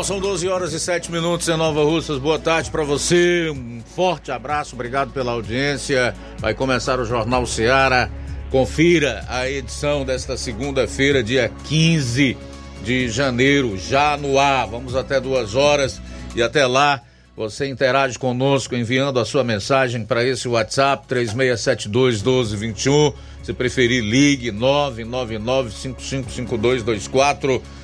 Bom, 0.00 0.04
são 0.04 0.18
12 0.18 0.48
horas 0.48 0.72
e 0.72 0.80
7 0.80 1.12
minutos 1.12 1.46
em 1.46 1.54
Nova 1.58 1.84
Russas. 1.84 2.18
Boa 2.18 2.38
tarde 2.38 2.70
para 2.70 2.82
você. 2.82 3.50
Um 3.50 3.82
forte 3.94 4.32
abraço, 4.32 4.74
obrigado 4.74 5.12
pela 5.12 5.32
audiência. 5.32 6.14
Vai 6.38 6.54
começar 6.54 6.98
o 6.98 7.04
Jornal 7.04 7.44
Seara. 7.44 8.10
Confira 8.50 9.22
a 9.28 9.46
edição 9.46 10.02
desta 10.02 10.38
segunda-feira, 10.38 11.22
dia 11.22 11.52
15 11.64 12.34
de 12.82 13.10
janeiro, 13.10 13.76
já 13.76 14.16
no 14.16 14.38
ar. 14.38 14.68
Vamos 14.68 14.96
até 14.96 15.20
duas 15.20 15.54
horas 15.54 16.00
e 16.34 16.42
até 16.42 16.66
lá 16.66 17.02
você 17.36 17.68
interage 17.68 18.18
conosco 18.18 18.74
enviando 18.74 19.20
a 19.20 19.26
sua 19.26 19.44
mensagem 19.44 20.06
para 20.06 20.24
esse 20.24 20.48
WhatsApp 20.48 21.06
3672 21.08 22.22
1221. 22.22 23.12
Se 23.42 23.52
preferir, 23.52 24.02
ligue 24.02 24.50
999 24.50 25.70
555224 25.72 27.79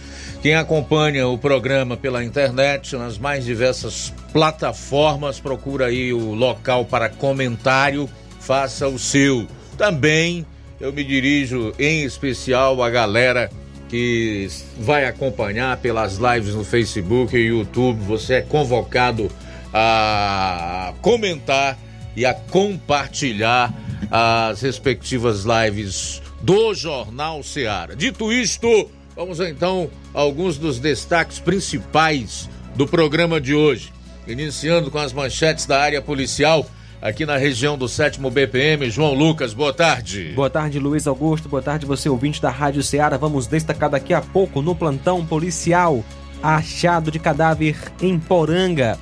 quem 0.46 0.54
acompanha 0.54 1.26
o 1.26 1.36
programa 1.36 1.96
pela 1.96 2.22
internet, 2.22 2.94
nas 2.94 3.18
mais 3.18 3.44
diversas 3.44 4.14
plataformas, 4.32 5.40
procura 5.40 5.86
aí 5.86 6.12
o 6.12 6.34
local 6.34 6.84
para 6.84 7.08
comentário, 7.08 8.08
faça 8.38 8.86
o 8.86 8.96
seu. 8.96 9.48
Também 9.76 10.46
eu 10.80 10.92
me 10.92 11.02
dirijo 11.02 11.74
em 11.80 12.04
especial 12.04 12.80
à 12.80 12.88
galera 12.88 13.50
que 13.88 14.46
vai 14.78 15.06
acompanhar 15.06 15.78
pelas 15.78 16.16
lives 16.16 16.54
no 16.54 16.62
Facebook 16.62 17.36
e 17.36 17.46
YouTube. 17.46 17.98
Você 18.04 18.34
é 18.34 18.40
convocado 18.40 19.28
a 19.74 20.94
comentar 21.02 21.76
e 22.14 22.24
a 22.24 22.32
compartilhar 22.32 23.74
as 24.08 24.60
respectivas 24.60 25.42
lives 25.44 26.22
do 26.40 26.72
Jornal 26.72 27.42
Seara. 27.42 27.96
Dito 27.96 28.32
isto, 28.32 28.88
Vamos 29.16 29.40
então 29.40 29.88
a 30.12 30.20
alguns 30.20 30.58
dos 30.58 30.78
destaques 30.78 31.38
principais 31.38 32.50
do 32.74 32.86
programa 32.86 33.40
de 33.40 33.54
hoje. 33.54 33.90
Iniciando 34.28 34.90
com 34.90 34.98
as 34.98 35.10
manchetes 35.10 35.64
da 35.64 35.80
área 35.80 36.02
policial 36.02 36.66
aqui 37.00 37.24
na 37.24 37.38
região 37.38 37.78
do 37.78 37.88
7 37.88 38.20
BPM. 38.20 38.90
João 38.90 39.14
Lucas, 39.14 39.54
boa 39.54 39.72
tarde. 39.72 40.34
Boa 40.36 40.50
tarde, 40.50 40.78
Luiz 40.78 41.06
Augusto. 41.06 41.48
Boa 41.48 41.62
tarde, 41.62 41.86
você 41.86 42.10
ouvinte 42.10 42.42
da 42.42 42.50
Rádio 42.50 42.82
Ceará. 42.82 43.16
Vamos 43.16 43.46
destacar 43.46 43.88
daqui 43.88 44.12
a 44.12 44.20
pouco 44.20 44.60
no 44.60 44.74
plantão 44.74 45.24
policial. 45.24 46.04
Achado 46.42 47.10
de 47.10 47.18
cadáver 47.18 47.74
em 48.02 48.18
Poranga. 48.18 48.98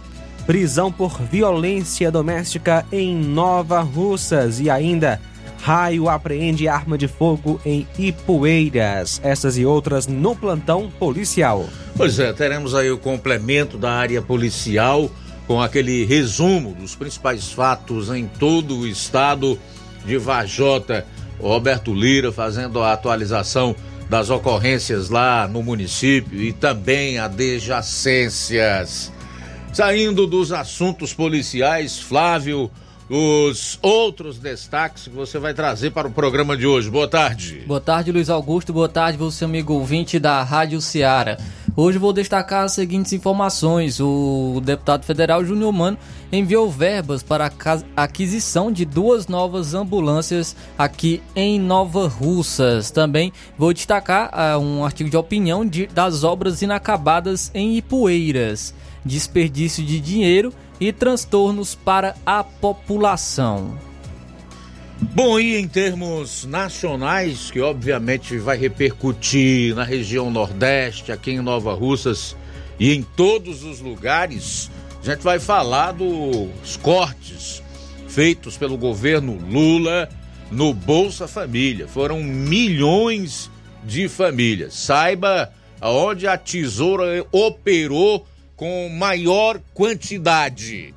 Prisão 0.46 0.92
por 0.92 1.20
violência 1.22 2.12
doméstica 2.12 2.86
em 2.92 3.16
Nova 3.16 3.80
Russas. 3.80 4.60
E 4.60 4.70
ainda 4.70 5.20
Raio 5.64 6.10
apreende 6.10 6.68
arma 6.68 6.98
de 6.98 7.08
fogo 7.08 7.58
em 7.64 7.88
Ipueiras. 7.98 9.18
Essas 9.24 9.56
e 9.56 9.64
outras 9.64 10.06
no 10.06 10.36
plantão 10.36 10.90
policial. 10.90 11.66
Pois 11.96 12.18
é, 12.18 12.34
teremos 12.34 12.74
aí 12.74 12.90
o 12.90 12.98
complemento 12.98 13.78
da 13.78 13.90
área 13.92 14.20
policial 14.20 15.10
com 15.46 15.62
aquele 15.62 16.04
resumo 16.04 16.74
dos 16.74 16.94
principais 16.94 17.50
fatos 17.50 18.10
em 18.10 18.26
todo 18.26 18.76
o 18.76 18.86
estado 18.86 19.58
de 20.04 20.18
Vajota. 20.18 21.06
O 21.40 21.48
Roberto 21.48 21.94
Lira 21.94 22.30
fazendo 22.30 22.82
a 22.82 22.92
atualização 22.92 23.74
das 24.10 24.28
ocorrências 24.28 25.08
lá 25.08 25.48
no 25.48 25.62
município 25.62 26.42
e 26.42 26.52
também 26.52 27.18
adjacências. 27.18 29.10
Saindo 29.72 30.26
dos 30.26 30.52
assuntos 30.52 31.14
policiais, 31.14 31.98
Flávio 31.98 32.70
os 33.08 33.78
outros 33.82 34.38
destaques 34.38 35.04
que 35.04 35.10
você 35.10 35.38
vai 35.38 35.52
trazer 35.52 35.90
para 35.90 36.08
o 36.08 36.10
programa 36.10 36.56
de 36.56 36.66
hoje. 36.66 36.90
Boa 36.90 37.08
tarde. 37.08 37.62
Boa 37.66 37.80
tarde, 37.80 38.10
Luiz 38.10 38.30
Augusto. 38.30 38.72
Boa 38.72 38.88
tarde, 38.88 39.18
você 39.18 39.44
amigo 39.44 39.74
ouvinte 39.74 40.18
da 40.18 40.42
Rádio 40.42 40.80
Ceará. 40.80 41.36
Hoje 41.76 41.98
vou 41.98 42.12
destacar 42.12 42.64
as 42.64 42.72
seguintes 42.72 43.12
informações. 43.12 43.98
O 44.00 44.62
deputado 44.64 45.04
federal 45.04 45.44
Júnior 45.44 45.72
Mano 45.72 45.98
enviou 46.32 46.70
verbas 46.70 47.22
para 47.22 47.50
a 47.96 48.02
aquisição 48.04 48.70
de 48.70 48.84
duas 48.84 49.26
novas 49.26 49.74
ambulâncias 49.74 50.54
aqui 50.78 51.20
em 51.34 51.58
Nova 51.58 52.06
Russas. 52.06 52.90
Também 52.90 53.32
vou 53.58 53.72
destacar 53.72 54.30
uh, 54.32 54.58
um 54.58 54.84
artigo 54.84 55.10
de 55.10 55.16
opinião 55.16 55.66
de, 55.66 55.86
das 55.88 56.22
obras 56.22 56.62
inacabadas 56.62 57.50
em 57.52 57.76
Ipueiras. 57.76 58.72
Desperdício 59.04 59.84
de 59.84 60.00
dinheiro 60.00 60.54
e 60.80 60.92
transtornos 60.92 61.74
para 61.74 62.14
a 62.24 62.42
população. 62.42 63.78
Bom, 65.00 65.38
e 65.38 65.56
em 65.56 65.68
termos 65.68 66.44
nacionais, 66.44 67.50
que 67.50 67.60
obviamente 67.60 68.38
vai 68.38 68.56
repercutir 68.56 69.74
na 69.74 69.84
região 69.84 70.30
Nordeste, 70.30 71.12
aqui 71.12 71.32
em 71.32 71.40
Nova 71.40 71.74
Russas 71.74 72.36
e 72.78 72.92
em 72.92 73.02
todos 73.02 73.64
os 73.64 73.80
lugares, 73.80 74.70
a 75.02 75.04
gente 75.04 75.22
vai 75.22 75.38
falar 75.38 75.92
dos 75.92 76.76
cortes 76.76 77.62
feitos 78.08 78.56
pelo 78.56 78.76
governo 78.76 79.38
Lula 79.50 80.08
no 80.50 80.72
Bolsa 80.72 81.26
Família. 81.26 81.88
Foram 81.88 82.22
milhões 82.22 83.50
de 83.84 84.08
famílias. 84.08 84.74
Saiba 84.74 85.52
aonde 85.80 86.26
a 86.26 86.38
tesoura 86.38 87.26
operou 87.30 88.26
com 88.56 88.88
maior 88.88 89.60
quantidade. 89.72 90.94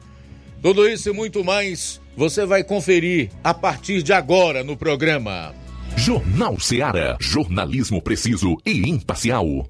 Tudo 0.61 0.87
isso 0.87 1.09
e 1.09 1.13
muito 1.13 1.43
mais 1.43 2.01
você 2.15 2.45
vai 2.45 2.63
conferir 2.63 3.29
a 3.43 3.53
partir 3.53 4.01
de 4.01 4.11
agora 4.11 4.63
no 4.63 4.75
programa. 4.75 5.53
Jornal 5.95 6.59
Seara. 6.59 7.17
Jornalismo 7.19 8.01
preciso 8.01 8.57
e 8.65 8.89
imparcial. 8.89 9.67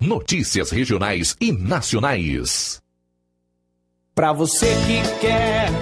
Notícias 0.00 0.70
regionais 0.70 1.36
e 1.40 1.52
nacionais. 1.52 2.80
Para 4.14 4.32
você 4.32 4.66
que 4.86 5.20
quer 5.20 5.81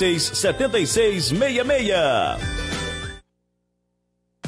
76 0.00 1.32
66. 1.32 2.69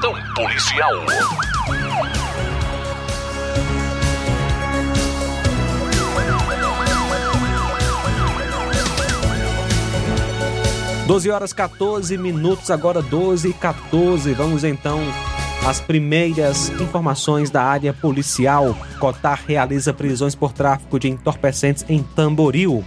policial. 0.00 0.94
Doze 11.06 11.30
horas 11.30 11.52
14 11.52 12.16
minutos, 12.16 12.70
agora 12.70 13.02
12 13.02 13.50
e 13.50 13.52
14. 13.52 14.32
Vamos 14.32 14.64
então 14.64 15.00
às 15.66 15.80
primeiras 15.80 16.70
informações 16.80 17.50
da 17.50 17.62
área 17.62 17.92
policial. 17.92 18.74
Cotar 18.98 19.42
realiza 19.46 19.92
prisões 19.92 20.34
por 20.34 20.52
tráfico 20.52 20.98
de 20.98 21.08
entorpecentes 21.08 21.84
em 21.90 22.02
Tamboril. 22.02 22.82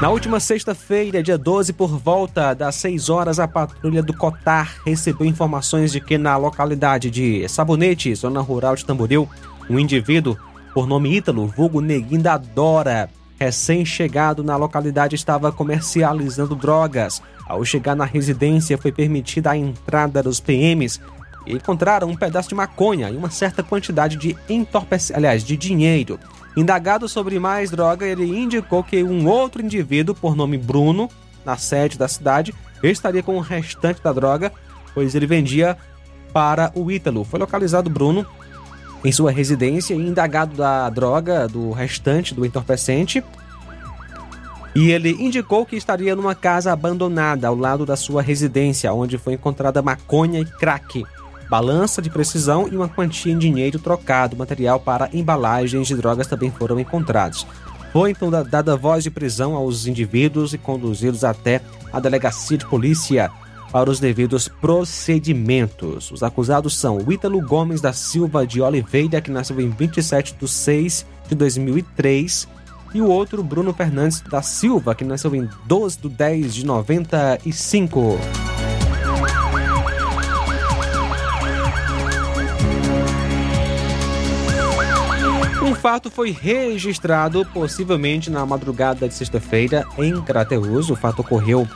Na 0.00 0.08
última 0.08 0.40
sexta-feira, 0.40 1.22
dia 1.22 1.36
12, 1.36 1.74
por 1.74 1.98
volta 1.98 2.54
das 2.54 2.74
6 2.76 3.10
horas, 3.10 3.38
a 3.38 3.46
patrulha 3.46 4.02
do 4.02 4.14
Cotar 4.14 4.76
recebeu 4.82 5.26
informações 5.26 5.92
de 5.92 6.00
que 6.00 6.16
na 6.16 6.38
localidade 6.38 7.10
de 7.10 7.46
Sabonete, 7.46 8.14
zona 8.14 8.40
rural 8.40 8.74
de 8.74 8.86
Tamboril, 8.86 9.28
um 9.68 9.78
indivíduo 9.78 10.38
por 10.72 10.86
nome 10.86 11.14
Ítalo, 11.14 11.46
vulgo 11.46 11.82
Neguinho 11.82 12.22
da 12.22 12.38
Dora, 12.38 13.10
recém-chegado 13.38 14.42
na 14.42 14.56
localidade, 14.56 15.14
estava 15.14 15.52
comercializando 15.52 16.56
drogas. 16.56 17.20
Ao 17.46 17.62
chegar 17.62 17.94
na 17.94 18.06
residência, 18.06 18.78
foi 18.78 18.92
permitida 18.92 19.50
a 19.50 19.56
entrada 19.56 20.22
dos 20.22 20.40
PMs 20.40 20.98
e 21.46 21.52
encontraram 21.52 22.08
um 22.08 22.16
pedaço 22.16 22.48
de 22.48 22.54
maconha 22.54 23.10
e 23.10 23.16
uma 23.18 23.30
certa 23.30 23.62
quantidade 23.62 24.16
de 24.16 24.34
entorpecente, 24.48 25.18
aliás, 25.18 25.44
de 25.44 25.58
dinheiro. 25.58 26.18
Indagado 26.56 27.08
sobre 27.08 27.38
mais 27.38 27.70
droga, 27.70 28.06
ele 28.06 28.24
indicou 28.24 28.82
que 28.82 29.02
um 29.02 29.28
outro 29.28 29.62
indivíduo, 29.62 30.14
por 30.14 30.34
nome 30.34 30.58
Bruno, 30.58 31.08
na 31.44 31.56
sede 31.56 31.96
da 31.96 32.08
cidade, 32.08 32.52
estaria 32.82 33.22
com 33.22 33.36
o 33.36 33.40
restante 33.40 34.02
da 34.02 34.12
droga, 34.12 34.52
pois 34.92 35.14
ele 35.14 35.26
vendia 35.26 35.76
para 36.32 36.72
o 36.74 36.90
Ítalo. 36.90 37.24
Foi 37.24 37.38
localizado 37.38 37.88
Bruno 37.88 38.26
em 39.04 39.12
sua 39.12 39.30
residência 39.30 39.94
e 39.94 39.98
indagado 39.98 40.56
da 40.56 40.90
droga, 40.90 41.46
do 41.46 41.70
restante 41.70 42.34
do 42.34 42.44
entorpecente. 42.44 43.22
E 44.74 44.90
ele 44.90 45.10
indicou 45.10 45.64
que 45.64 45.76
estaria 45.76 46.14
numa 46.14 46.34
casa 46.34 46.72
abandonada 46.72 47.48
ao 47.48 47.56
lado 47.56 47.86
da 47.86 47.96
sua 47.96 48.22
residência, 48.22 48.92
onde 48.92 49.18
foi 49.18 49.34
encontrada 49.34 49.82
maconha 49.82 50.40
e 50.40 50.44
crack 50.44 51.04
balança 51.50 52.00
de 52.00 52.08
precisão 52.08 52.68
e 52.70 52.76
uma 52.76 52.88
quantia 52.88 53.32
em 53.32 53.38
dinheiro 53.38 53.80
trocado. 53.80 54.36
Material 54.36 54.78
para 54.78 55.10
embalagens 55.12 55.88
de 55.88 55.96
drogas 55.96 56.28
também 56.28 56.52
foram 56.52 56.78
encontrados. 56.78 57.44
Foi 57.92 58.12
então 58.12 58.30
dada 58.30 58.76
voz 58.76 59.02
de 59.02 59.10
prisão 59.10 59.56
aos 59.56 59.84
indivíduos 59.84 60.54
e 60.54 60.58
conduzidos 60.58 61.24
até 61.24 61.60
a 61.92 61.98
delegacia 61.98 62.56
de 62.56 62.64
polícia 62.64 63.28
para 63.72 63.90
os 63.90 63.98
devidos 63.98 64.46
procedimentos. 64.46 66.12
Os 66.12 66.22
acusados 66.22 66.76
são 66.76 66.98
o 66.98 67.12
Ítalo 67.12 67.40
Gomes 67.44 67.80
da 67.80 67.92
Silva 67.92 68.46
de 68.46 68.60
Oliveira, 68.60 69.20
que 69.20 69.30
nasceu 69.30 69.60
em 69.60 69.70
27 69.70 70.36
de 70.40 70.48
6 70.48 71.06
de 71.28 71.34
2003, 71.34 72.48
e 72.94 73.00
o 73.00 73.08
outro 73.08 73.42
Bruno 73.42 73.72
Fernandes 73.72 74.20
da 74.20 74.42
Silva, 74.42 74.94
que 74.94 75.04
nasceu 75.04 75.34
em 75.34 75.48
12 75.66 75.98
de 75.98 76.08
10 76.08 76.54
de 76.54 76.66
95. 76.66 78.18
Fato 85.80 86.10
foi 86.10 86.30
registrado 86.30 87.44
possivelmente 87.54 88.30
na 88.30 88.44
madrugada 88.44 89.08
de 89.08 89.14
sexta-feira 89.14 89.86
em 89.96 90.20
Crateus. 90.20 90.90
O 90.90 90.94
fato 90.94 91.20
ocorreu 91.20 91.66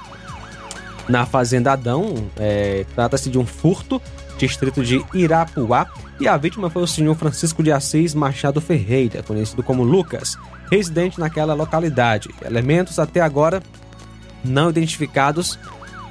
na 1.09 1.25
Fazenda 1.25 1.73
Adão. 1.73 2.15
É, 2.37 2.85
Trata-se 2.95 3.31
de 3.31 3.39
um 3.39 3.47
furto, 3.47 4.01
distrito 4.37 4.85
de 4.85 5.03
Irapuá. 5.15 5.87
E 6.21 6.29
a 6.29 6.37
vítima 6.37 6.69
foi 6.69 6.83
o 6.83 6.87
senhor 6.87 7.15
Francisco 7.17 7.63
de 7.63 7.73
Assis 7.73 8.15
Machado 8.15 8.61
Ferreira, 8.61 9.23
conhecido 9.23 9.63
como 9.63 9.83
Lucas, 9.83 10.37
residente 10.71 11.19
naquela 11.19 11.55
localidade. 11.55 12.29
Elementos 12.45 12.99
até 12.99 13.23
agora 13.23 13.63
não 14.45 14.69
identificados 14.69 15.59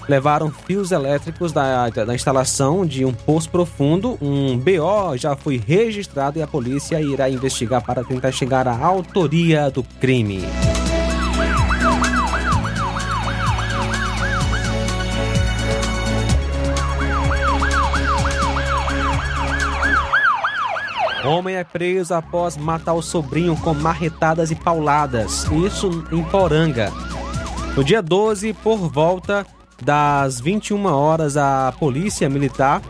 levaram 0.08 0.52
fios 0.52 0.92
elétricos 0.92 1.52
da, 1.52 1.90
da 1.90 2.16
instalação 2.16 2.86
de 2.86 3.06
um 3.06 3.14
poço 3.14 3.50
profundo. 3.50 4.18
Um 4.22 4.58
BO 4.58 5.18
já 5.18 5.36
foi 5.36 5.58
registrado 5.58 6.40
e 6.40 6.42
a 6.42 6.48
polícia 6.48 7.02
irá 7.02 7.30
investigar 7.30 7.84
para 7.84 8.04
tentar 8.04 8.32
chegar 8.32 8.68
à 8.68 8.78
autoria 8.78 9.70
do 9.70 9.84
crime. 9.84 10.44
Homem 21.26 21.56
é 21.56 21.64
preso 21.64 22.14
após 22.14 22.58
matar 22.58 22.94
o 22.94 23.02
sobrinho 23.02 23.56
com 23.56 23.74
marretadas 23.74 24.52
e 24.52 24.56
pauladas. 24.56 25.46
Isso 25.66 26.06
em 26.12 26.22
Poranga. 26.22 26.92
No 27.78 27.84
dia 27.84 28.02
12, 28.02 28.54
por 28.56 28.78
volta 28.90 29.46
das 29.82 30.40
21 30.40 30.86
horas, 30.86 31.38
a 31.38 31.74
Polícia 31.80 32.30
Militar 32.30 32.82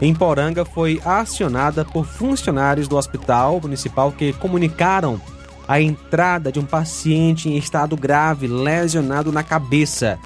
em 0.00 0.12
Poranga 0.12 0.64
foi 0.64 1.00
acionada 1.04 1.84
por 1.84 2.04
funcionários 2.04 2.88
do 2.88 2.96
Hospital 2.96 3.60
Municipal 3.60 4.10
que 4.10 4.32
comunicaram 4.32 5.20
a 5.68 5.80
entrada 5.80 6.50
de 6.50 6.58
um 6.58 6.64
paciente 6.64 7.48
em 7.48 7.56
estado 7.56 7.96
grave, 7.96 8.48
lesionado 8.48 9.30
na 9.30 9.44
cabeça. 9.44 10.18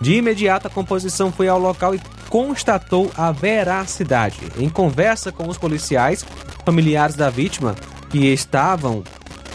De 0.00 0.16
imediato, 0.16 0.66
a 0.66 0.70
composição 0.70 1.32
foi 1.32 1.48
ao 1.48 1.58
local 1.58 1.94
e 1.94 2.00
constatou 2.28 3.10
a 3.16 3.32
veracidade. 3.32 4.40
Em 4.58 4.68
conversa 4.68 5.32
com 5.32 5.48
os 5.48 5.56
policiais, 5.56 6.24
familiares 6.64 7.16
da 7.16 7.30
vítima 7.30 7.74
que 8.10 8.26
estavam 8.26 9.02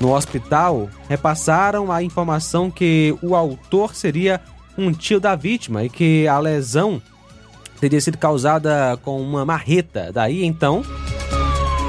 no 0.02 0.16
hospital 0.16 0.90
repassaram 1.08 1.92
a 1.92 2.02
informação 2.02 2.72
que 2.72 3.16
o 3.22 3.36
autor 3.36 3.96
seria 3.96 4.42
um 4.78 4.92
tio 4.92 5.20
da 5.20 5.36
vítima 5.36 5.84
e 5.84 5.90
que 5.90 6.28
a 6.28 6.40
lesão 6.40 7.02
teria 7.80 8.00
sido 8.00 8.18
causada 8.18 8.98
com 9.04 9.22
uma 9.22 9.46
marreta. 9.46 10.12
Daí 10.14 10.44
então 10.44 10.84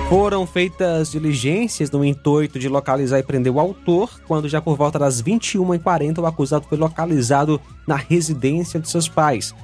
foram 0.09 0.47
feitas 0.47 1.11
diligências 1.11 1.91
no 1.91 2.03
intuito 2.05 2.59
de 2.59 2.69
localizar 2.69 3.19
e 3.19 3.23
prender 3.23 3.53
o 3.53 3.61
autor, 3.61 4.21
quando 4.27 4.49
já 4.49 4.61
por 4.61 4.77
volta 4.77 4.99
das 4.99 5.23
21h40 5.23 6.19
o 6.19 6.27
acusado 6.27 6.67
foi 6.67 6.79
localizado 6.79 7.61
na 7.87 7.97
residência 7.97 8.81
de 8.81 8.89
seus 8.89 9.07
pais. 9.07 9.55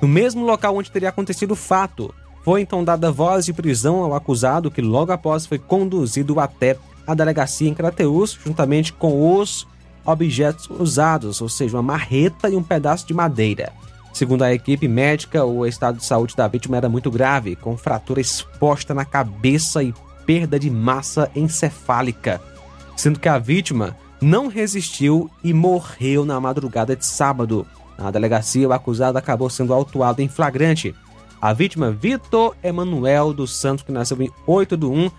No 0.00 0.08
mesmo 0.08 0.44
local 0.46 0.74
onde 0.74 0.90
teria 0.90 1.10
acontecido 1.10 1.50
o 1.50 1.56
fato, 1.56 2.14
foi 2.42 2.62
então 2.62 2.82
dada 2.82 3.12
voz 3.12 3.44
de 3.44 3.52
prisão 3.52 4.02
ao 4.02 4.14
acusado, 4.14 4.70
que 4.70 4.80
logo 4.80 5.12
após 5.12 5.44
foi 5.44 5.58
conduzido 5.58 6.40
até 6.40 6.78
a 7.06 7.14
delegacia 7.14 7.68
em 7.68 7.74
Crateus, 7.74 8.38
juntamente 8.42 8.92
com 8.92 9.38
os 9.38 9.66
objetos 10.04 10.68
usados, 10.70 11.40
ou 11.40 11.48
seja, 11.48 11.76
uma 11.76 11.82
marreta 11.82 12.48
e 12.48 12.56
um 12.56 12.62
pedaço 12.62 13.06
de 13.06 13.14
madeira. 13.14 13.72
Segundo 14.12 14.42
a 14.42 14.52
equipe 14.52 14.88
médica, 14.88 15.44
o 15.44 15.64
estado 15.64 15.98
de 15.98 16.04
saúde 16.04 16.34
da 16.36 16.48
vítima 16.48 16.76
era 16.76 16.88
muito 16.88 17.10
grave, 17.10 17.56
com 17.56 17.76
fratura 17.76 18.20
exposta 18.20 18.92
na 18.92 19.04
cabeça 19.04 19.82
e 19.82 19.94
perda 20.26 20.58
de 20.58 20.70
massa 20.70 21.30
encefálica, 21.34 22.40
sendo 22.96 23.18
que 23.18 23.28
a 23.28 23.38
vítima 23.38 23.96
não 24.20 24.48
resistiu 24.48 25.30
e 25.42 25.54
morreu 25.54 26.24
na 26.24 26.38
madrugada 26.40 26.94
de 26.94 27.06
sábado. 27.06 27.66
Na 27.98 28.10
delegacia, 28.10 28.68
o 28.68 28.72
acusado 28.72 29.16
acabou 29.16 29.48
sendo 29.48 29.72
autuado 29.72 30.20
em 30.20 30.28
flagrante. 30.28 30.94
A 31.40 31.52
vítima, 31.52 31.90
Vitor 31.90 32.54
Emanuel 32.62 33.32
dos 33.32 33.56
Santos, 33.56 33.84
que 33.84 33.92
nasceu 33.92 34.20
em 34.20 34.30
8 34.46 34.76
de 34.76 34.86
1 34.86 35.10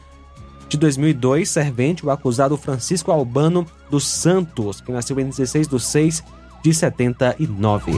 de 0.72 0.78
2002, 0.78 1.50
servente, 1.50 2.06
o 2.06 2.10
acusado 2.10 2.56
Francisco 2.56 3.12
Albano 3.12 3.66
dos 3.90 4.08
Santos, 4.08 4.80
que 4.80 4.90
nasceu 4.90 5.20
em 5.20 5.26
16 5.26 5.68
de 5.68 5.80
6 5.80 6.24
de 6.64 6.74
79. 6.74 7.92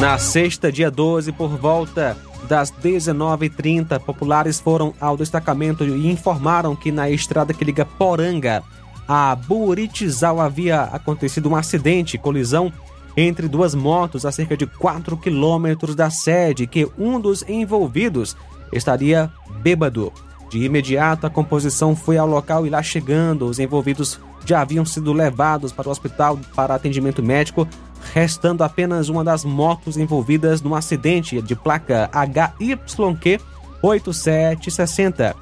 Na 0.00 0.16
sexta, 0.16 0.72
dia 0.72 0.90
12, 0.90 1.32
por 1.32 1.50
volta 1.58 2.16
das 2.48 2.72
19h30, 2.72 4.00
populares 4.00 4.58
foram 4.58 4.94
ao 4.98 5.18
destacamento 5.18 5.84
e 5.84 6.10
informaram 6.10 6.74
que 6.74 6.90
na 6.90 7.10
estrada 7.10 7.52
que 7.52 7.64
liga 7.64 7.84
Poranga 7.84 8.62
a 9.06 9.34
Buritizal 9.34 10.40
havia 10.40 10.84
acontecido 10.84 11.50
um 11.50 11.56
acidente, 11.56 12.16
colisão 12.16 12.72
entre 13.16 13.48
duas 13.48 13.74
motos 13.74 14.24
a 14.24 14.32
cerca 14.32 14.56
de 14.56 14.66
4 14.66 15.16
quilômetros 15.16 15.94
da 15.94 16.10
sede, 16.10 16.66
que 16.66 16.88
um 16.98 17.20
dos 17.20 17.42
envolvidos 17.48 18.36
estaria 18.72 19.30
bêbado. 19.60 20.12
De 20.50 20.64
imediato, 20.64 21.26
a 21.26 21.30
composição 21.30 21.94
foi 21.94 22.16
ao 22.16 22.26
local 22.26 22.66
e 22.66 22.70
lá 22.70 22.82
chegando, 22.82 23.46
os 23.46 23.58
envolvidos 23.58 24.18
já 24.46 24.62
haviam 24.62 24.84
sido 24.84 25.12
levados 25.12 25.72
para 25.72 25.88
o 25.88 25.90
hospital 25.90 26.38
para 26.54 26.74
atendimento 26.74 27.22
médico, 27.22 27.68
restando 28.14 28.64
apenas 28.64 29.08
uma 29.08 29.22
das 29.22 29.44
motos 29.44 29.98
envolvidas 29.98 30.62
no 30.62 30.74
acidente 30.74 31.42
de 31.42 31.54
placa 31.54 32.08
HYQ 32.12 33.38
8760. 33.82 35.36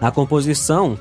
A 0.00 0.10
composição 0.10 0.98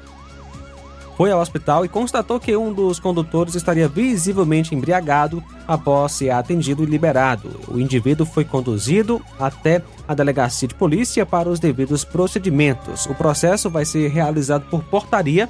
foi 1.17 1.31
ao 1.31 1.41
hospital 1.41 1.83
e 1.83 1.89
constatou 1.89 2.39
que 2.39 2.55
um 2.55 2.71
dos 2.71 3.00
condutores 3.00 3.55
estaria 3.55 3.88
visivelmente 3.88 4.75
embriagado 4.75 5.43
após 5.67 6.12
ser 6.12 6.29
atendido 6.29 6.83
e 6.83 6.86
liberado. 6.86 7.59
O 7.67 7.79
indivíduo 7.79 8.24
foi 8.24 8.45
conduzido 8.45 9.19
até 9.39 9.81
a 10.07 10.13
delegacia 10.13 10.67
de 10.67 10.75
polícia 10.75 11.25
para 11.25 11.50
os 11.50 11.59
devidos 11.59 12.05
procedimentos. 12.05 13.07
O 13.07 13.15
processo 13.15 13.67
vai 13.67 13.83
ser 13.83 14.09
realizado 14.09 14.65
por 14.69 14.83
portaria. 14.83 15.50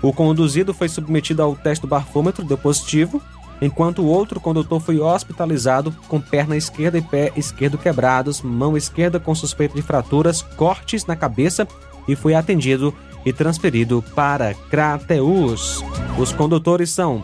O 0.00 0.12
conduzido 0.12 0.72
foi 0.72 0.88
submetido 0.88 1.42
ao 1.42 1.56
teste 1.56 1.82
do 1.82 1.88
bafômetro, 1.88 2.44
deu 2.44 2.56
positivo, 2.56 3.20
enquanto 3.60 4.02
o 4.02 4.06
outro 4.06 4.38
condutor 4.38 4.78
foi 4.80 5.00
hospitalizado 5.00 5.90
com 6.06 6.20
perna 6.20 6.56
esquerda 6.56 6.98
e 6.98 7.02
pé 7.02 7.32
esquerdo 7.36 7.76
quebrados, 7.76 8.42
mão 8.42 8.76
esquerda 8.76 9.18
com 9.18 9.34
suspeita 9.34 9.74
de 9.74 9.82
fraturas, 9.82 10.40
cortes 10.40 11.04
na 11.04 11.16
cabeça 11.16 11.66
e 12.06 12.14
foi 12.14 12.36
atendido 12.36 12.94
e 13.26 13.32
transferido 13.32 14.02
para 14.14 14.54
Crateus. 14.54 15.84
Os 16.16 16.32
condutores 16.32 16.90
são 16.90 17.22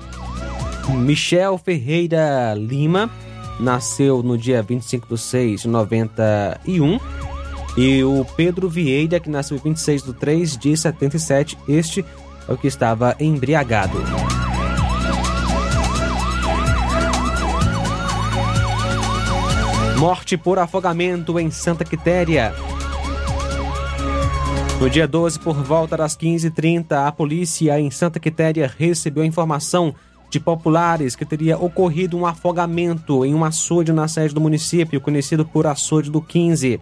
Michel 0.88 1.56
Ferreira 1.56 2.54
Lima, 2.54 3.08
nasceu 3.60 4.20
no 4.20 4.36
dia 4.36 4.60
25 4.62 5.14
de 5.14 5.20
6 5.20 5.62
de 5.62 5.68
91, 5.68 6.98
e 7.76 8.02
o 8.02 8.26
Pedro 8.36 8.68
Vieira, 8.68 9.20
que 9.20 9.30
nasceu 9.30 9.56
em 9.56 9.60
26 9.60 10.02
de 10.02 10.12
3 10.12 10.58
de 10.58 10.76
77, 10.76 11.56
este 11.68 12.04
é 12.48 12.52
o 12.52 12.58
que 12.58 12.66
estava 12.66 13.16
embriagado. 13.20 13.98
Morte 19.98 20.36
por 20.36 20.58
afogamento 20.58 21.38
em 21.38 21.48
Santa 21.48 21.84
Quitéria. 21.84 22.52
No 24.82 24.90
dia 24.90 25.06
12, 25.06 25.38
por 25.38 25.54
volta 25.62 25.96
das 25.96 26.16
15h30, 26.16 27.06
a 27.06 27.12
polícia 27.12 27.78
em 27.78 27.88
Santa 27.88 28.18
Quitéria 28.18 28.68
recebeu 28.76 29.22
a 29.22 29.26
informação 29.26 29.94
de 30.28 30.40
populares 30.40 31.14
que 31.14 31.24
teria 31.24 31.56
ocorrido 31.56 32.18
um 32.18 32.26
afogamento 32.26 33.24
em 33.24 33.32
um 33.32 33.44
açude 33.44 33.92
na 33.92 34.08
sede 34.08 34.34
do 34.34 34.40
município, 34.40 35.00
conhecido 35.00 35.46
por 35.46 35.68
Açude 35.68 36.10
do 36.10 36.20
15. 36.20 36.80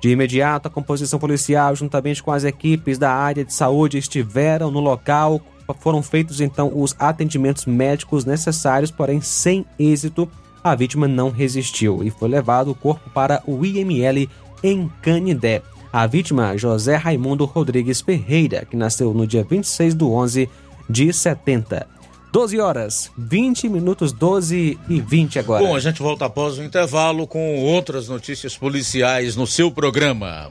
De 0.00 0.10
imediato, 0.10 0.66
a 0.66 0.70
composição 0.72 1.20
policial, 1.20 1.76
juntamente 1.76 2.20
com 2.20 2.32
as 2.32 2.42
equipes 2.42 2.98
da 2.98 3.12
área 3.12 3.44
de 3.44 3.54
saúde, 3.54 3.96
estiveram 3.96 4.68
no 4.68 4.80
local. 4.80 5.40
Foram 5.78 6.02
feitos 6.02 6.40
então 6.40 6.72
os 6.74 6.96
atendimentos 6.98 7.64
médicos 7.64 8.24
necessários, 8.24 8.90
porém 8.90 9.20
sem 9.20 9.64
êxito. 9.78 10.28
A 10.64 10.74
vítima 10.74 11.06
não 11.06 11.30
resistiu 11.30 12.02
e 12.02 12.10
foi 12.10 12.28
levado 12.28 12.72
o 12.72 12.74
corpo 12.74 13.08
para 13.10 13.40
o 13.46 13.64
IML 13.64 14.28
em 14.64 14.90
Canidé. 15.00 15.62
A 15.92 16.06
vítima, 16.06 16.56
José 16.56 16.96
Raimundo 16.96 17.44
Rodrigues 17.44 18.00
Ferreira, 18.00 18.64
que 18.64 18.76
nasceu 18.76 19.12
no 19.12 19.26
dia 19.26 19.42
26 19.42 19.94
de 19.94 20.04
11 20.04 20.48
de 20.88 21.12
70. 21.12 21.86
12 22.32 22.60
horas, 22.60 23.10
20 23.18 23.68
minutos, 23.68 24.12
12 24.12 24.78
e 24.88 25.00
20 25.00 25.40
agora. 25.40 25.64
Bom, 25.64 25.74
a 25.74 25.80
gente 25.80 26.00
volta 26.00 26.26
após 26.26 26.58
o 26.58 26.62
intervalo 26.62 27.26
com 27.26 27.58
outras 27.58 28.08
notícias 28.08 28.56
policiais 28.56 29.34
no 29.34 29.48
seu 29.48 29.70
programa. 29.72 30.48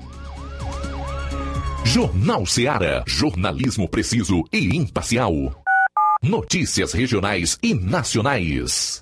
Jornal 1.86 2.46
Seara. 2.46 3.04
Jornalismo 3.08 3.88
preciso 3.88 4.44
e 4.52 4.76
imparcial. 4.76 5.34
Notícias 6.22 6.92
regionais 6.92 7.58
e 7.64 7.74
nacionais. 7.74 9.02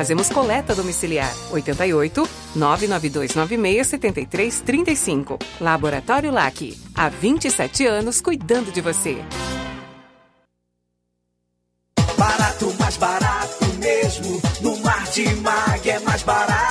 Fazemos 0.01 0.29
coleta 0.31 0.73
domiciliar. 0.73 1.31
88 1.51 2.27
99296 2.55 3.85
7335. 3.85 5.37
Laboratório 5.59 6.31
LAC. 6.31 6.75
Há 6.95 7.07
27 7.07 7.85
anos 7.85 8.19
cuidando 8.19 8.71
de 8.71 8.81
você. 8.81 9.23
Barato, 12.17 12.73
mais 12.79 12.97
barato 12.97 13.65
mesmo. 13.77 14.41
Martimag 14.83 15.87
é 15.87 15.99
mais 15.99 16.23
barato 16.23 16.70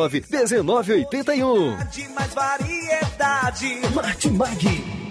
1981. 0.09 1.77
De 1.91 2.07
mais 2.09 2.33
variedade. 2.33 3.81
Martimag. 3.93 5.10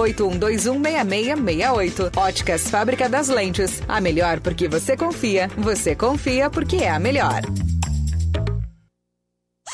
981216668. 0.01 2.17
Óticas 2.17 2.67
Fábrica 2.69 3.07
das 3.07 3.27
Lentes. 3.27 3.81
A 3.87 4.01
melhor 4.01 4.39
porque 4.39 4.67
você 4.67 4.97
confia. 4.97 5.47
Você 5.57 5.95
confia 5.95 6.49
porque 6.49 6.77
é 6.77 6.89
a 6.89 6.97
melhor. 6.99 7.41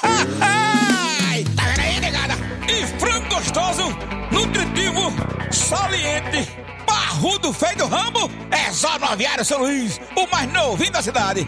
Tá? 0.02 0.28
E 2.70 2.86
frango 3.00 3.30
gostoso, 3.34 3.84
nutritivo, 4.32 5.12
saliente, 5.52 6.48
barrudo, 6.86 7.54
feio 7.54 7.78
do 7.78 7.88
ramo, 7.88 8.30
é 8.52 8.70
só 8.72 9.00
no 9.00 9.06
Aviário 9.06 9.46
São 9.46 9.60
Luís, 9.60 10.00
o 10.16 10.28
mais 10.28 10.52
novinho 10.52 10.92
da 10.92 11.02
cidade. 11.02 11.48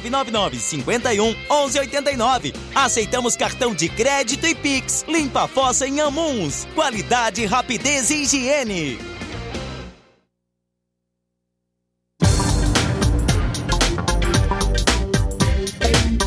999 0.09 0.59
51 0.59 1.35
11 1.49 1.79
89. 1.79 2.53
Aceitamos 2.73 3.35
cartão 3.35 3.73
de 3.73 3.89
crédito 3.89 4.45
e 4.45 4.55
Pix. 4.55 5.05
Limpa 5.07 5.43
a 5.43 5.47
fossa 5.47 5.87
em 5.87 5.99
Amuns. 5.99 6.67
Qualidade, 6.75 7.45
rapidez 7.45 8.09
e 8.09 8.23
higiene. 8.23 9.11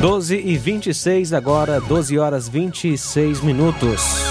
12 0.00 0.36
e 0.36 0.56
26 0.56 1.32
agora, 1.32 1.80
12 1.80 2.16
horas 2.16 2.48
26 2.48 3.40
minutos. 3.40 4.29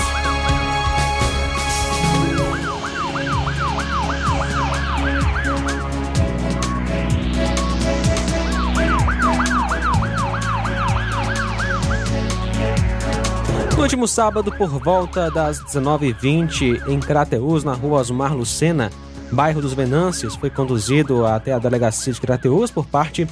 No 13.79 13.83
último 13.83 14.09
sábado, 14.09 14.51
por 14.51 14.67
volta 14.67 15.31
das 15.31 15.63
19h20, 15.63 16.89
em 16.89 16.99
Crateus, 16.99 17.63
na 17.63 17.71
rua 17.71 18.01
Osmar 18.01 18.35
Lucena, 18.35 18.89
bairro 19.31 19.61
dos 19.61 19.73
Venâncios, 19.73 20.35
foi 20.35 20.49
conduzido 20.49 21.25
até 21.25 21.53
a 21.53 21.59
delegacia 21.59 22.11
de 22.11 22.19
Crateus 22.19 22.71
por 22.71 22.85
parte 22.85 23.25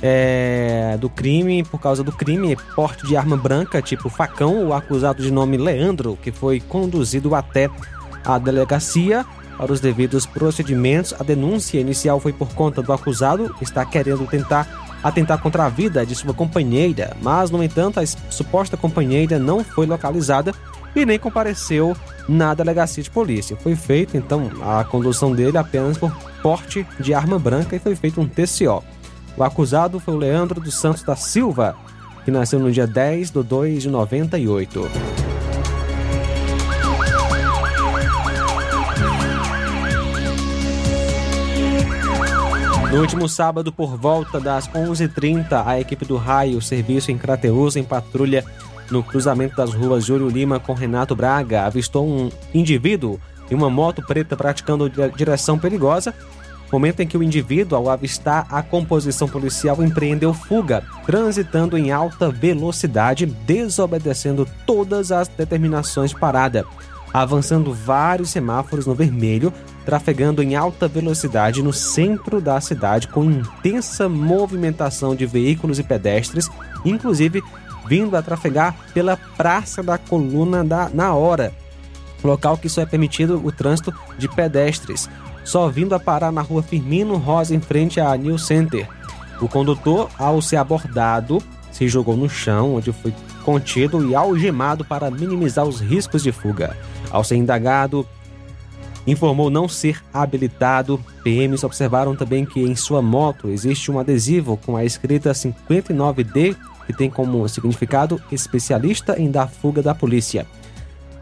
é, 0.00 0.96
do 1.00 1.10
crime, 1.10 1.64
por 1.64 1.80
causa 1.80 2.04
do 2.04 2.12
crime, 2.12 2.56
porte 2.76 3.04
de 3.04 3.16
arma 3.16 3.36
branca, 3.36 3.82
tipo 3.82 4.08
facão, 4.08 4.68
o 4.68 4.72
acusado 4.72 5.24
de 5.24 5.30
nome 5.32 5.56
Leandro, 5.56 6.16
que 6.22 6.30
foi 6.30 6.60
conduzido 6.60 7.34
até 7.34 7.68
a 8.24 8.38
delegacia 8.38 9.26
para 9.58 9.72
os 9.72 9.80
devidos 9.80 10.24
procedimentos. 10.24 11.12
A 11.18 11.24
denúncia 11.24 11.80
inicial 11.80 12.20
foi 12.20 12.32
por 12.32 12.54
conta 12.54 12.80
do 12.80 12.92
acusado 12.92 13.52
está 13.60 13.84
querendo 13.84 14.24
tentar 14.28 14.89
atentar 15.02 15.38
contra 15.38 15.64
a 15.64 15.68
vida 15.68 16.04
de 16.04 16.14
sua 16.14 16.34
companheira, 16.34 17.16
mas, 17.22 17.50
no 17.50 17.62
entanto, 17.62 18.00
a 18.00 18.06
suposta 18.06 18.76
companheira 18.76 19.38
não 19.38 19.64
foi 19.64 19.86
localizada 19.86 20.54
e 20.94 21.06
nem 21.06 21.18
compareceu 21.18 21.96
na 22.28 22.54
delegacia 22.54 23.02
de 23.02 23.10
polícia. 23.10 23.56
Foi 23.56 23.74
feita, 23.74 24.16
então, 24.16 24.50
a 24.62 24.84
condução 24.84 25.32
dele 25.32 25.58
apenas 25.58 25.96
por 25.96 26.14
porte 26.42 26.86
de 26.98 27.14
arma 27.14 27.38
branca 27.38 27.76
e 27.76 27.78
foi 27.78 27.94
feito 27.94 28.20
um 28.20 28.26
TCO. 28.26 28.82
O 29.36 29.44
acusado 29.44 30.00
foi 30.00 30.14
o 30.14 30.18
Leandro 30.18 30.60
dos 30.60 30.74
Santos 30.74 31.02
da 31.02 31.16
Silva, 31.16 31.76
que 32.24 32.30
nasceu 32.30 32.58
no 32.58 32.70
dia 32.70 32.86
10 32.86 33.30
de 33.30 33.42
2 33.42 33.82
de 33.82 33.88
98. 33.88 35.19
No 42.90 42.98
último 42.98 43.28
sábado, 43.28 43.70
por 43.70 43.96
volta 43.96 44.40
das 44.40 44.68
11h30, 44.68 45.64
a 45.64 45.78
equipe 45.78 46.04
do 46.04 46.16
Raio, 46.16 46.60
serviço 46.60 47.12
em 47.12 47.16
Crateus, 47.16 47.76
em 47.76 47.84
patrulha 47.84 48.44
no 48.90 49.00
cruzamento 49.00 49.54
das 49.54 49.72
ruas 49.72 50.04
Júlio 50.04 50.28
Lima 50.28 50.58
com 50.58 50.74
Renato 50.74 51.14
Braga, 51.14 51.66
avistou 51.66 52.04
um 52.04 52.30
indivíduo 52.52 53.20
em 53.48 53.54
uma 53.54 53.70
moto 53.70 54.02
preta 54.04 54.36
praticando 54.36 54.90
direção 55.16 55.56
perigosa. 55.56 56.12
Momento 56.72 56.98
em 56.98 57.06
que 57.06 57.16
o 57.16 57.22
indivíduo, 57.22 57.78
ao 57.78 57.88
avistar 57.88 58.48
a 58.50 58.60
composição 58.60 59.28
policial, 59.28 59.80
empreendeu 59.84 60.34
fuga, 60.34 60.82
transitando 61.06 61.78
em 61.78 61.92
alta 61.92 62.28
velocidade, 62.28 63.24
desobedecendo 63.24 64.48
todas 64.66 65.12
as 65.12 65.28
determinações 65.28 66.10
de 66.10 66.18
parada 66.18 66.66
avançando 67.12 67.72
vários 67.72 68.30
semáforos 68.30 68.86
no 68.86 68.94
vermelho, 68.94 69.52
trafegando 69.84 70.42
em 70.42 70.54
alta 70.54 70.86
velocidade 70.86 71.62
no 71.62 71.72
centro 71.72 72.40
da 72.40 72.60
cidade 72.60 73.08
com 73.08 73.24
intensa 73.24 74.08
movimentação 74.08 75.14
de 75.14 75.26
veículos 75.26 75.78
e 75.78 75.82
pedestres, 75.82 76.48
inclusive 76.84 77.42
vindo 77.86 78.16
a 78.16 78.22
trafegar 78.22 78.76
pela 78.94 79.16
Praça 79.16 79.82
da 79.82 79.98
Coluna 79.98 80.62
da, 80.62 80.88
na 80.88 81.14
hora, 81.14 81.52
local 82.22 82.56
que 82.56 82.68
só 82.68 82.82
é 82.82 82.86
permitido 82.86 83.40
o 83.44 83.50
trânsito 83.50 83.92
de 84.18 84.28
pedestres, 84.28 85.08
só 85.44 85.68
vindo 85.68 85.94
a 85.94 86.00
parar 86.00 86.30
na 86.30 86.42
rua 86.42 86.62
Firmino 86.62 87.16
Rosa 87.16 87.54
em 87.54 87.60
frente 87.60 88.00
à 88.00 88.16
New 88.16 88.38
Center. 88.38 88.86
O 89.40 89.48
condutor, 89.48 90.10
ao 90.18 90.40
ser 90.42 90.56
abordado, 90.56 91.42
se 91.72 91.88
jogou 91.88 92.16
no 92.16 92.28
chão, 92.28 92.76
onde 92.76 92.92
foi 92.92 93.14
contido 93.42 94.06
e 94.06 94.14
algemado 94.14 94.84
para 94.84 95.10
minimizar 95.10 95.64
os 95.64 95.80
riscos 95.80 96.22
de 96.22 96.30
fuga. 96.30 96.76
Ao 97.10 97.24
ser 97.24 97.36
indagado, 97.36 98.06
informou 99.06 99.50
não 99.50 99.68
ser 99.68 100.02
habilitado. 100.12 101.00
PMs 101.22 101.64
observaram 101.64 102.14
também 102.14 102.44
que 102.44 102.60
em 102.60 102.74
sua 102.74 103.00
moto 103.02 103.48
existe 103.48 103.90
um 103.90 103.98
adesivo 103.98 104.56
com 104.56 104.76
a 104.76 104.84
escrita 104.84 105.32
59D, 105.32 106.56
que 106.86 106.92
tem 106.92 107.10
como 107.10 107.48
significado 107.48 108.20
especialista 108.30 109.20
em 109.20 109.30
dar 109.30 109.48
fuga 109.48 109.82
da 109.82 109.94
polícia. 109.94 110.46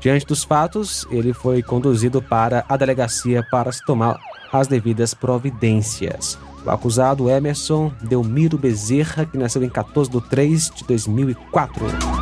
Diante 0.01 0.27
dos 0.27 0.45
fatos, 0.45 1.07
ele 1.11 1.33
foi 1.33 1.62
conduzido 1.62 2.23
para 2.23 2.64
a 2.69 2.77
delegacia 2.77 3.45
para 3.51 3.73
se 3.73 3.85
tomar 3.85 4.19
as 4.53 4.69
devidas 4.69 5.12
providências. 5.12 6.38
O 6.64 6.71
acusado 6.71 7.29
Emerson 7.29 7.93
Delmiro 8.03 8.59
Bezerra, 8.59 9.25
que 9.25 9.38
nasceu 9.38 9.62
em 9.62 9.69
14 9.69 10.11
de 10.11 10.21
3 10.29 10.71
de 10.71 10.85
2004. 10.85 12.17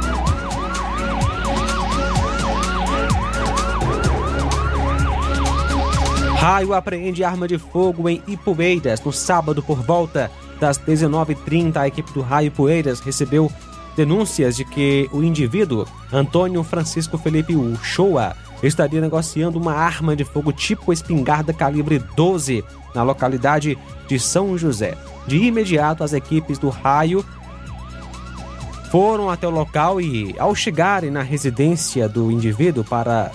Raio 6.46 6.74
apreende 6.74 7.24
arma 7.24 7.48
de 7.48 7.59
fogo 7.59 8.09
em 8.09 8.22
Ipueiras 8.24 9.00
no 9.00 9.12
sábado 9.12 9.64
por 9.64 9.82
volta 9.82 10.30
das 10.61 10.78
19h30. 10.78 11.76
A 11.76 11.88
equipe 11.88 12.12
do 12.12 12.20
Raio 12.20 12.52
Poeiras 12.52 13.00
recebeu 13.00 13.50
denúncias 13.96 14.54
de 14.54 14.64
que 14.64 15.11
o 15.12 15.24
indivíduo, 15.24 15.88
Antônio 16.12 16.62
Francisco 16.62 17.18
Felipe 17.18 17.56
Uchoa, 17.56 18.37
estaria 18.62 19.00
negociando 19.00 19.59
uma 19.59 19.74
arma 19.74 20.14
de 20.14 20.24
fogo 20.24 20.52
tipo 20.52 20.92
espingarda 20.92 21.52
calibre 21.52 21.98
12 22.14 22.64
na 22.94 23.02
localidade 23.02 23.76
de 24.06 24.16
São 24.20 24.56
José. 24.56 24.96
De 25.26 25.38
imediato, 25.38 26.04
as 26.04 26.12
equipes 26.12 26.59
do 26.59 26.68
Raio 26.68 27.26
foram 28.92 29.28
até 29.28 29.48
o 29.48 29.50
local 29.50 30.00
e, 30.00 30.32
ao 30.38 30.54
chegarem 30.54 31.11
na 31.11 31.22
residência 31.22 32.09
do 32.09 32.30
indivíduo 32.30 32.85
para 32.85 33.32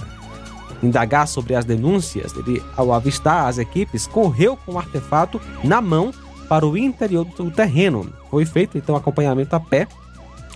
indagar 0.82 1.28
sobre 1.28 1.56
as 1.56 1.66
denúncias, 1.66 2.34
ele, 2.36 2.62
ao 2.76 2.94
avistar 2.94 3.48
as 3.48 3.58
equipes, 3.58 4.08
correu 4.08 4.58
com 4.58 4.74
o 4.74 4.78
artefato 4.78 5.40
na 5.64 5.82
mão 5.82 6.12
para 6.50 6.66
o 6.66 6.78
interior 6.78 7.26
do 7.26 7.52
terreno. 7.52 8.12
Foi 8.30 8.46
feito 8.46 8.78
então 8.78 8.96
acompanhamento 8.96 9.56
a 9.56 9.60
pé, 9.60 9.88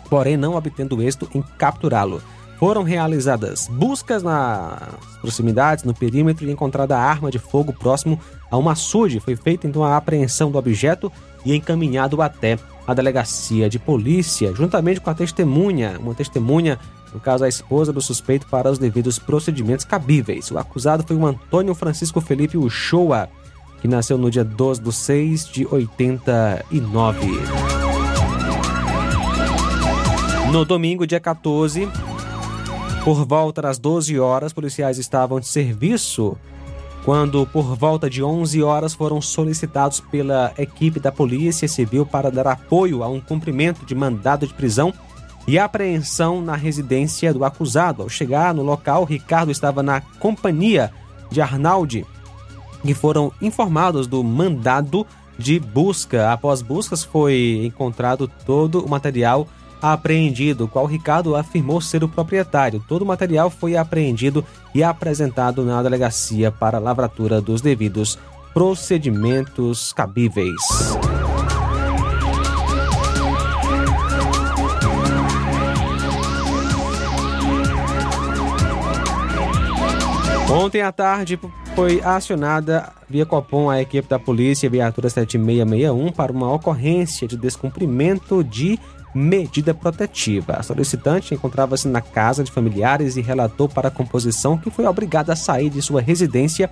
porém 0.10 0.38
não 0.38 0.56
obtendo 0.56 1.02
êxito 1.02 1.30
em 1.34 1.42
capturá-lo. 1.58 2.22
Foram 2.58 2.84
realizadas 2.84 3.68
buscas 3.68 4.24
nas 4.24 4.80
proximidades, 5.20 5.84
no 5.84 5.94
perímetro 5.94 6.46
e 6.46 6.52
encontrada 6.52 6.98
arma 6.98 7.30
de 7.30 7.38
fogo 7.38 7.74
próximo 7.74 8.20
a 8.50 8.58
um 8.58 8.70
açude. 8.70 9.20
Foi 9.20 9.36
feita 9.36 9.68
então 9.68 9.84
a 9.84 9.98
apreensão 9.98 10.50
do 10.50 10.58
objeto 10.58 11.12
e 11.46 11.54
encaminhado 11.54 12.22
até 12.22 12.58
a 12.88 12.94
delegacia 12.94 13.70
de 13.70 13.80
polícia, 13.80 14.54
juntamente 14.54 15.02
com 15.02 15.10
a 15.10 15.14
testemunha, 15.14 15.98
uma 16.00 16.14
testemunha, 16.14 16.80
no 17.16 17.22
caso 17.22 17.46
a 17.46 17.48
esposa 17.48 17.94
do 17.94 18.02
suspeito, 18.02 18.46
para 18.48 18.70
os 18.70 18.78
devidos 18.78 19.18
procedimentos 19.18 19.86
cabíveis. 19.86 20.52
O 20.52 20.58
acusado 20.58 21.06
foi 21.08 21.16
o 21.16 21.26
Antônio 21.26 21.74
Francisco 21.74 22.20
Felipe 22.20 22.58
Uchoa, 22.58 23.30
que 23.82 23.88
nasceu 23.88 24.18
no 24.18 24.30
dia 24.30 24.44
12 24.44 24.82
de 24.82 24.92
6 24.92 25.48
de 25.48 25.66
89. 25.66 27.20
No 30.52 30.66
domingo, 30.66 31.08
dia 31.08 31.22
14, 31.22 31.88
por 33.06 33.26
volta 33.26 33.62
das 33.62 33.80
12 33.80 34.20
horas, 34.20 34.52
policiais 34.52 34.98
estavam 34.98 35.40
de 35.40 35.48
serviço 35.48 36.38
quando, 37.06 37.46
por 37.48 37.78
volta 37.78 38.10
de 38.10 38.22
11 38.22 38.62
horas, 38.62 38.94
foram 38.94 39.22
solicitados 39.22 40.02
pela 40.02 40.52
equipe 40.58 41.00
da 41.00 41.14
Polícia 41.14 41.68
Civil 41.68 42.06
para 42.06 42.30
dar 42.30 42.48
apoio 42.48 43.04
a 43.04 43.08
um 43.08 43.22
cumprimento 43.22 43.86
de 43.86 43.96
mandado 43.96 44.46
de 44.46 44.54
prisão 44.54 44.94
e 45.48 45.60
apreensão 45.60 46.42
na 46.42 46.56
residência 46.56 47.34
do 47.34 47.46
acusado. 47.46 48.02
Ao 48.02 48.10
chegar 48.10 48.54
no 48.54 48.64
local, 48.64 49.04
Ricardo 49.04 49.52
estava 49.52 49.84
na 49.84 50.02
companhia 50.20 50.92
de 51.30 51.42
Arnaldi, 51.42 52.06
que 52.82 52.94
foram 52.94 53.32
informados 53.42 54.08
do 54.08 54.24
mandado 54.24 55.06
de 55.38 55.60
busca. 55.60 56.32
Após 56.32 56.62
buscas, 56.62 57.04
foi 57.04 57.62
encontrado 57.66 58.30
todo 58.46 58.84
o 58.84 58.90
material 58.90 59.48
apreendido, 59.82 60.68
qual 60.68 60.86
Ricardo 60.86 61.36
afirmou 61.36 61.80
ser 61.80 62.04
o 62.04 62.10
proprietário. 62.10 62.84
Todo 62.88 63.04
o 63.04 63.06
material 63.06 63.50
foi 63.50 63.76
apreendido 63.76 64.44
e 64.74 64.84
apresentado 64.84 65.64
na 65.64 65.82
delegacia 65.84 66.52
para 66.52 66.80
lavratura 66.80 67.40
dos 67.40 67.62
devidos 67.62 68.18
procedimentos 68.54 69.92
cabíveis. 69.94 70.56
Ontem 80.50 80.82
à 80.82 80.92
tarde 80.92 81.40
foi 81.76 82.02
acionada 82.02 82.94
via 83.10 83.26
Copom 83.26 83.70
a 83.70 83.82
equipe 83.82 84.08
da 84.08 84.20
polícia 84.20 84.70
viatura 84.70 85.10
7661 85.10 86.12
para 86.12 86.32
uma 86.32 86.54
ocorrência 86.54 87.28
de 87.28 87.36
descumprimento 87.36 88.44
de 88.44 88.80
medida 89.14 89.74
protetiva. 89.74 90.54
A 90.54 90.64
solicitante 90.64 91.34
encontrava-se 91.34 91.88
na 91.88 92.00
casa 92.00 92.44
de 92.44 92.52
familiares 92.52 93.18
e 93.18 93.22
relatou 93.22 93.68
para 93.68 93.88
a 93.88 93.92
composição 93.92 94.58
que 94.58 94.70
foi 94.70 94.86
obrigada 94.86 95.34
a 95.34 95.36
sair 95.36 95.70
de 95.70 95.82
sua 95.82 96.00
residência 96.00 96.70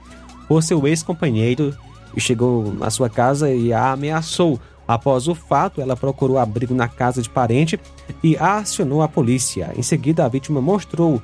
por 0.47 0.61
seu 0.61 0.85
ex-companheiro 0.87 1.75
e 2.15 2.21
chegou 2.21 2.75
à 2.81 2.91
sua 2.91 3.09
casa 3.09 3.51
e 3.51 3.73
a 3.73 3.91
ameaçou. 3.91 4.59
Após 4.87 5.27
o 5.27 5.33
fato, 5.33 5.81
ela 5.81 5.95
procurou 5.95 6.37
abrigo 6.37 6.75
na 6.75 6.87
casa 6.87 7.21
de 7.21 7.29
parente 7.29 7.79
e 8.21 8.37
acionou 8.37 9.01
a 9.01 9.07
polícia. 9.07 9.71
Em 9.77 9.81
seguida, 9.81 10.25
a 10.25 10.27
vítima 10.27 10.61
mostrou 10.61 11.21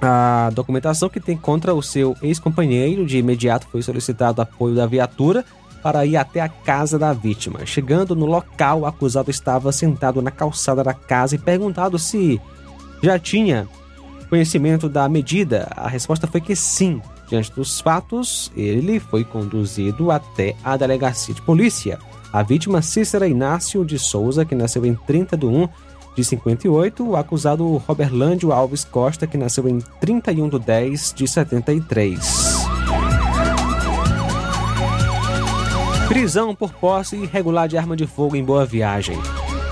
a 0.00 0.50
documentação 0.52 1.08
que 1.08 1.20
tem 1.20 1.36
contra 1.36 1.74
o 1.74 1.82
seu 1.82 2.16
ex-companheiro. 2.22 3.06
De 3.06 3.18
imediato 3.18 3.66
foi 3.70 3.82
solicitado 3.82 4.42
apoio 4.42 4.74
da 4.74 4.86
viatura 4.86 5.44
para 5.82 6.04
ir 6.04 6.16
até 6.16 6.40
a 6.40 6.48
casa 6.48 6.98
da 6.98 7.12
vítima. 7.12 7.64
Chegando 7.64 8.16
no 8.16 8.26
local, 8.26 8.80
o 8.80 8.86
acusado 8.86 9.30
estava 9.30 9.70
sentado 9.70 10.20
na 10.20 10.30
calçada 10.30 10.82
da 10.82 10.92
casa 10.92 11.36
e 11.36 11.38
perguntado 11.38 11.98
se 11.98 12.40
já 13.02 13.18
tinha 13.18 13.68
conhecimento 14.28 14.88
da 14.88 15.08
medida. 15.08 15.68
A 15.76 15.88
resposta 15.88 16.26
foi 16.26 16.40
que 16.40 16.56
sim. 16.56 17.00
Diante 17.28 17.52
dos 17.52 17.80
fatos, 17.80 18.52
ele 18.56 19.00
foi 19.00 19.24
conduzido 19.24 20.10
até 20.10 20.54
a 20.62 20.76
delegacia 20.76 21.34
de 21.34 21.42
polícia. 21.42 21.98
A 22.32 22.42
vítima, 22.42 22.82
Cícera 22.82 23.26
Inácio 23.26 23.84
de 23.84 23.98
Souza, 23.98 24.44
que 24.44 24.54
nasceu 24.54 24.84
em 24.84 24.94
30 24.94 25.36
de 25.36 25.46
1 25.46 25.68
de 26.16 26.24
58, 26.24 27.06
o 27.06 27.14
acusado 27.14 27.76
Roberlândio 27.76 28.50
Alves 28.50 28.84
Costa, 28.84 29.26
que 29.26 29.36
nasceu 29.36 29.68
em 29.68 29.78
31 30.00 30.48
de 30.48 30.58
10 30.58 31.14
de 31.14 31.28
73. 31.28 32.66
Prisão 36.08 36.54
por 36.54 36.72
posse 36.72 37.16
irregular 37.16 37.68
de 37.68 37.76
arma 37.76 37.94
de 37.94 38.06
fogo 38.06 38.34
em 38.34 38.42
Boa 38.42 38.64
Viagem. 38.64 39.18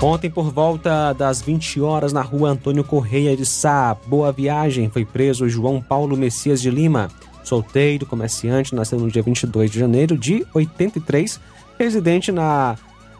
Ontem, 0.01 0.29
por 0.29 0.51
volta 0.51 1.13
das 1.13 1.41
20 1.41 1.81
horas, 1.81 2.13
na 2.13 2.21
rua 2.21 2.49
Antônio 2.49 2.83
Correia 2.83 3.35
de 3.35 3.45
Sá, 3.45 3.97
Boa 4.05 4.31
Viagem, 4.31 4.89
foi 4.89 5.03
preso 5.03 5.49
João 5.49 5.81
Paulo 5.81 6.15
Messias 6.15 6.61
de 6.61 6.69
Lima, 6.69 7.09
solteiro, 7.43 8.05
comerciante, 8.05 8.75
nasceu 8.75 8.99
no 8.99 9.09
dia 9.09 9.23
22 9.23 9.71
de 9.71 9.79
janeiro 9.79 10.15
de 10.15 10.45
83, 10.53 11.39
residente 11.79 12.31
na 12.31 12.75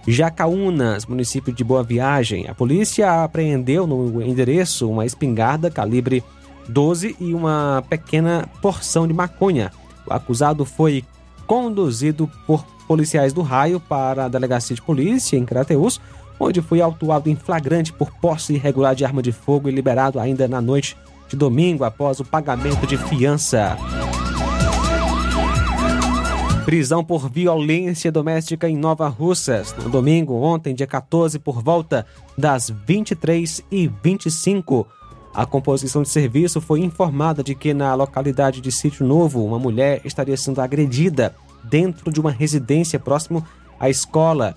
Jacaúnas, 0.07 1.05
município 1.05 1.51
de 1.51 1.63
Boa 1.63 1.83
Viagem. 1.83 2.47
A 2.47 2.53
polícia 2.53 3.23
apreendeu 3.23 3.87
no 3.87 4.21
endereço 4.21 4.89
uma 4.89 5.05
espingarda 5.05 5.71
calibre 5.71 6.23
12 6.67 7.15
e 7.19 7.33
uma 7.33 7.83
pequena 7.89 8.47
porção 8.61 9.07
de 9.07 9.13
maconha. 9.13 9.71
O 10.05 10.13
acusado 10.13 10.63
foi 10.63 11.03
conduzido 11.47 12.29
por 12.45 12.63
policiais 12.87 13.33
do 13.33 13.41
raio 13.41 13.79
para 13.79 14.25
a 14.25 14.27
delegacia 14.27 14.75
de 14.75 14.81
polícia 14.81 15.37
em 15.37 15.45
Crateus, 15.45 15.99
onde 16.39 16.61
foi 16.61 16.81
autuado 16.81 17.29
em 17.29 17.35
flagrante 17.35 17.91
por 17.91 18.11
posse 18.11 18.53
irregular 18.53 18.93
de 18.93 19.05
arma 19.05 19.23
de 19.23 19.31
fogo 19.31 19.69
e 19.69 19.71
liberado 19.71 20.19
ainda 20.19 20.47
na 20.47 20.61
noite 20.61 20.95
de 21.27 21.35
domingo 21.35 21.83
após 21.83 22.19
o 22.19 22.25
pagamento 22.25 22.85
de 22.85 22.97
fiança. 22.97 23.75
Prisão 26.65 27.04
por 27.04 27.30
violência 27.30 28.12
doméstica 28.12 28.67
em 28.67 28.75
Nova 28.75 29.08
Russas. 29.08 29.75
No 29.84 29.88
domingo, 29.88 30.34
ontem, 30.34 30.73
dia 30.73 30.88
14, 30.88 31.38
por 31.38 31.62
volta 31.62 32.08
das 32.36 32.71
23 32.71 33.63
e 33.71 33.88
25 34.04 34.88
a 35.32 35.45
composição 35.45 36.01
de 36.01 36.08
serviço 36.08 36.62
foi 36.62 36.80
informada 36.80 37.43
de 37.43 37.54
que 37.54 37.73
na 37.73 37.93
localidade 37.93 38.62
de 38.62 38.71
Sítio 38.71 39.06
Novo, 39.06 39.45
uma 39.45 39.60
mulher 39.60 39.99
estaria 40.06 40.38
sendo 40.38 40.62
agredida 40.62 41.36
dentro 41.62 42.10
de 42.10 42.21
uma 42.21 42.32
residência 42.32 42.97
próximo 42.97 43.45
à 43.78 43.89
escola. 43.89 44.56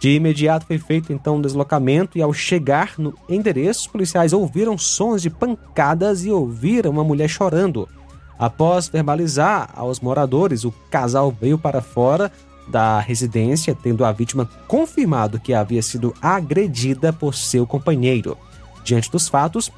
De 0.00 0.10
imediato 0.10 0.66
foi 0.66 0.76
feito 0.76 1.12
então 1.12 1.36
um 1.36 1.40
deslocamento 1.40 2.18
e 2.18 2.22
ao 2.22 2.32
chegar 2.32 2.94
no 2.98 3.14
endereço, 3.28 3.82
os 3.82 3.86
policiais 3.86 4.32
ouviram 4.32 4.76
sons 4.76 5.22
de 5.22 5.30
pancadas 5.30 6.24
e 6.24 6.30
ouviram 6.30 6.90
uma 6.90 7.04
mulher 7.04 7.28
chorando. 7.28 7.88
Após 8.38 8.88
verbalizar 8.88 9.70
aos 9.74 9.98
moradores, 9.98 10.64
o 10.64 10.72
casal 10.90 11.34
veio 11.38 11.58
para 11.58 11.80
fora 11.82 12.30
da 12.68 13.00
residência, 13.00 13.74
tendo 13.74 14.04
a 14.04 14.12
vítima 14.12 14.48
confirmado 14.68 15.40
que 15.40 15.54
havia 15.54 15.82
sido 15.82 16.14
agredida 16.20 17.12
por 17.12 17.34
seu 17.34 17.66
companheiro. 17.66 18.36
Diante 18.84 19.10
dos 19.10 19.26
fatos, 19.26 19.72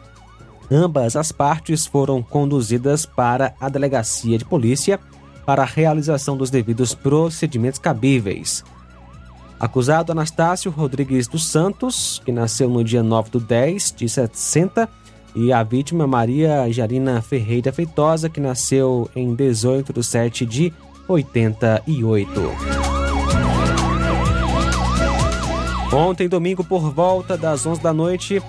ambas 0.70 1.16
as 1.16 1.33
partes 1.33 1.87
foram 1.87 2.23
conduzidas 2.23 3.07
para 3.07 3.55
a 3.61 3.68
delegacia 3.68 4.37
de 4.37 4.44
polícia 4.44 5.01
para 5.46 5.62
a 5.62 5.66
realização 5.66 6.37
dos 6.37 6.51
devidos 6.51 6.94
procedimentos 6.94 7.79
cabíveis. 7.79 8.62
Acusado 9.59 10.12
Anastácio 10.12 10.70
Rodrigues 10.70 11.29
dos 11.29 11.44
Santos, 11.46 12.20
que 12.25 12.33
nasceu 12.33 12.68
no 12.68 12.83
dia 12.83 13.03
9 13.03 13.31
do 13.31 13.40
10 13.40 13.94
de 13.96 14.09
60, 14.09 14.88
e 15.35 15.53
a 15.53 15.62
vítima 15.62 16.07
Maria 16.07 16.71
Jarina 16.73 17.23
Ferreira 17.23 17.73
Feitosa, 17.73 18.29
que 18.29 18.40
nasceu 18.40 19.09
em 19.14 19.35
18 19.35 19.93
de 19.93 20.05
7 20.05 20.47
de 20.47 20.73
88. 21.09 22.31
Ontem, 25.93 26.29
domingo, 26.29 26.62
por 26.62 26.93
volta 26.93 27.37
das 27.37 27.66
11 27.66 27.81
da 27.81 27.93
noite, 27.93 28.43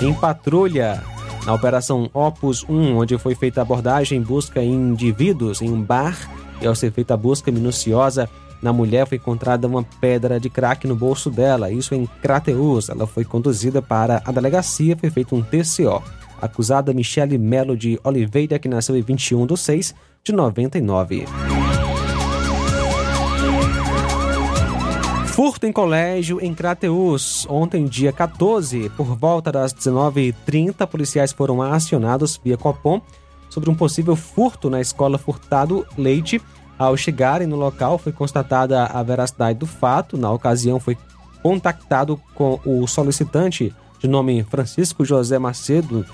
em 0.00 0.12
patrulha, 0.12 1.02
na 1.46 1.54
Operação 1.54 2.10
Opus 2.12 2.64
1, 2.68 2.98
onde 2.98 3.16
foi 3.18 3.34
feita 3.34 3.60
a 3.60 3.62
abordagem 3.62 4.18
em 4.18 4.22
busca 4.22 4.62
em 4.62 4.74
indivíduos 4.74 5.62
em 5.62 5.70
um 5.70 5.82
bar, 5.82 6.16
e 6.60 6.66
ao 6.66 6.74
ser 6.74 6.92
feita 6.92 7.14
a 7.14 7.16
busca 7.16 7.50
minuciosa, 7.50 8.28
na 8.60 8.72
mulher 8.72 9.06
foi 9.06 9.18
encontrada 9.18 9.66
uma 9.66 9.82
pedra 10.00 10.38
de 10.38 10.48
crack 10.48 10.86
no 10.86 10.94
bolso 10.94 11.30
dela, 11.30 11.70
isso 11.70 11.94
em 11.94 12.06
Crateus. 12.20 12.88
Ela 12.88 13.08
foi 13.08 13.24
conduzida 13.24 13.82
para 13.82 14.22
a 14.24 14.30
delegacia, 14.30 14.96
foi 14.96 15.10
feito 15.10 15.34
um 15.34 15.42
TCO 15.42 16.00
acusada 16.42 16.92
Michele 16.92 17.38
Melo 17.38 17.76
de 17.76 17.98
Oliveira, 18.02 18.58
que 18.58 18.68
nasceu 18.68 18.96
em 18.96 19.00
21 19.02 19.46
de 19.46 19.56
6 19.56 19.94
de 20.24 20.32
99. 20.32 21.24
Furto 25.28 25.66
em 25.66 25.72
colégio 25.72 26.38
em 26.42 26.52
Crateus. 26.52 27.46
Ontem, 27.48 27.86
dia 27.86 28.12
14, 28.12 28.90
por 28.90 29.16
volta 29.16 29.50
das 29.50 29.72
19h30, 29.72 30.86
policiais 30.86 31.32
foram 31.32 31.62
acionados 31.62 32.38
via 32.44 32.58
Copom 32.58 33.00
sobre 33.48 33.70
um 33.70 33.74
possível 33.74 34.14
furto 34.14 34.68
na 34.68 34.80
escola 34.80 35.16
Furtado 35.16 35.86
Leite. 35.96 36.40
Ao 36.78 36.96
chegarem 36.96 37.46
no 37.46 37.56
local, 37.56 37.96
foi 37.96 38.12
constatada 38.12 38.84
a 38.84 39.02
veracidade 39.02 39.58
do 39.58 39.66
fato. 39.66 40.18
Na 40.18 40.30
ocasião, 40.30 40.78
foi 40.78 40.98
contactado 41.42 42.20
com 42.34 42.60
o 42.64 42.86
solicitante 42.86 43.74
de 44.02 44.08
nome 44.08 44.42
Francisco 44.42 45.04
José 45.04 45.38
Macedo, 45.38 46.04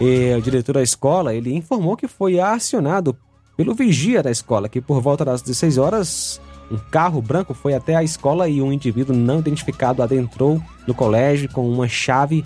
o 0.00 0.40
diretor 0.40 0.74
da 0.74 0.82
escola, 0.82 1.34
ele 1.34 1.52
informou 1.52 1.96
que 1.96 2.06
foi 2.06 2.38
acionado 2.38 3.16
pelo 3.56 3.74
vigia 3.74 4.22
da 4.22 4.30
escola, 4.30 4.68
que 4.68 4.80
por 4.80 5.00
volta 5.00 5.24
das 5.24 5.42
16 5.42 5.76
horas, 5.78 6.40
um 6.70 6.78
carro 6.90 7.20
branco 7.20 7.52
foi 7.52 7.74
até 7.74 7.96
a 7.96 8.02
escola 8.02 8.48
e 8.48 8.62
um 8.62 8.72
indivíduo 8.72 9.14
não 9.14 9.40
identificado 9.40 10.02
adentrou 10.02 10.62
no 10.86 10.94
colégio 10.94 11.48
com 11.50 11.68
uma 11.68 11.88
chave 11.88 12.44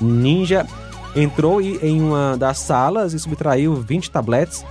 ninja, 0.00 0.66
entrou 1.14 1.60
em 1.60 2.00
uma 2.00 2.38
das 2.38 2.58
salas 2.58 3.12
e 3.12 3.18
subtraiu 3.18 3.74
20 3.76 4.10
tablets, 4.10 4.64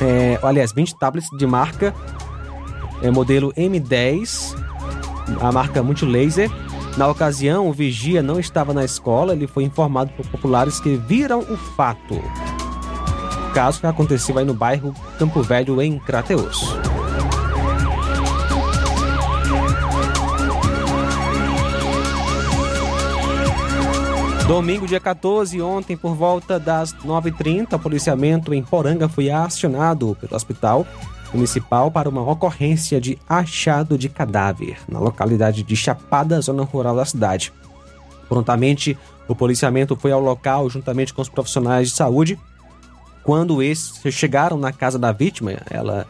é, 0.00 0.38
aliás, 0.42 0.72
20 0.72 0.98
tablets 0.98 1.28
de 1.36 1.46
marca 1.46 1.94
é, 3.02 3.10
modelo 3.10 3.52
M10, 3.54 4.56
a 5.40 5.52
marca 5.52 5.82
Multilaser, 5.82 6.50
na 6.96 7.08
ocasião, 7.08 7.68
o 7.68 7.72
vigia 7.72 8.22
não 8.22 8.38
estava 8.38 8.74
na 8.74 8.84
escola, 8.84 9.32
ele 9.32 9.46
foi 9.46 9.64
informado 9.64 10.12
por 10.12 10.26
populares 10.26 10.78
que 10.78 10.96
viram 10.96 11.40
o 11.40 11.56
fato. 11.56 12.20
Caso 13.54 13.80
que 13.80 13.86
aconteceu 13.86 14.38
aí 14.38 14.44
no 14.44 14.54
bairro 14.54 14.94
Campo 15.18 15.42
Velho, 15.42 15.80
em 15.80 15.98
Crateus. 15.98 16.76
Domingo, 24.46 24.86
dia 24.86 25.00
14, 25.00 25.62
ontem, 25.62 25.96
por 25.96 26.14
volta 26.14 26.58
das 26.58 26.92
9h30, 26.94 27.72
o 27.72 27.78
policiamento 27.78 28.52
em 28.52 28.62
Poranga 28.62 29.08
foi 29.08 29.30
acionado 29.30 30.14
pelo 30.20 30.36
hospital 30.36 30.86
municipal 31.32 31.90
para 31.90 32.08
uma 32.08 32.22
ocorrência 32.22 33.00
de 33.00 33.18
achado 33.28 33.96
de 33.96 34.08
cadáver 34.08 34.78
na 34.88 34.98
localidade 34.98 35.62
de 35.62 35.76
Chapada, 35.76 36.40
zona 36.40 36.62
rural 36.62 36.96
da 36.96 37.04
cidade. 37.04 37.52
Prontamente, 38.28 38.98
o 39.28 39.34
policiamento 39.34 39.96
foi 39.96 40.12
ao 40.12 40.20
local 40.20 40.68
juntamente 40.68 41.12
com 41.12 41.22
os 41.22 41.28
profissionais 41.28 41.88
de 41.88 41.94
saúde. 41.94 42.38
Quando 43.22 43.62
esses 43.62 44.14
chegaram 44.14 44.56
na 44.56 44.72
casa 44.72 44.98
da 44.98 45.12
vítima, 45.12 45.52
ela 45.70 46.06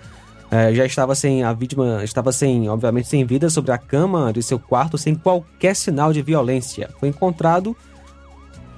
é, 0.50 0.74
já 0.74 0.84
estava 0.84 1.14
sem 1.14 1.42
a 1.42 1.52
vítima 1.52 2.04
estava 2.04 2.30
sem, 2.30 2.68
obviamente, 2.68 3.08
sem 3.08 3.24
vida 3.24 3.48
sobre 3.48 3.72
a 3.72 3.78
cama 3.78 4.32
de 4.32 4.42
seu 4.42 4.58
quarto, 4.58 4.98
sem 4.98 5.14
qualquer 5.14 5.74
sinal 5.74 6.12
de 6.12 6.20
violência. 6.20 6.90
Foi 7.00 7.08
encontrado 7.08 7.76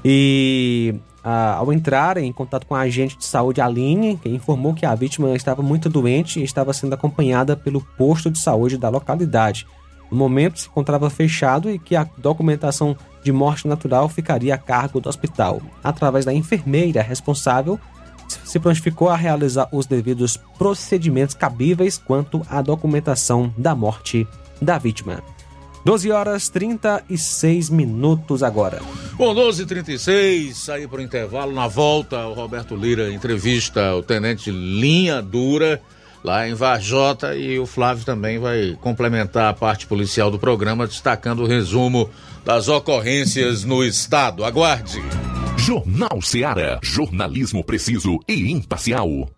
e 0.04 0.94
ah, 1.24 1.54
ao 1.54 1.72
entrar 1.72 2.18
em 2.18 2.30
contato 2.30 2.66
com 2.66 2.74
a 2.74 2.80
agente 2.80 3.16
de 3.16 3.24
saúde 3.24 3.60
Aline, 3.60 4.18
que 4.18 4.28
informou 4.28 4.74
que 4.74 4.84
a 4.84 4.94
vítima 4.94 5.34
estava 5.34 5.62
muito 5.62 5.88
doente 5.88 6.38
e 6.38 6.44
estava 6.44 6.72
sendo 6.74 6.92
acompanhada 6.92 7.56
pelo 7.56 7.80
posto 7.80 8.30
de 8.30 8.38
saúde 8.38 8.76
da 8.76 8.90
localidade. 8.90 9.66
No 10.10 10.18
momento, 10.18 10.60
se 10.60 10.68
encontrava 10.68 11.08
fechado 11.08 11.70
e 11.70 11.78
que 11.78 11.96
a 11.96 12.06
documentação 12.18 12.94
de 13.24 13.32
morte 13.32 13.66
natural 13.66 14.08
ficaria 14.08 14.54
a 14.54 14.58
cargo 14.58 15.00
do 15.00 15.08
hospital. 15.08 15.62
Através 15.82 16.26
da 16.26 16.32
enfermeira 16.32 17.00
responsável, 17.02 17.80
se 18.44 18.60
prontificou 18.60 19.08
a 19.08 19.16
realizar 19.16 19.68
os 19.72 19.86
devidos 19.86 20.36
procedimentos 20.58 21.34
cabíveis 21.34 21.96
quanto 21.96 22.42
à 22.50 22.60
documentação 22.60 23.52
da 23.56 23.74
morte 23.74 24.28
da 24.60 24.76
vítima. 24.78 25.33
12 25.84 26.10
horas 26.10 26.48
36 26.48 27.68
minutos 27.68 28.42
agora. 28.42 28.80
Bom, 29.12 29.34
12 29.34 29.66
36 29.66 30.56
sair 30.56 30.88
para 30.88 30.98
o 30.98 31.02
intervalo. 31.02 31.52
Na 31.52 31.68
volta, 31.68 32.26
o 32.26 32.32
Roberto 32.32 32.74
Lira 32.74 33.12
entrevista 33.12 33.94
o 33.94 34.02
tenente 34.02 34.50
Linha 34.50 35.20
Dura, 35.20 35.80
lá 36.24 36.48
em 36.48 36.54
Varjota, 36.54 37.36
e 37.36 37.58
o 37.58 37.66
Flávio 37.66 38.04
também 38.04 38.38
vai 38.38 38.78
complementar 38.80 39.50
a 39.50 39.54
parte 39.54 39.86
policial 39.86 40.30
do 40.30 40.38
programa, 40.38 40.86
destacando 40.86 41.42
o 41.42 41.46
resumo 41.46 42.08
das 42.44 42.66
ocorrências 42.68 43.62
no 43.62 43.84
estado. 43.84 44.42
Aguarde. 44.42 45.02
Jornal 45.58 46.20
Seara. 46.22 46.78
Jornalismo 46.82 47.62
preciso 47.62 48.18
e 48.26 48.50
imparcial. 48.50 49.28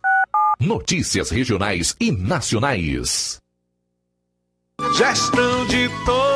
Notícias 0.60 1.30
regionais 1.30 1.96
e 2.00 2.12
nacionais. 2.12 3.38
Gestão 4.96 5.66
de 5.66 5.88
todos 6.04 6.35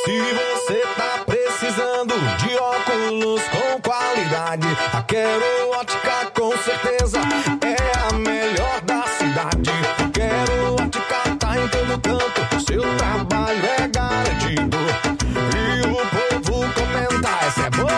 Se 0.05 0.21
você 0.33 0.81
tá 0.95 1.23
precisando 1.25 2.15
de 2.37 2.55
óculos 2.55 3.41
com 3.49 3.81
qualidade, 3.81 4.67
a 4.93 5.01
Quero 5.03 5.71
Ótica 5.71 6.31
com 6.33 6.57
certeza 6.57 7.19
é 7.61 8.09
a 8.09 8.13
melhor 8.13 8.81
da 8.81 9.03
cidade. 9.03 9.71
A 9.99 10.09
Quero 10.09 10.75
Ótica 10.75 11.35
tá 11.39 11.57
em 11.57 11.67
todo 11.67 12.01
canto, 12.01 12.65
seu 12.65 12.81
trabalho 12.97 13.65
é 13.79 13.87
garantido. 13.87 14.77
E 15.55 15.81
o 15.87 15.95
povo 16.51 16.73
comenta, 16.73 17.45
essa 17.45 17.67
é 17.67 17.69
boa 17.71 17.97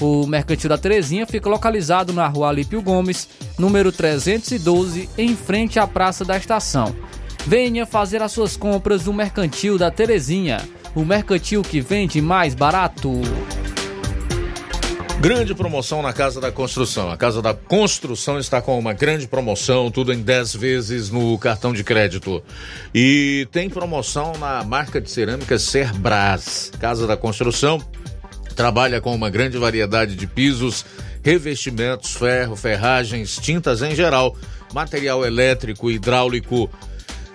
O 0.00 0.26
Mercantil 0.26 0.68
da 0.68 0.78
Terezinha 0.78 1.26
fica 1.26 1.48
localizado 1.48 2.12
na 2.12 2.26
rua 2.28 2.48
Alípio 2.48 2.80
Gomes, 2.80 3.28
número 3.58 3.90
312, 3.90 5.08
em 5.18 5.34
frente 5.34 5.78
à 5.78 5.86
Praça 5.86 6.24
da 6.24 6.36
Estação. 6.36 6.94
Venha 7.46 7.84
fazer 7.84 8.22
as 8.22 8.30
suas 8.30 8.56
compras 8.56 9.06
no 9.06 9.12
Mercantil 9.12 9.76
da 9.76 9.90
Terezinha, 9.90 10.60
o 10.94 11.04
mercantil 11.04 11.62
que 11.62 11.80
vende 11.80 12.20
mais 12.20 12.54
barato. 12.54 13.12
Grande 15.20 15.52
promoção 15.52 16.00
na 16.00 16.12
Casa 16.12 16.40
da 16.40 16.52
Construção. 16.52 17.10
A 17.10 17.16
Casa 17.16 17.42
da 17.42 17.52
Construção 17.52 18.38
está 18.38 18.62
com 18.62 18.78
uma 18.78 18.92
grande 18.92 19.26
promoção, 19.26 19.90
tudo 19.90 20.12
em 20.12 20.22
10 20.22 20.54
vezes 20.54 21.10
no 21.10 21.36
cartão 21.38 21.72
de 21.72 21.82
crédito. 21.82 22.40
E 22.94 23.48
tem 23.50 23.68
promoção 23.68 24.32
na 24.38 24.62
marca 24.62 25.00
de 25.00 25.10
cerâmica 25.10 25.58
Cerbras. 25.58 26.70
Casa 26.78 27.04
da 27.04 27.16
Construção 27.16 27.82
trabalha 28.58 29.00
com 29.00 29.14
uma 29.14 29.30
grande 29.30 29.56
variedade 29.56 30.16
de 30.16 30.26
pisos 30.26 30.84
revestimentos, 31.22 32.14
ferro, 32.14 32.56
ferragens, 32.56 33.36
tintas 33.36 33.82
em 33.82 33.94
geral, 33.94 34.36
material 34.74 35.24
elétrico, 35.24 35.88
hidráulico 35.88 36.68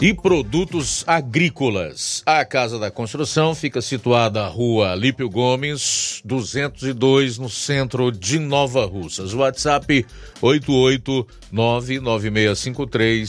e 0.01 0.13
produtos 0.13 1.05
agrícolas. 1.07 2.23
A 2.25 2.43
Casa 2.43 2.77
da 2.77 2.91
Construção 2.91 3.55
fica 3.55 3.81
situada 3.81 4.41
na 4.41 4.47
rua 4.47 4.95
Lípio 4.95 5.29
Gomes, 5.29 6.21
202, 6.25 7.37
no 7.37 7.49
centro 7.49 8.11
de 8.11 8.37
Nova 8.37 8.85
Russas. 8.85 9.33
WhatsApp 9.33 10.05
8899653 10.41 13.25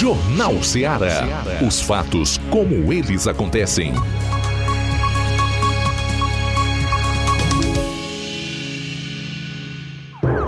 Jornal 0.00 0.62
Ceará. 0.62 1.26
Os 1.60 1.82
fatos 1.82 2.40
como 2.48 2.90
eles 2.90 3.26
acontecem. 3.26 3.92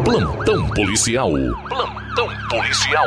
Plantão 0.03 0.67
policial. 0.69 1.33
Plantão 1.69 2.29
policial. 2.49 3.07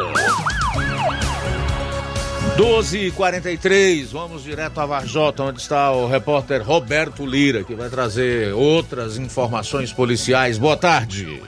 12 2.55 3.07
h 3.07 3.15
43 3.15 4.11
vamos 4.11 4.43
direto 4.43 4.79
a 4.79 4.85
Varjota, 4.85 5.41
onde 5.41 5.59
está 5.59 5.91
o 5.93 6.07
repórter 6.07 6.61
Roberto 6.61 7.25
Lira, 7.25 7.63
que 7.63 7.73
vai 7.73 7.89
trazer 7.89 8.53
outras 8.53 9.17
informações 9.17 9.91
policiais. 9.91 10.59
Boa 10.59 10.77
tarde. 10.77 11.41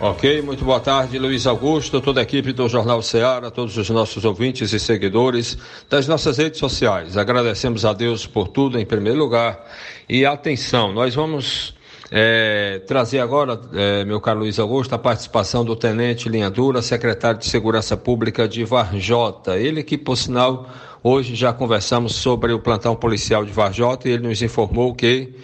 Ok, 0.00 0.42
muito 0.42 0.64
boa 0.64 0.78
tarde, 0.78 1.18
Luiz 1.18 1.44
Augusto, 1.44 2.00
toda 2.00 2.20
a 2.20 2.22
equipe 2.22 2.52
do 2.52 2.68
Jornal 2.68 3.02
Ceará, 3.02 3.50
todos 3.50 3.76
os 3.76 3.90
nossos 3.90 4.24
ouvintes 4.24 4.72
e 4.72 4.78
seguidores 4.78 5.58
das 5.90 6.06
nossas 6.06 6.38
redes 6.38 6.60
sociais. 6.60 7.16
Agradecemos 7.16 7.84
a 7.84 7.92
Deus 7.92 8.24
por 8.24 8.46
tudo 8.46 8.78
em 8.78 8.86
primeiro 8.86 9.18
lugar. 9.18 9.60
E 10.08 10.24
atenção, 10.24 10.92
nós 10.92 11.16
vamos 11.16 11.74
é, 12.12 12.80
trazer 12.86 13.18
agora, 13.18 13.60
é, 13.74 14.04
meu 14.04 14.20
caro 14.20 14.38
Luiz 14.38 14.60
Augusto, 14.60 14.94
a 14.94 14.98
participação 14.98 15.64
do 15.64 15.74
Tenente 15.74 16.28
Linha 16.28 16.48
Dura, 16.48 16.80
secretário 16.80 17.40
de 17.40 17.46
Segurança 17.46 17.96
Pública 17.96 18.46
de 18.46 18.64
Varjota. 18.64 19.58
Ele 19.58 19.82
que, 19.82 19.98
por 19.98 20.16
sinal, 20.16 20.70
hoje 21.02 21.34
já 21.34 21.52
conversamos 21.52 22.14
sobre 22.14 22.52
o 22.52 22.60
plantão 22.60 22.94
policial 22.94 23.44
de 23.44 23.50
Varjota 23.50 24.08
e 24.08 24.12
ele 24.12 24.28
nos 24.28 24.40
informou 24.42 24.94
que 24.94 25.34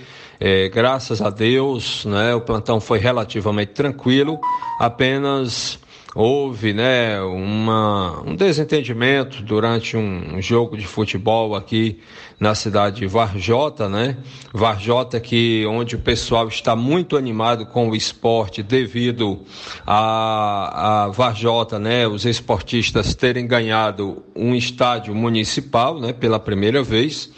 é, 0.41 0.68
graças 0.68 1.20
a 1.22 1.30
Deus, 1.30 2.05
né, 2.05 2.35
o 2.35 2.41
plantão 2.41 2.80
foi 2.80 2.99
relativamente 2.99 3.72
tranquilo, 3.72 4.41
apenas 4.78 5.78
houve 6.14 6.72
né, 6.72 7.20
uma, 7.20 8.22
um 8.24 8.36
desentendimento 8.36 9.42
durante 9.42 9.96
um, 9.96 10.40
jogo 10.40 10.76
de 10.76 10.86
futebol 10.86 11.56
aqui 11.56 11.98
na 12.38 12.54
cidade 12.54 13.00
de 13.00 13.06
Varjota, 13.06 13.88
né? 13.88 14.16
Varjota 14.52 15.18
que 15.18 15.64
onde 15.66 15.96
o 15.96 15.98
pessoal 15.98 16.46
está 16.48 16.76
muito 16.76 17.16
animado 17.16 17.66
com 17.66 17.88
o 17.88 17.96
esporte 17.96 18.62
devido 18.62 19.40
a, 19.86 21.04
a 21.04 21.08
Varjota, 21.08 21.78
né? 21.78 22.06
Os 22.06 22.24
esportistas 22.24 23.14
terem 23.14 23.46
ganhado 23.46 24.22
um 24.36 24.54
estádio 24.54 25.14
municipal, 25.14 25.98
né? 26.00 26.12
Pela 26.12 26.38
primeira 26.38 26.82
vez. 26.82 27.30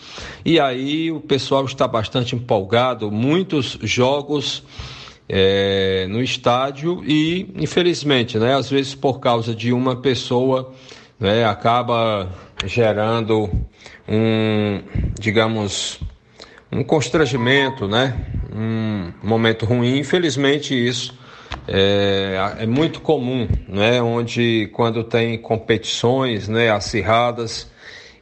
E 0.44 0.58
aí 0.58 1.12
o 1.12 1.20
pessoal 1.20 1.64
está 1.64 1.86
bastante 1.86 2.34
empolgado, 2.34 3.10
muitos 3.10 3.78
jogos 3.82 4.62
é, 5.28 6.06
no 6.08 6.22
estádio 6.22 7.02
e, 7.04 7.52
infelizmente, 7.56 8.38
né, 8.38 8.54
às 8.54 8.70
vezes 8.70 8.94
por 8.94 9.18
causa 9.18 9.54
de 9.54 9.72
uma 9.72 9.96
pessoa, 9.96 10.72
né, 11.18 11.44
acaba 11.44 12.28
gerando 12.64 13.50
um, 14.08 14.82
digamos, 15.18 16.00
um 16.70 16.84
constrangimento, 16.84 17.88
né, 17.88 18.14
um 18.54 19.12
momento 19.22 19.66
ruim. 19.66 19.98
Infelizmente, 19.98 20.74
isso 20.74 21.18
é, 21.66 22.36
é 22.60 22.66
muito 22.66 23.00
comum, 23.00 23.48
né, 23.68 24.00
onde 24.00 24.70
quando 24.72 25.02
tem 25.02 25.38
competições, 25.38 26.48
né, 26.48 26.70
acirradas, 26.70 27.70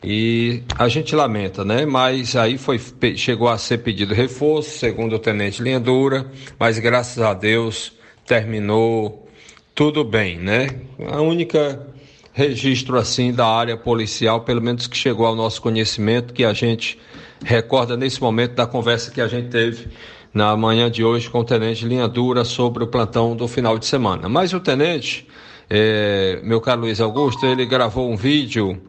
e 0.07 0.63
a 0.79 0.87
gente 0.87 1.17
lamenta, 1.17 1.65
né? 1.65 1.87
Mas 1.87 2.37
aí 2.37 2.59
foi, 2.59 2.79
chegou 3.17 3.49
a 3.49 3.57
ser 3.57 3.79
pedido 3.79 4.13
reforço, 4.13 4.79
segundo 4.79 5.17
o 5.17 5.19
tenente 5.19 5.63
Lindura, 5.63 6.31
mas 6.59 6.79
graças 6.79 7.23
a 7.23 7.33
Deus 7.33 7.91
terminou 8.27 9.27
tudo 9.75 10.05
bem, 10.05 10.39
né? 10.39 10.69
A 11.11 11.23
única 11.23 11.87
registro 12.35 12.99
assim 12.99 13.33
da 13.33 13.47
área 13.47 13.79
policial, 13.79 14.43
pelo 14.43 14.61
menos 14.61 14.87
que 14.87 14.97
chegou 14.97 15.25
ao 15.25 15.35
nosso 15.35 15.63
conhecimento, 15.63 16.35
que 16.35 16.45
a 16.45 16.53
gente 16.53 16.99
recorda 17.43 17.97
nesse 17.97 18.21
momento 18.21 18.53
da 18.53 18.67
conversa 18.67 19.11
que 19.11 19.23
a 19.23 19.27
gente 19.27 19.49
teve 19.49 19.89
na 20.35 20.55
manhã 20.55 20.91
de 20.91 21.03
hoje 21.03 21.31
com 21.31 21.39
o 21.39 21.45
tenente 21.45 21.87
Linha 21.87 22.07
Dura 22.07 22.45
sobre 22.45 22.85
o 22.85 22.89
plantão 22.89 23.35
do 23.35 23.49
final 23.49 23.79
de 23.79 23.87
semana. 23.87 24.29
Mas 24.29 24.53
o 24.53 24.61
tenente, 24.61 25.27
é, 25.71 26.41
meu 26.43 26.61
caro 26.61 26.83
Luiz 26.83 27.01
Augusto, 27.01 27.47
ele 27.47 27.65
gravou 27.65 28.11
um 28.11 28.17
vídeo 28.17 28.83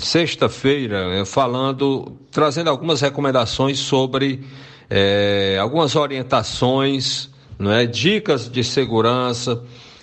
sexta-feira, 0.00 1.20
eh, 1.20 1.24
falando, 1.24 2.16
trazendo 2.30 2.70
algumas 2.70 3.00
recomendações 3.00 3.78
sobre 3.78 4.44
é, 4.88 5.58
algumas 5.60 5.96
orientações, 5.96 7.30
não 7.58 7.72
é, 7.72 7.86
dicas 7.86 8.48
de 8.50 8.62
segurança 8.62 9.62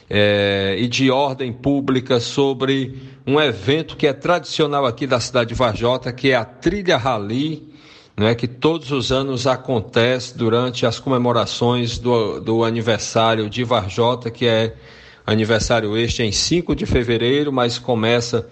é, 0.10 0.76
e 0.78 0.88
de 0.88 1.10
ordem 1.10 1.52
pública 1.52 2.20
sobre 2.20 2.98
um 3.26 3.40
evento 3.40 3.96
que 3.96 4.08
é 4.08 4.14
tradicional 4.14 4.86
aqui 4.86 5.06
da 5.06 5.20
cidade 5.20 5.50
de 5.50 5.56
Varjota, 5.56 6.12
que 6.12 6.32
é 6.32 6.36
a 6.36 6.46
Trilha 6.46 6.98
Rally, 6.98 7.70
não 8.18 8.28
é 8.28 8.36
que 8.36 8.48
todos 8.48 8.92
os 8.92 9.12
anos 9.12 9.48
acontece 9.48 10.38
durante 10.38 10.86
as 10.86 11.00
comemorações 11.00 11.98
do, 11.98 12.40
do 12.40 12.64
aniversário 12.64 13.50
de 13.50 13.64
Varjota, 13.64 14.30
que 14.30 14.46
é 14.46 14.76
aniversário 15.26 15.98
este 15.98 16.24
em 16.24 16.32
5 16.32 16.76
de 16.76 16.86
fevereiro, 16.86 17.52
mas 17.52 17.80
começa 17.80 18.48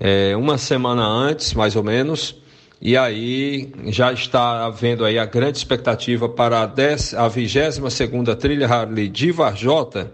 é, 0.00 0.36
uma 0.36 0.58
semana 0.58 1.04
antes, 1.04 1.54
mais 1.54 1.76
ou 1.76 1.82
menos, 1.82 2.36
e 2.80 2.96
aí 2.96 3.72
já 3.86 4.12
está 4.12 4.64
havendo 4.64 5.04
aí 5.04 5.18
a 5.18 5.24
grande 5.24 5.58
expectativa 5.58 6.28
para 6.28 6.60
a, 6.60 7.24
a 7.24 7.28
22 7.28 7.92
segunda 7.92 8.36
Trilha 8.36 8.68
Harley 8.68 9.08
de 9.08 9.32
Varjota 9.32 10.12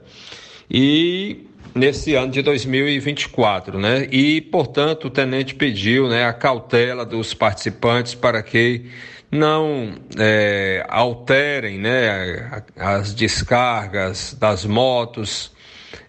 e 0.70 1.46
nesse 1.74 2.14
ano 2.14 2.30
de 2.30 2.40
2024, 2.40 3.78
né? 3.78 4.08
E, 4.10 4.40
portanto, 4.40 5.06
o 5.06 5.10
tenente 5.10 5.54
pediu 5.54 6.08
né, 6.08 6.24
a 6.24 6.32
cautela 6.32 7.04
dos 7.04 7.34
participantes 7.34 8.14
para 8.14 8.42
que 8.42 8.86
não 9.30 9.94
é, 10.16 10.86
alterem 10.88 11.78
né, 11.78 12.62
as 12.76 13.12
descargas 13.12 14.34
das 14.38 14.64
motos 14.64 15.52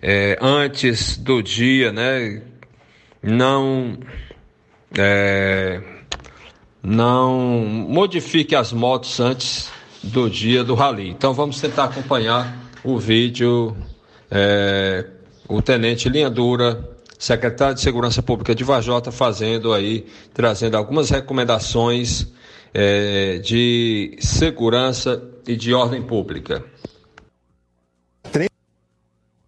é, 0.01 0.37
antes 0.39 1.17
do 1.17 1.41
dia, 1.41 1.91
né? 1.91 2.41
Não 3.25 3.97
é, 4.97 5.81
não 6.81 7.39
modifique 7.89 8.55
as 8.55 8.71
motos 8.71 9.19
antes 9.19 9.69
do 10.03 10.29
dia 10.29 10.63
do 10.63 10.75
rally. 10.75 11.09
Então 11.09 11.33
vamos 11.33 11.59
tentar 11.59 11.85
acompanhar 11.85 12.55
o 12.83 12.97
vídeo. 12.97 13.75
É, 14.29 15.07
o 15.47 15.61
tenente 15.61 16.09
Linha 16.09 16.29
Dura, 16.29 16.89
secretário 17.17 17.75
de 17.75 17.81
Segurança 17.81 18.21
Pública 18.21 18.53
de 18.55 18.63
Vajota, 18.63 19.11
fazendo 19.11 19.73
aí, 19.73 20.05
trazendo 20.33 20.75
algumas 20.75 21.09
recomendações 21.09 22.27
é, 22.73 23.37
de 23.39 24.17
segurança 24.19 25.21
e 25.47 25.55
de 25.55 25.73
ordem 25.73 26.01
pública. 26.01 26.63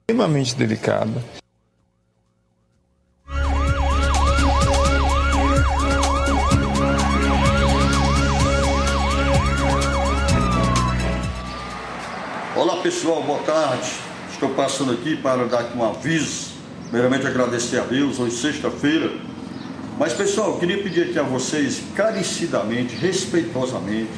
Extremamente 0.08 0.56
delicada. 0.56 1.24
Pessoal, 12.98 13.22
boa 13.22 13.44
tarde. 13.44 13.92
Estou 14.34 14.50
passando 14.50 14.92
aqui 14.92 15.16
para 15.16 15.46
dar 15.46 15.60
aqui 15.60 15.78
um 15.78 15.88
aviso. 15.88 16.54
Primeiramente 16.86 17.28
agradecer 17.28 17.80
a 17.80 17.84
Deus, 17.84 18.18
hoje 18.18 18.36
sexta-feira. 18.36 19.12
Mas 20.00 20.14
pessoal, 20.14 20.58
queria 20.58 20.82
pedir 20.82 21.04
aqui 21.04 21.20
a 21.20 21.22
vocês, 21.22 21.80
carecidamente, 21.94 22.96
respeitosamente, 22.96 24.10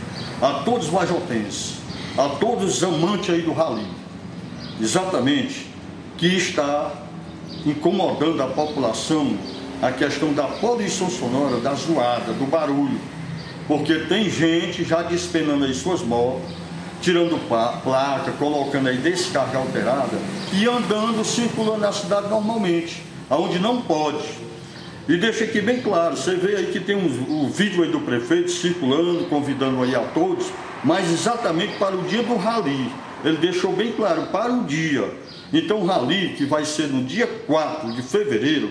a 0.41 0.63
todos 0.63 0.87
os 0.87 0.93
majotenses, 0.93 1.73
a 2.17 2.29
todos 2.29 2.77
os 2.77 2.81
amantes 2.81 3.29
aí 3.31 3.41
do 3.41 3.51
rally, 3.51 3.85
exatamente, 4.79 5.67
que 6.17 6.27
está 6.27 6.93
incomodando 7.65 8.41
a 8.41 8.47
população 8.47 9.37
a 9.81 9.91
questão 9.91 10.33
da 10.33 10.43
poluição 10.43 11.09
sonora, 11.09 11.57
da 11.57 11.73
zoada, 11.73 12.31
do 12.31 12.45
barulho. 12.45 13.01
Porque 13.67 13.95
tem 14.07 14.29
gente 14.29 14.85
já 14.85 15.01
despenando 15.01 15.65
aí 15.65 15.73
suas 15.73 16.01
motos, 16.01 16.58
tirando 17.01 17.39
placa, 17.47 18.31
colocando 18.33 18.89
aí 18.89 18.97
descarga 18.97 19.57
alterada 19.57 20.17
e 20.53 20.67
andando, 20.67 21.23
circulando 21.23 21.79
na 21.79 21.91
cidade 21.91 22.29
normalmente, 22.29 23.03
aonde 23.29 23.59
não 23.59 23.81
pode. 23.81 24.27
E 25.07 25.17
deixa 25.17 25.43
aqui 25.43 25.59
bem 25.59 25.81
claro, 25.81 26.15
você 26.15 26.35
vê 26.35 26.55
aí 26.55 26.67
que 26.67 26.79
tem 26.79 26.95
um, 26.95 27.45
o 27.45 27.49
vídeo 27.49 27.83
aí 27.83 27.91
do 27.91 27.99
prefeito 28.01 28.51
circulando, 28.51 29.25
convidando 29.25 29.81
aí 29.81 29.95
a 29.95 30.01
todos, 30.01 30.47
mas 30.83 31.11
exatamente 31.11 31.77
para 31.77 31.95
o 31.95 32.03
dia 32.03 32.21
do 32.21 32.35
rally. 32.35 32.91
Ele 33.23 33.37
deixou 33.37 33.73
bem 33.73 33.91
claro, 33.91 34.27
para 34.27 34.53
o 34.53 34.63
dia. 34.65 35.11
Então 35.51 35.81
o 35.81 35.85
rally, 35.85 36.35
que 36.37 36.45
vai 36.45 36.63
ser 36.63 36.87
no 36.87 37.03
dia 37.03 37.25
4 37.25 37.91
de 37.93 38.01
fevereiro, 38.03 38.69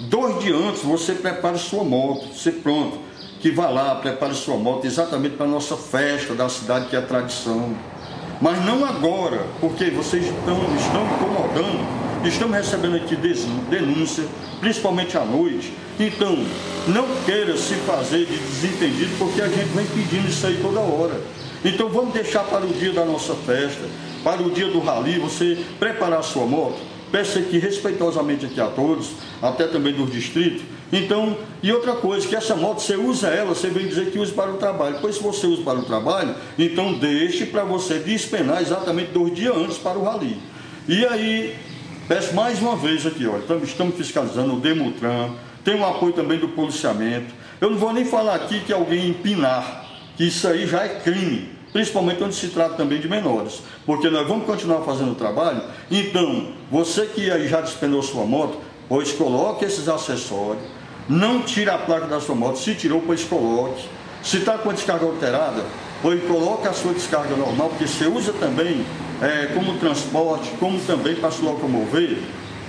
dois 0.00 0.42
dias 0.42 0.56
antes 0.60 0.82
você 0.82 1.14
prepara 1.14 1.56
sua 1.56 1.84
moto, 1.84 2.26
você 2.34 2.50
pronto, 2.50 2.98
que 3.40 3.50
vá 3.50 3.68
lá, 3.68 3.94
prepare 3.96 4.34
sua 4.34 4.56
moto 4.56 4.86
exatamente 4.86 5.36
para 5.36 5.46
a 5.46 5.48
nossa 5.48 5.76
festa 5.76 6.34
da 6.34 6.48
cidade, 6.48 6.86
que 6.86 6.96
é 6.96 6.98
a 6.98 7.02
tradição. 7.02 7.74
Mas 8.40 8.64
não 8.64 8.84
agora, 8.84 9.46
porque 9.60 9.90
vocês 9.90 10.24
estão, 10.24 10.58
estão 10.76 11.06
incomodando 11.06 12.08
Estamos 12.24 12.56
recebendo 12.56 12.96
aqui 12.96 13.16
denúncia, 13.70 14.24
principalmente 14.60 15.16
à 15.16 15.24
noite. 15.24 15.72
Então, 16.00 16.36
não 16.88 17.06
queira 17.24 17.56
se 17.56 17.74
fazer 17.74 18.26
de 18.26 18.36
desentendido, 18.36 19.10
porque 19.18 19.40
a 19.40 19.46
gente 19.46 19.68
vem 19.68 19.86
pedindo 19.86 20.28
isso 20.28 20.44
aí 20.46 20.58
toda 20.60 20.80
hora. 20.80 21.20
Então, 21.64 21.88
vamos 21.88 22.12
deixar 22.12 22.42
para 22.44 22.66
o 22.66 22.68
dia 22.68 22.92
da 22.92 23.04
nossa 23.04 23.34
festa, 23.34 23.82
para 24.24 24.42
o 24.42 24.50
dia 24.50 24.66
do 24.66 24.80
rally, 24.80 25.18
você 25.18 25.58
preparar 25.78 26.22
sua 26.24 26.44
moto. 26.44 26.78
Peço 27.10 27.38
aqui 27.38 27.58
respeitosamente 27.58 28.46
aqui 28.46 28.60
a 28.60 28.66
todos, 28.66 29.10
até 29.40 29.66
também 29.66 29.94
dos 29.94 30.10
distritos. 30.10 30.62
Então, 30.92 31.36
e 31.62 31.72
outra 31.72 31.94
coisa, 31.96 32.26
que 32.26 32.34
essa 32.34 32.56
moto 32.56 32.80
você 32.80 32.96
usa 32.96 33.28
ela, 33.28 33.54
você 33.54 33.68
vem 33.68 33.86
dizer 33.86 34.10
que 34.10 34.18
usa 34.18 34.32
para 34.32 34.50
o 34.50 34.56
trabalho. 34.56 34.98
Pois 35.00 35.16
se 35.16 35.22
você 35.22 35.46
usa 35.46 35.62
para 35.62 35.78
o 35.78 35.84
trabalho, 35.84 36.34
então 36.58 36.94
deixe 36.94 37.44
para 37.46 37.64
você 37.64 37.98
despenar 37.98 38.62
exatamente 38.62 39.12
dois 39.12 39.34
dias 39.34 39.54
antes 39.56 39.78
para 39.78 39.98
o 39.98 40.04
rally. 40.04 40.38
E 40.88 41.04
aí, 41.04 41.54
Peço 42.08 42.34
mais 42.34 42.58
uma 42.62 42.74
vez 42.74 43.04
aqui, 43.04 43.26
olha, 43.26 43.42
estamos 43.62 43.94
fiscalizando 43.94 44.54
o 44.54 44.60
Demutran, 44.60 45.28
tem 45.62 45.78
o 45.78 45.84
apoio 45.84 46.14
também 46.14 46.38
do 46.38 46.48
policiamento. 46.48 47.34
Eu 47.60 47.68
não 47.68 47.76
vou 47.76 47.92
nem 47.92 48.06
falar 48.06 48.34
aqui 48.34 48.60
que 48.60 48.72
alguém 48.72 49.10
empinar, 49.10 49.84
que 50.16 50.24
isso 50.24 50.48
aí 50.48 50.66
já 50.66 50.84
é 50.84 51.00
crime, 51.00 51.50
principalmente 51.70 52.16
quando 52.16 52.32
se 52.32 52.48
trata 52.48 52.76
também 52.76 52.98
de 52.98 53.06
menores, 53.10 53.60
porque 53.84 54.08
nós 54.08 54.26
vamos 54.26 54.46
continuar 54.46 54.80
fazendo 54.86 55.12
o 55.12 55.16
trabalho. 55.16 55.60
Então, 55.90 56.48
você 56.70 57.04
que 57.04 57.30
aí 57.30 57.46
já 57.46 57.60
despenou 57.60 58.02
sua 58.02 58.24
moto, 58.24 58.56
pois 58.88 59.12
coloque 59.12 59.66
esses 59.66 59.86
acessórios, 59.86 60.64
não 61.08 61.42
tire 61.42 61.70
a 61.70 61.78
placa 61.78 62.06
da 62.06 62.20
sua 62.20 62.34
moto, 62.34 62.58
se 62.58 62.74
tirou, 62.74 63.02
pois 63.04 63.24
coloque. 63.24 63.88
Se 64.22 64.38
está 64.38 64.58
com 64.58 64.70
a 64.70 64.72
descarga 64.72 65.06
alterada, 65.06 65.64
pois 66.02 66.22
coloque 66.24 66.68
a 66.68 66.72
sua 66.72 66.92
descarga 66.92 67.34
normal, 67.34 67.70
porque 67.70 67.86
você 67.86 68.06
usa 68.06 68.32
também 68.32 68.84
é, 69.22 69.46
como 69.54 69.78
transporte, 69.78 70.50
como 70.60 70.78
também 70.80 71.14
para 71.14 71.30
se 71.30 71.42
locomover, 71.42 72.18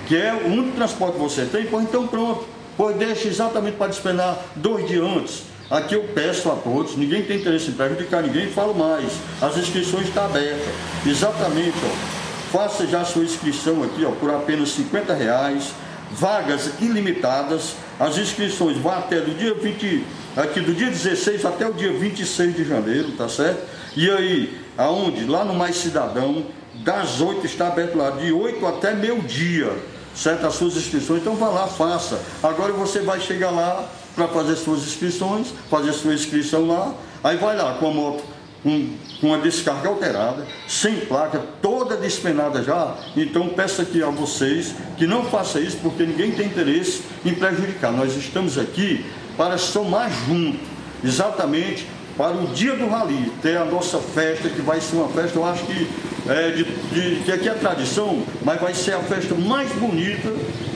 que 0.06 0.16
é 0.16 0.32
o 0.32 0.46
único 0.46 0.76
transporte 0.76 1.14
que 1.14 1.20
você 1.20 1.44
tem, 1.44 1.66
pois 1.66 1.84
então 1.84 2.06
pronto, 2.06 2.46
pois 2.76 2.96
deixa 2.96 3.28
exatamente 3.28 3.76
para 3.76 3.88
despenar 3.88 4.38
dois 4.56 4.88
dias 4.88 5.04
antes. 5.04 5.42
Aqui 5.70 5.94
eu 5.94 6.02
peço 6.14 6.50
a 6.50 6.56
todos, 6.56 6.96
ninguém 6.96 7.22
tem 7.22 7.38
interesse 7.38 7.70
em 7.70 7.74
prejudicar 7.74 8.22
ninguém, 8.22 8.48
falo 8.48 8.74
mais, 8.74 9.12
as 9.40 9.56
inscrições 9.56 10.08
estão 10.08 10.24
abertas. 10.24 10.66
Exatamente, 11.06 11.76
ó, 11.84 12.58
faça 12.58 12.86
já 12.86 13.02
a 13.02 13.04
sua 13.04 13.22
inscrição 13.22 13.82
aqui 13.84 14.04
ó, 14.04 14.10
por 14.10 14.30
apenas 14.30 14.70
50 14.70 15.14
reais, 15.14 15.72
vagas 16.10 16.70
ilimitadas, 16.80 17.74
as 17.98 18.18
inscrições 18.18 18.76
vão 18.76 18.92
até 18.92 19.20
do 19.20 19.34
dia 19.34 19.54
20, 19.54 20.04
aqui 20.36 20.60
do 20.60 20.74
dia 20.74 20.88
16 20.88 21.44
até 21.44 21.66
o 21.66 21.72
dia 21.72 21.92
26 21.92 22.56
de 22.56 22.64
janeiro, 22.64 23.12
tá 23.12 23.28
certo? 23.28 23.62
E 23.96 24.10
aí, 24.10 24.58
aonde? 24.76 25.24
Lá 25.26 25.44
no 25.44 25.54
Mais 25.54 25.76
Cidadão, 25.76 26.46
das 26.74 27.20
8 27.20 27.46
está 27.46 27.68
aberto 27.68 27.96
lá, 27.96 28.10
de 28.10 28.32
8 28.32 28.66
até 28.66 28.94
meio-dia, 28.94 29.72
certo? 30.14 30.46
As 30.46 30.54
suas 30.54 30.76
inscrições, 30.76 31.20
então 31.20 31.36
vá 31.36 31.48
lá, 31.48 31.66
faça. 31.66 32.20
Agora 32.42 32.72
você 32.72 33.00
vai 33.00 33.20
chegar 33.20 33.50
lá 33.50 33.88
para 34.14 34.26
fazer 34.28 34.56
suas 34.56 34.82
inscrições, 34.82 35.48
fazer 35.70 35.92
sua 35.92 36.14
inscrição 36.14 36.66
lá, 36.66 36.94
aí 37.22 37.36
vai 37.36 37.56
lá 37.56 37.74
com 37.74 37.88
a 37.88 37.92
moto 37.92 38.39
com, 38.62 38.88
com 39.20 39.34
a 39.34 39.38
descarga 39.38 39.88
alterada, 39.88 40.46
sem 40.68 40.96
placa, 41.00 41.40
toda 41.60 41.96
despenada 41.96 42.62
já. 42.62 42.94
Então 43.16 43.48
peço 43.48 43.82
aqui 43.82 44.02
a 44.02 44.10
vocês 44.10 44.74
que 44.96 45.06
não 45.06 45.24
faça 45.24 45.60
isso, 45.60 45.78
porque 45.82 46.04
ninguém 46.04 46.32
tem 46.32 46.46
interesse 46.46 47.02
em 47.24 47.34
prejudicar. 47.34 47.92
Nós 47.92 48.16
estamos 48.16 48.58
aqui 48.58 49.04
para 49.36 49.56
somar 49.58 50.10
junto, 50.26 50.58
exatamente 51.02 51.86
para 52.16 52.36
o 52.36 52.48
dia 52.48 52.76
do 52.76 52.86
rally, 52.86 53.32
ter 53.40 53.56
a 53.56 53.64
nossa 53.64 53.98
festa, 53.98 54.46
que 54.48 54.60
vai 54.60 54.78
ser 54.78 54.96
uma 54.96 55.08
festa, 55.08 55.38
eu 55.38 55.44
acho 55.46 55.64
que, 55.64 55.88
é, 56.28 56.50
de, 56.50 56.64
de, 56.64 57.22
que 57.24 57.32
aqui 57.32 57.48
é 57.48 57.54
tradição, 57.54 58.22
mas 58.44 58.60
vai 58.60 58.74
ser 58.74 58.92
a 58.92 59.00
festa 59.00 59.34
mais 59.34 59.72
bonita 59.72 60.30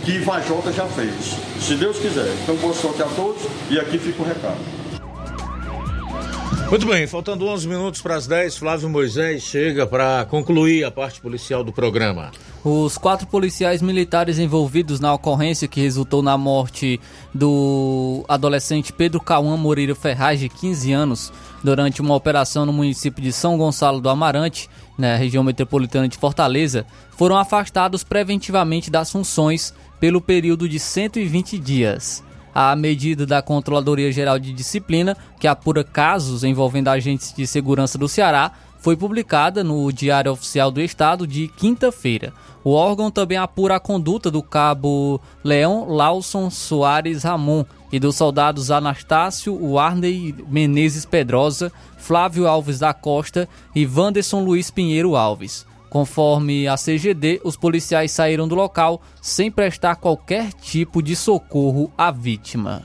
que 0.07 0.19
Vajota 0.21 0.73
já 0.73 0.87
fez. 0.87 1.37
Se 1.61 1.75
Deus 1.75 1.99
quiser. 1.99 2.33
Então, 2.43 2.57
boa 2.57 2.73
sorte 2.73 3.03
a 3.03 3.07
todos 3.07 3.43
e 3.71 3.79
aqui 3.79 3.99
fica 3.99 4.23
o 4.23 4.27
recado. 4.27 4.84
Muito 6.71 6.87
bem, 6.87 7.07
faltando 7.07 7.47
11 7.47 7.69
minutos 7.69 8.01
para 8.01 8.17
as 8.17 8.27
10, 8.27 8.57
Flávio 8.57 8.89
Moisés 8.89 9.43
chega 9.43 9.87
para 9.87 10.25
concluir 10.25 10.83
a 10.83 10.91
parte 10.91 11.21
policial 11.21 11.63
do 11.63 11.73
programa. 11.73 12.33
Os 12.65 12.97
quatro 12.97 13.27
policiais 13.27 13.83
militares 13.83 14.39
envolvidos 14.39 14.99
na 14.99 15.13
ocorrência 15.13 15.69
que 15.69 15.81
resultou 15.81 16.23
na 16.23 16.39
morte 16.39 16.99
do 17.33 18.25
adolescente 18.27 18.93
Pedro 18.93 19.21
Cauã 19.21 19.57
Moreira 19.57 19.95
Ferraz, 19.95 20.41
de 20.41 20.49
15 20.49 20.93
anos, 20.93 21.33
durante 21.63 22.01
uma 22.01 22.15
operação 22.15 22.65
no 22.65 22.73
município 22.73 23.23
de 23.23 23.33
São 23.33 23.59
Gonçalo 23.59 24.01
do 24.01 24.09
Amarante, 24.09 24.69
na 24.99 25.17
região 25.17 25.45
metropolitana 25.45 26.09
de 26.09 26.17
Fortaleza, 26.17 26.87
foram 27.17 27.37
afastados 27.37 28.03
preventivamente 28.03 28.91
das 28.91 29.13
funções 29.13 29.75
pelo 30.01 30.21
período 30.21 30.69
de 30.69 30.81
120 30.81 31.59
dias. 31.59 32.25
A 32.55 32.77
medida 32.77 33.27
da 33.27 33.43
Controladoria 33.43 34.13
Geral 34.13 34.39
de 34.39 34.53
Disciplina, 34.53 35.17
que 35.41 35.49
apura 35.49 35.83
casos 35.83 36.45
envolvendo 36.45 36.89
agentes 36.89 37.35
de 37.35 37.47
segurança 37.47 37.99
do 37.99 38.09
Ceará, 38.09 38.53
foi 38.79 38.97
publicada 38.97 39.65
no 39.65 39.91
Diário 39.91 40.31
Oficial 40.31 40.71
do 40.71 40.81
Estado 40.81 41.27
de 41.27 41.49
quinta-feira. 41.49 42.35
O 42.63 42.73
órgão 42.73 43.11
também 43.11 43.39
apura 43.39 43.77
a 43.77 43.81
conduta 43.81 44.31
do 44.31 44.43
cabo 44.43 45.21
Leão 45.43 45.89
Lawson 45.89 46.51
Soares 46.51 47.25
Ramon 47.25 47.65
e 47.91 47.99
dos 47.99 48.15
soldados 48.15 48.71
Anastácio 48.71 49.55
Warney 49.55 50.35
Menezes 50.49 51.07
Pedrosa, 51.07 51.73
Flávio 51.97 52.47
Alves 52.47 52.79
da 52.79 52.93
Costa 52.93 53.49
e 53.75 53.87
Wanderson 53.87 54.45
Luiz 54.45 54.71
Pinheiro 54.71 55.17
Alves. 55.17 55.67
Conforme 55.95 56.67
a 56.67 56.75
CGD, 56.75 57.41
os 57.45 57.57
policiais 57.57 58.11
saíram 58.11 58.49
do 58.49 58.57
local 58.57 59.01
sem 59.23 59.49
prestar 59.49 59.95
qualquer 59.95 60.53
tipo 60.53 61.01
de 61.01 61.15
socorro 61.15 61.89
à 61.97 62.11
vítima. 62.11 62.83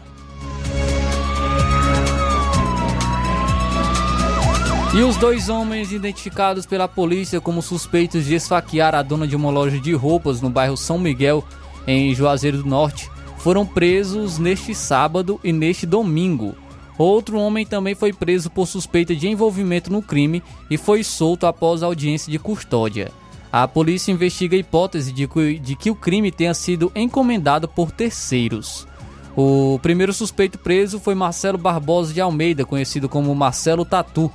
E 4.93 5.01
os 5.01 5.17
dois 5.17 5.49
homens 5.49 5.91
identificados 5.91 6.67
pela 6.67 6.87
polícia 6.87 7.41
como 7.41 7.63
suspeitos 7.63 8.25
de 8.25 8.35
esfaquear 8.35 8.93
a 8.93 9.01
dona 9.01 9.27
de 9.27 9.35
uma 9.35 9.49
loja 9.49 9.79
de 9.79 9.91
roupas 9.91 10.39
no 10.39 10.51
bairro 10.51 10.77
São 10.77 10.99
Miguel, 10.99 11.43
em 11.87 12.13
Juazeiro 12.13 12.61
do 12.61 12.69
Norte, 12.69 13.09
foram 13.39 13.65
presos 13.65 14.37
neste 14.37 14.75
sábado 14.75 15.39
e 15.43 15.51
neste 15.51 15.87
domingo. 15.87 16.55
Outro 16.99 17.39
homem 17.39 17.65
também 17.65 17.95
foi 17.95 18.11
preso 18.11 18.49
por 18.51 18.67
suspeita 18.67 19.15
de 19.15 19.29
envolvimento 19.29 19.89
no 19.89 20.01
crime 20.01 20.43
e 20.69 20.77
foi 20.77 21.01
solto 21.01 21.47
após 21.47 21.81
audiência 21.81 22.29
de 22.29 22.37
custódia. 22.37 23.13
A 23.49 23.65
polícia 23.69 24.11
investiga 24.11 24.57
a 24.57 24.59
hipótese 24.59 25.13
de 25.13 25.25
que, 25.25 25.57
de 25.57 25.75
que 25.77 25.89
o 25.89 25.95
crime 25.95 26.29
tenha 26.29 26.53
sido 26.53 26.91
encomendado 26.93 27.69
por 27.69 27.89
terceiros. 27.89 28.85
O 29.33 29.79
primeiro 29.81 30.11
suspeito 30.11 30.57
preso 30.57 30.99
foi 30.99 31.15
Marcelo 31.15 31.57
Barbosa 31.57 32.13
de 32.13 32.19
Almeida, 32.19 32.65
conhecido 32.65 33.07
como 33.07 33.33
Marcelo 33.33 33.85
Tatu 33.85 34.29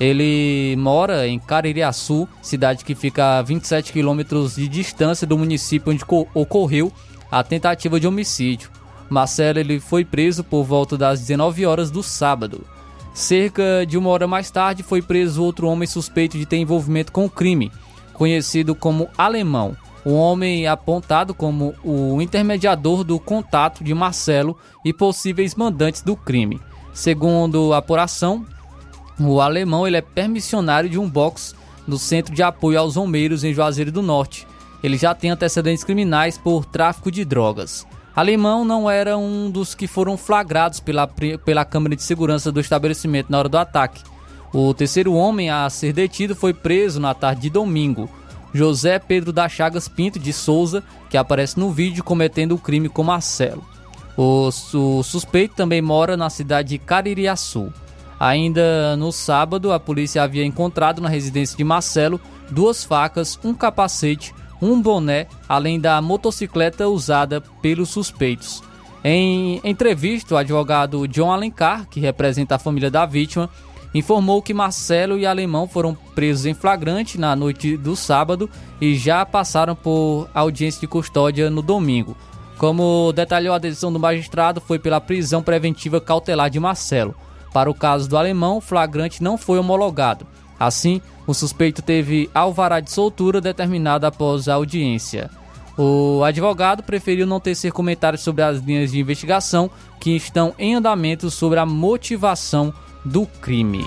ele 0.00 0.74
mora 0.78 1.28
em 1.28 1.38
Caririaçu, 1.38 2.26
cidade 2.40 2.86
que 2.86 2.94
fica 2.94 3.38
a 3.38 3.42
27 3.42 3.92
quilômetros 3.92 4.56
de 4.56 4.66
distância 4.66 5.26
do 5.26 5.36
município 5.36 5.92
onde 5.92 6.02
ocorreu 6.34 6.90
a 7.30 7.44
tentativa 7.44 8.00
de 8.00 8.08
homicídio. 8.08 8.70
Marcelo 9.10 9.58
ele 9.58 9.80
foi 9.80 10.04
preso 10.04 10.44
por 10.44 10.62
volta 10.62 10.96
das 10.96 11.20
19 11.20 11.66
horas 11.66 11.90
do 11.90 12.02
sábado. 12.02 12.64
Cerca 13.12 13.84
de 13.86 13.98
uma 13.98 14.08
hora 14.08 14.28
mais 14.28 14.50
tarde 14.50 14.84
foi 14.84 15.02
preso 15.02 15.42
outro 15.42 15.66
homem 15.66 15.86
suspeito 15.86 16.38
de 16.38 16.46
ter 16.46 16.56
envolvimento 16.56 17.10
com 17.10 17.24
o 17.24 17.30
crime, 17.30 17.72
conhecido 18.14 18.74
como 18.74 19.08
Alemão. 19.18 19.76
O 20.04 20.12
homem 20.12 20.66
apontado 20.66 21.34
como 21.34 21.74
o 21.84 22.22
intermediador 22.22 23.04
do 23.04 23.18
contato 23.18 23.84
de 23.84 23.92
Marcelo 23.92 24.56
e 24.84 24.92
possíveis 24.92 25.54
mandantes 25.54 26.00
do 26.02 26.16
crime. 26.16 26.60
Segundo 26.94 27.72
a 27.74 27.78
apuração, 27.78 28.46
o 29.18 29.40
alemão 29.40 29.86
ele 29.86 29.98
é 29.98 30.00
permissionário 30.00 30.88
de 30.88 30.98
um 30.98 31.08
box 31.08 31.54
no 31.86 31.98
Centro 31.98 32.34
de 32.34 32.42
Apoio 32.42 32.78
aos 32.78 32.96
Romeiros 32.96 33.44
em 33.44 33.52
Juazeiro 33.52 33.92
do 33.92 34.00
Norte. 34.00 34.46
Ele 34.82 34.96
já 34.96 35.14
tem 35.14 35.30
antecedentes 35.30 35.84
criminais 35.84 36.38
por 36.38 36.64
tráfico 36.64 37.10
de 37.10 37.24
drogas. 37.24 37.86
Alemão 38.14 38.64
não 38.64 38.90
era 38.90 39.16
um 39.16 39.50
dos 39.50 39.74
que 39.74 39.86
foram 39.86 40.16
flagrados 40.16 40.80
pela, 40.80 41.06
pela 41.06 41.64
câmera 41.64 41.96
de 41.96 42.02
segurança 42.02 42.50
do 42.50 42.60
estabelecimento 42.60 43.30
na 43.30 43.38
hora 43.38 43.48
do 43.48 43.58
ataque. 43.58 44.02
O 44.52 44.74
terceiro 44.74 45.14
homem 45.14 45.48
a 45.48 45.68
ser 45.70 45.92
detido 45.92 46.34
foi 46.34 46.52
preso 46.52 46.98
na 46.98 47.14
tarde 47.14 47.42
de 47.42 47.50
domingo. 47.50 48.10
José 48.52 48.98
Pedro 48.98 49.32
da 49.32 49.48
Chagas 49.48 49.86
Pinto 49.86 50.18
de 50.18 50.32
Souza, 50.32 50.82
que 51.08 51.16
aparece 51.16 51.58
no 51.58 51.70
vídeo 51.70 52.02
cometendo 52.02 52.56
o 52.56 52.58
crime 52.58 52.88
com 52.88 53.04
Marcelo. 53.04 53.64
O, 54.16 54.48
o 54.48 55.02
suspeito 55.04 55.54
também 55.54 55.80
mora 55.80 56.16
na 56.16 56.28
cidade 56.28 56.70
de 56.70 56.78
Caririaçu. 56.78 57.72
Ainda 58.18 58.96
no 58.96 59.12
sábado, 59.12 59.72
a 59.72 59.80
polícia 59.80 60.22
havia 60.22 60.44
encontrado 60.44 61.00
na 61.00 61.08
residência 61.08 61.56
de 61.56 61.64
Marcelo 61.64 62.20
duas 62.50 62.84
facas, 62.84 63.38
um 63.42 63.54
capacete, 63.54 64.34
um 64.60 64.80
boné, 64.80 65.26
além 65.48 65.80
da 65.80 66.00
motocicleta 66.00 66.88
usada 66.88 67.40
pelos 67.62 67.88
suspeitos. 67.88 68.62
Em 69.02 69.60
entrevista, 69.64 70.34
o 70.34 70.38
advogado 70.38 71.08
John 71.08 71.32
Alencar, 71.32 71.86
que 71.88 72.00
representa 72.00 72.56
a 72.56 72.58
família 72.58 72.90
da 72.90 73.06
vítima, 73.06 73.48
informou 73.94 74.42
que 74.42 74.54
Marcelo 74.54 75.18
e 75.18 75.26
Alemão 75.26 75.66
foram 75.66 75.94
presos 76.14 76.46
em 76.46 76.54
flagrante 76.54 77.18
na 77.18 77.34
noite 77.34 77.76
do 77.76 77.96
sábado 77.96 78.48
e 78.80 78.94
já 78.94 79.24
passaram 79.24 79.74
por 79.74 80.28
audiência 80.34 80.80
de 80.80 80.86
custódia 80.86 81.50
no 81.50 81.62
domingo. 81.62 82.16
Como 82.58 83.10
detalhou 83.12 83.54
a 83.54 83.58
decisão 83.58 83.90
do 83.90 83.98
magistrado, 83.98 84.60
foi 84.60 84.78
pela 84.78 85.00
prisão 85.00 85.42
preventiva 85.42 86.00
cautelar 86.00 86.50
de 86.50 86.60
Marcelo. 86.60 87.14
Para 87.54 87.70
o 87.70 87.74
caso 87.74 88.08
do 88.08 88.18
alemão, 88.18 88.58
o 88.58 88.60
flagrante 88.60 89.22
não 89.22 89.38
foi 89.38 89.58
homologado. 89.58 90.26
Assim, 90.58 91.00
o 91.30 91.34
suspeito 91.34 91.80
teve 91.80 92.28
alvará 92.34 92.80
de 92.80 92.90
soltura 92.90 93.40
determinado 93.40 94.04
após 94.04 94.48
a 94.48 94.54
audiência. 94.54 95.30
O 95.78 96.24
advogado 96.24 96.82
preferiu 96.82 97.24
não 97.24 97.38
tecer 97.38 97.70
comentários 97.70 98.22
sobre 98.22 98.42
as 98.42 98.58
linhas 98.58 98.90
de 98.90 98.98
investigação 98.98 99.70
que 100.00 100.10
estão 100.16 100.52
em 100.58 100.74
andamento 100.74 101.30
sobre 101.30 101.60
a 101.60 101.64
motivação 101.64 102.74
do 103.04 103.26
crime. 103.26 103.84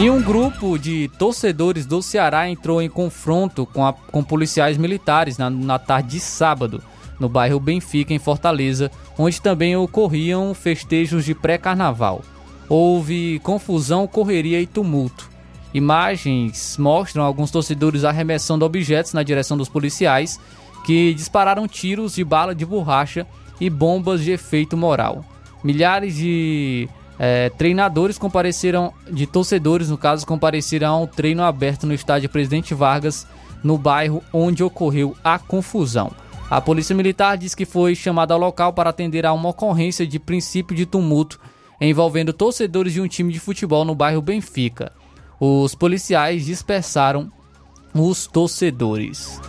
E 0.00 0.08
um 0.08 0.22
grupo 0.22 0.78
de 0.78 1.10
torcedores 1.18 1.84
do 1.84 2.02
Ceará 2.02 2.48
entrou 2.48 2.80
em 2.80 2.88
confronto 2.88 3.66
com, 3.66 3.86
a, 3.86 3.92
com 3.92 4.24
policiais 4.24 4.78
militares 4.78 5.36
na, 5.36 5.50
na 5.50 5.78
tarde 5.78 6.12
de 6.12 6.20
sábado, 6.20 6.82
no 7.20 7.28
bairro 7.28 7.60
Benfica, 7.60 8.14
em 8.14 8.18
Fortaleza, 8.18 8.90
onde 9.16 9.40
também 9.40 9.76
ocorriam 9.76 10.54
festejos 10.54 11.24
de 11.24 11.34
pré-carnaval. 11.34 12.22
Houve 12.68 13.38
confusão, 13.40 14.06
correria 14.06 14.60
e 14.60 14.66
tumulto. 14.66 15.30
Imagens 15.72 16.76
mostram 16.78 17.22
alguns 17.22 17.50
torcedores 17.50 18.02
arremessando 18.02 18.64
objetos 18.64 19.12
na 19.12 19.22
direção 19.22 19.56
dos 19.56 19.68
policiais, 19.68 20.40
que 20.84 21.14
dispararam 21.14 21.68
tiros 21.68 22.14
de 22.14 22.24
bala 22.24 22.54
de 22.54 22.64
borracha 22.64 23.26
e 23.60 23.68
bombas 23.68 24.24
de 24.24 24.32
efeito 24.32 24.76
moral. 24.76 25.24
Milhares 25.62 26.16
de 26.16 26.88
é, 27.18 27.50
treinadores 27.50 28.16
compareceram, 28.16 28.94
de 29.10 29.26
torcedores 29.26 29.90
no 29.90 29.98
caso, 29.98 30.26
compareceram 30.26 30.88
ao 30.88 31.06
treino 31.06 31.42
aberto 31.42 31.86
no 31.86 31.92
estádio 31.92 32.30
Presidente 32.30 32.72
Vargas, 32.72 33.26
no 33.62 33.76
bairro 33.76 34.22
onde 34.32 34.64
ocorreu 34.64 35.14
a 35.22 35.38
confusão. 35.38 36.12
A 36.50 36.60
polícia 36.60 36.96
militar 36.96 37.38
diz 37.38 37.54
que 37.54 37.64
foi 37.64 37.94
chamada 37.94 38.34
ao 38.34 38.40
local 38.40 38.72
para 38.72 38.90
atender 38.90 39.24
a 39.24 39.32
uma 39.32 39.50
ocorrência 39.50 40.04
de 40.04 40.18
princípio 40.18 40.76
de 40.76 40.84
tumulto 40.84 41.38
envolvendo 41.80 42.32
torcedores 42.32 42.92
de 42.92 43.00
um 43.00 43.06
time 43.06 43.32
de 43.32 43.38
futebol 43.38 43.84
no 43.84 43.94
bairro 43.94 44.20
Benfica. 44.20 44.92
Os 45.38 45.76
policiais 45.76 46.44
dispersaram 46.44 47.30
os 47.94 48.26
torcedores. 48.26 49.40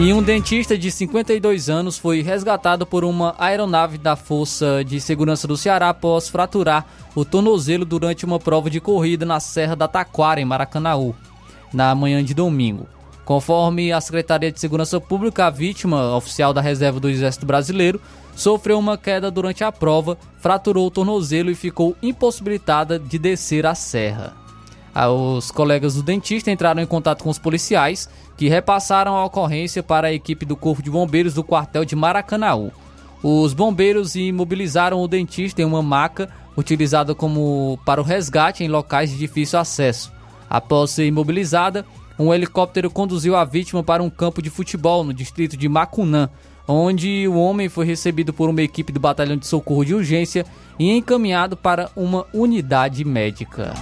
E 0.00 0.12
um 0.12 0.22
dentista 0.22 0.78
de 0.78 0.92
52 0.92 1.68
anos 1.68 1.98
foi 1.98 2.22
resgatado 2.22 2.86
por 2.86 3.04
uma 3.04 3.34
aeronave 3.36 3.98
da 3.98 4.14
Força 4.14 4.84
de 4.84 5.00
Segurança 5.00 5.48
do 5.48 5.56
Ceará 5.56 5.88
após 5.88 6.28
fraturar 6.28 6.86
o 7.16 7.24
tornozelo 7.24 7.84
durante 7.84 8.24
uma 8.24 8.38
prova 8.38 8.70
de 8.70 8.80
corrida 8.80 9.26
na 9.26 9.40
Serra 9.40 9.74
da 9.74 9.88
Taquara, 9.88 10.40
em 10.40 10.44
Maracanaú, 10.44 11.16
na 11.74 11.92
manhã 11.96 12.22
de 12.22 12.32
domingo. 12.32 12.86
Conforme 13.24 13.90
a 13.90 14.00
Secretaria 14.00 14.52
de 14.52 14.60
Segurança 14.60 15.00
Pública, 15.00 15.46
a 15.46 15.50
vítima, 15.50 16.14
oficial 16.14 16.54
da 16.54 16.60
reserva 16.60 17.00
do 17.00 17.10
Exército 17.10 17.44
Brasileiro, 17.44 18.00
sofreu 18.36 18.78
uma 18.78 18.96
queda 18.96 19.32
durante 19.32 19.64
a 19.64 19.72
prova, 19.72 20.16
fraturou 20.38 20.86
o 20.86 20.92
tornozelo 20.92 21.50
e 21.50 21.56
ficou 21.56 21.96
impossibilitada 22.00 23.00
de 23.00 23.18
descer 23.18 23.66
a 23.66 23.74
serra. 23.74 24.36
Os 24.94 25.50
colegas 25.50 25.94
do 25.94 26.02
dentista 26.02 26.50
entraram 26.50 26.82
em 26.82 26.86
contato 26.86 27.22
com 27.22 27.30
os 27.30 27.38
policiais, 27.38 28.08
que 28.38 28.48
repassaram 28.48 29.16
a 29.16 29.24
ocorrência 29.24 29.82
para 29.82 30.06
a 30.06 30.12
equipe 30.12 30.46
do 30.46 30.56
Corpo 30.56 30.80
de 30.80 30.88
Bombeiros 30.88 31.34
do 31.34 31.42
quartel 31.42 31.84
de 31.84 31.96
Maracanaú. 31.96 32.70
Os 33.20 33.52
bombeiros 33.52 34.14
imobilizaram 34.14 35.02
o 35.02 35.08
dentista 35.08 35.60
em 35.60 35.64
uma 35.64 35.82
maca 35.82 36.28
utilizada 36.56 37.16
como 37.16 37.80
para 37.84 38.00
o 38.00 38.04
resgate 38.04 38.62
em 38.62 38.68
locais 38.68 39.10
de 39.10 39.18
difícil 39.18 39.58
acesso. 39.58 40.12
Após 40.48 40.92
ser 40.92 41.06
imobilizada, 41.06 41.84
um 42.16 42.32
helicóptero 42.32 42.88
conduziu 42.88 43.34
a 43.34 43.44
vítima 43.44 43.82
para 43.82 44.04
um 44.04 44.08
campo 44.08 44.40
de 44.40 44.50
futebol 44.50 45.02
no 45.02 45.12
distrito 45.12 45.56
de 45.56 45.68
Macunã, 45.68 46.30
onde 46.66 47.26
o 47.26 47.34
homem 47.34 47.68
foi 47.68 47.86
recebido 47.86 48.32
por 48.32 48.48
uma 48.48 48.62
equipe 48.62 48.92
do 48.92 49.00
Batalhão 49.00 49.36
de 49.36 49.48
Socorro 49.48 49.84
de 49.84 49.96
Urgência 49.96 50.46
e 50.78 50.88
encaminhado 50.96 51.56
para 51.56 51.90
uma 51.96 52.24
unidade 52.32 53.04
médica. 53.04 53.74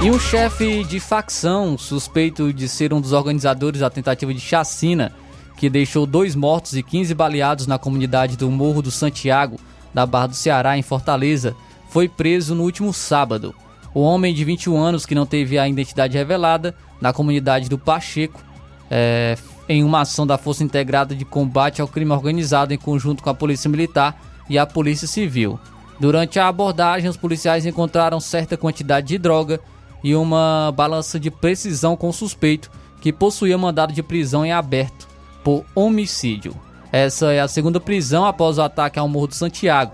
E 0.00 0.12
um 0.12 0.18
chefe 0.18 0.84
de 0.84 1.00
facção, 1.00 1.76
suspeito 1.76 2.52
de 2.52 2.68
ser 2.68 2.94
um 2.94 3.00
dos 3.00 3.12
organizadores 3.12 3.80
da 3.80 3.90
tentativa 3.90 4.32
de 4.32 4.38
chacina, 4.38 5.12
que 5.56 5.68
deixou 5.68 6.06
dois 6.06 6.36
mortos 6.36 6.76
e 6.76 6.84
15 6.84 7.12
baleados 7.14 7.66
na 7.66 7.80
comunidade 7.80 8.36
do 8.36 8.48
Morro 8.48 8.80
do 8.80 8.92
Santiago, 8.92 9.58
da 9.92 10.06
Barra 10.06 10.28
do 10.28 10.36
Ceará, 10.36 10.78
em 10.78 10.82
Fortaleza, 10.82 11.56
foi 11.88 12.08
preso 12.08 12.54
no 12.54 12.62
último 12.62 12.92
sábado. 12.92 13.52
O 13.92 14.00
homem 14.00 14.32
de 14.32 14.44
21 14.44 14.78
anos, 14.78 15.04
que 15.04 15.16
não 15.16 15.26
teve 15.26 15.58
a 15.58 15.68
identidade 15.68 16.16
revelada, 16.16 16.76
na 17.00 17.12
comunidade 17.12 17.68
do 17.68 17.76
Pacheco, 17.76 18.40
é, 18.88 19.36
em 19.68 19.82
uma 19.82 20.02
ação 20.02 20.24
da 20.24 20.38
Força 20.38 20.62
Integrada 20.62 21.12
de 21.12 21.24
Combate 21.24 21.82
ao 21.82 21.88
Crime 21.88 22.12
Organizado 22.12 22.72
em 22.72 22.78
conjunto 22.78 23.20
com 23.20 23.30
a 23.30 23.34
Polícia 23.34 23.68
Militar 23.68 24.16
e 24.48 24.56
a 24.56 24.64
Polícia 24.64 25.08
Civil. 25.08 25.58
Durante 25.98 26.38
a 26.38 26.46
abordagem, 26.46 27.10
os 27.10 27.16
policiais 27.16 27.66
encontraram 27.66 28.20
certa 28.20 28.56
quantidade 28.56 29.08
de 29.08 29.18
droga 29.18 29.60
e 30.08 30.16
uma 30.16 30.72
balança 30.74 31.20
de 31.20 31.30
precisão 31.30 31.94
com 31.94 32.10
suspeito 32.10 32.70
que 32.98 33.12
possuía 33.12 33.58
mandado 33.58 33.92
de 33.92 34.02
prisão 34.02 34.42
em 34.42 34.52
aberto 34.52 35.06
por 35.44 35.66
homicídio. 35.74 36.54
Essa 36.90 37.30
é 37.30 37.40
a 37.40 37.46
segunda 37.46 37.78
prisão 37.78 38.24
após 38.24 38.56
o 38.56 38.62
ataque 38.62 38.98
ao 38.98 39.06
Morro 39.06 39.26
do 39.26 39.34
Santiago. 39.34 39.92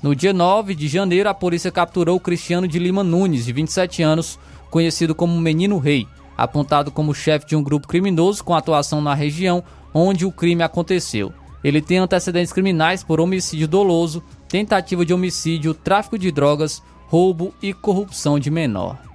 No 0.00 0.14
dia 0.14 0.32
9 0.32 0.76
de 0.76 0.86
janeiro, 0.86 1.28
a 1.28 1.34
polícia 1.34 1.72
capturou 1.72 2.20
Cristiano 2.20 2.68
de 2.68 2.78
Lima 2.78 3.02
Nunes, 3.02 3.46
de 3.46 3.52
27 3.52 4.00
anos, 4.00 4.38
conhecido 4.70 5.12
como 5.12 5.40
Menino 5.40 5.78
Rei, 5.78 6.06
apontado 6.36 6.92
como 6.92 7.12
chefe 7.12 7.48
de 7.48 7.56
um 7.56 7.62
grupo 7.62 7.88
criminoso 7.88 8.44
com 8.44 8.54
atuação 8.54 9.00
na 9.00 9.12
região 9.12 9.64
onde 9.92 10.24
o 10.24 10.30
crime 10.30 10.62
aconteceu. 10.62 11.32
Ele 11.64 11.82
tem 11.82 11.98
antecedentes 11.98 12.52
criminais 12.52 13.02
por 13.02 13.20
homicídio 13.20 13.66
doloso, 13.66 14.22
tentativa 14.48 15.04
de 15.04 15.12
homicídio, 15.12 15.74
tráfico 15.74 16.16
de 16.16 16.30
drogas, 16.30 16.80
roubo 17.08 17.52
e 17.60 17.72
corrupção 17.72 18.38
de 18.38 18.52
menor. 18.52 19.07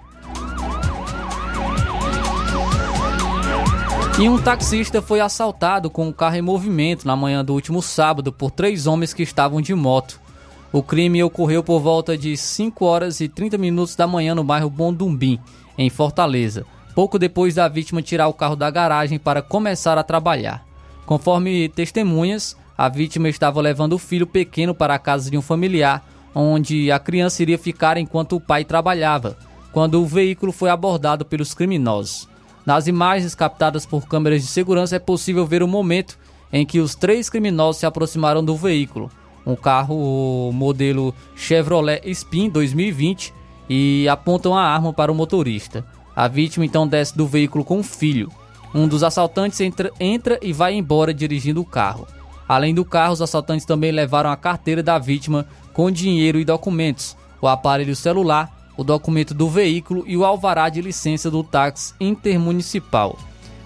E 4.20 4.30
um 4.30 4.40
taxista 4.40 5.02
foi 5.02 5.20
assaltado 5.20 5.90
com 5.90 6.08
o 6.08 6.14
carro 6.14 6.36
em 6.36 6.42
movimento 6.42 7.06
na 7.06 7.16
manhã 7.16 7.44
do 7.44 7.52
último 7.52 7.82
sábado 7.82 8.32
por 8.32 8.52
três 8.52 8.86
homens 8.86 9.12
que 9.12 9.24
estavam 9.24 9.60
de 9.60 9.74
moto. 9.74 10.22
O 10.72 10.84
crime 10.84 11.24
ocorreu 11.24 11.64
por 11.64 11.80
volta 11.80 12.16
de 12.16 12.38
5 12.38 12.86
horas 12.86 13.20
e 13.20 13.28
30 13.28 13.58
minutos 13.58 13.96
da 13.96 14.06
manhã 14.06 14.36
no 14.36 14.44
bairro 14.44 14.70
Bondumbim, 14.70 15.40
em 15.76 15.90
Fortaleza, 15.90 16.64
pouco 16.94 17.18
depois 17.18 17.56
da 17.56 17.68
vítima 17.68 18.04
tirar 18.04 18.28
o 18.28 18.34
carro 18.34 18.56
da 18.56 18.70
garagem 18.70 19.18
para 19.18 19.42
começar 19.42 19.98
a 19.98 20.04
trabalhar. 20.04 20.64
Conforme 21.08 21.68
testemunhas, 21.70 22.56
a 22.78 22.88
vítima 22.90 23.28
estava 23.30 23.60
levando 23.62 23.94
o 23.94 24.00
filho 24.00 24.28
pequeno 24.28 24.76
para 24.76 24.94
a 24.94 25.00
casa 25.00 25.30
de 25.30 25.38
um 25.38 25.42
familiar, 25.42 26.06
onde 26.36 26.92
a 26.92 27.00
criança 27.00 27.42
iria 27.42 27.58
ficar 27.58 27.98
enquanto 27.98 28.36
o 28.36 28.42
pai 28.42 28.64
trabalhava, 28.64 29.36
quando 29.72 30.00
o 30.00 30.06
veículo 30.06 30.52
foi 30.52 30.70
abordado 30.70 31.26
pelos 31.26 31.56
criminosos. 31.56 32.32
Nas 32.66 32.88
imagens 32.88 33.36
captadas 33.36 33.86
por 33.86 34.08
câmeras 34.08 34.42
de 34.42 34.48
segurança 34.48 34.96
é 34.96 35.00
possível 35.00 35.46
ver 35.46 35.62
o 35.62 35.68
momento 35.68 36.18
em 36.52 36.66
que 36.66 36.80
os 36.80 36.96
três 36.96 37.30
criminosos 37.30 37.80
se 37.80 37.86
aproximaram 37.86 38.44
do 38.44 38.56
veículo, 38.56 39.12
um 39.46 39.56
carro 39.56 40.52
modelo 40.54 41.14
Chevrolet 41.36 42.02
Spin 42.06 42.50
2020, 42.50 43.34
e 43.70 44.08
apontam 44.08 44.56
a 44.56 44.64
arma 44.64 44.94
para 44.94 45.12
o 45.12 45.16
motorista. 45.16 45.86
A 46.16 46.28
vítima 46.28 46.66
então 46.66 46.88
desce 46.88 47.18
do 47.18 47.28
veículo 47.28 47.66
com 47.66 47.80
o 47.80 47.84
filho. 47.84 48.32
Um 48.74 48.88
dos 48.88 49.04
assaltantes 49.04 49.60
entra, 49.60 49.92
entra 50.00 50.40
e 50.42 50.54
vai 50.54 50.74
embora 50.74 51.14
dirigindo 51.14 51.62
o 51.62 51.66
carro. 51.66 52.08
Além 52.48 52.74
do 52.74 52.86
carro, 52.86 53.14
os 53.14 53.22
assaltantes 53.22 53.66
também 53.66 53.92
levaram 53.92 54.30
a 54.30 54.38
carteira 54.38 54.84
da 54.84 54.98
vítima 54.98 55.46
com 55.74 55.92
dinheiro 55.92 56.40
e 56.40 56.46
documentos, 56.46 57.18
o 57.42 57.48
aparelho 57.48 57.96
celular 57.96 58.63
o 58.78 58.84
documento 58.84 59.34
do 59.34 59.50
veículo 59.50 60.04
e 60.08 60.18
o 60.18 60.26
alvará 60.26 60.70
de 60.70 60.82
licença 60.82 61.30
do 61.30 61.44
táxi 61.44 61.94
intermunicipal. 62.00 63.18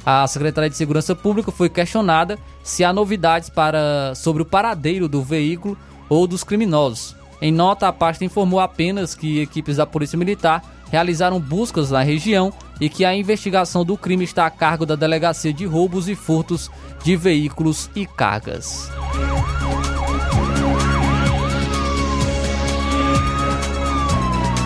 A 0.05 0.25
Secretaria 0.27 0.69
de 0.69 0.77
Segurança 0.77 1.13
Pública 1.13 1.51
foi 1.51 1.69
questionada 1.69 2.39
se 2.63 2.83
há 2.83 2.93
novidades 2.93 3.49
para, 3.49 4.13
sobre 4.15 4.41
o 4.41 4.45
paradeiro 4.45 5.07
do 5.09 5.21
veículo 5.21 5.77
ou 6.07 6.25
dos 6.25 6.43
criminosos. 6.43 7.15
Em 7.41 7.51
nota, 7.51 7.87
a 7.87 7.93
pasta 7.93 8.25
informou 8.25 8.59
apenas 8.59 9.13
que 9.13 9.41
equipes 9.41 9.77
da 9.77 9.85
Polícia 9.85 10.17
Militar 10.17 10.63
realizaram 10.89 11.39
buscas 11.39 11.91
na 11.91 12.01
região 12.01 12.53
e 12.79 12.89
que 12.89 13.03
a 13.03 13.13
investigação 13.15 13.83
do 13.83 13.97
crime 13.97 14.23
está 14.23 14.45
a 14.45 14.51
cargo 14.51 14.85
da 14.85 14.95
Delegacia 14.95 15.51
de 15.51 15.65
Roubos 15.65 16.07
e 16.07 16.15
Furtos 16.15 16.71
de 17.03 17.15
Veículos 17.15 17.89
e 17.95 18.05
Cargas. 18.05 18.89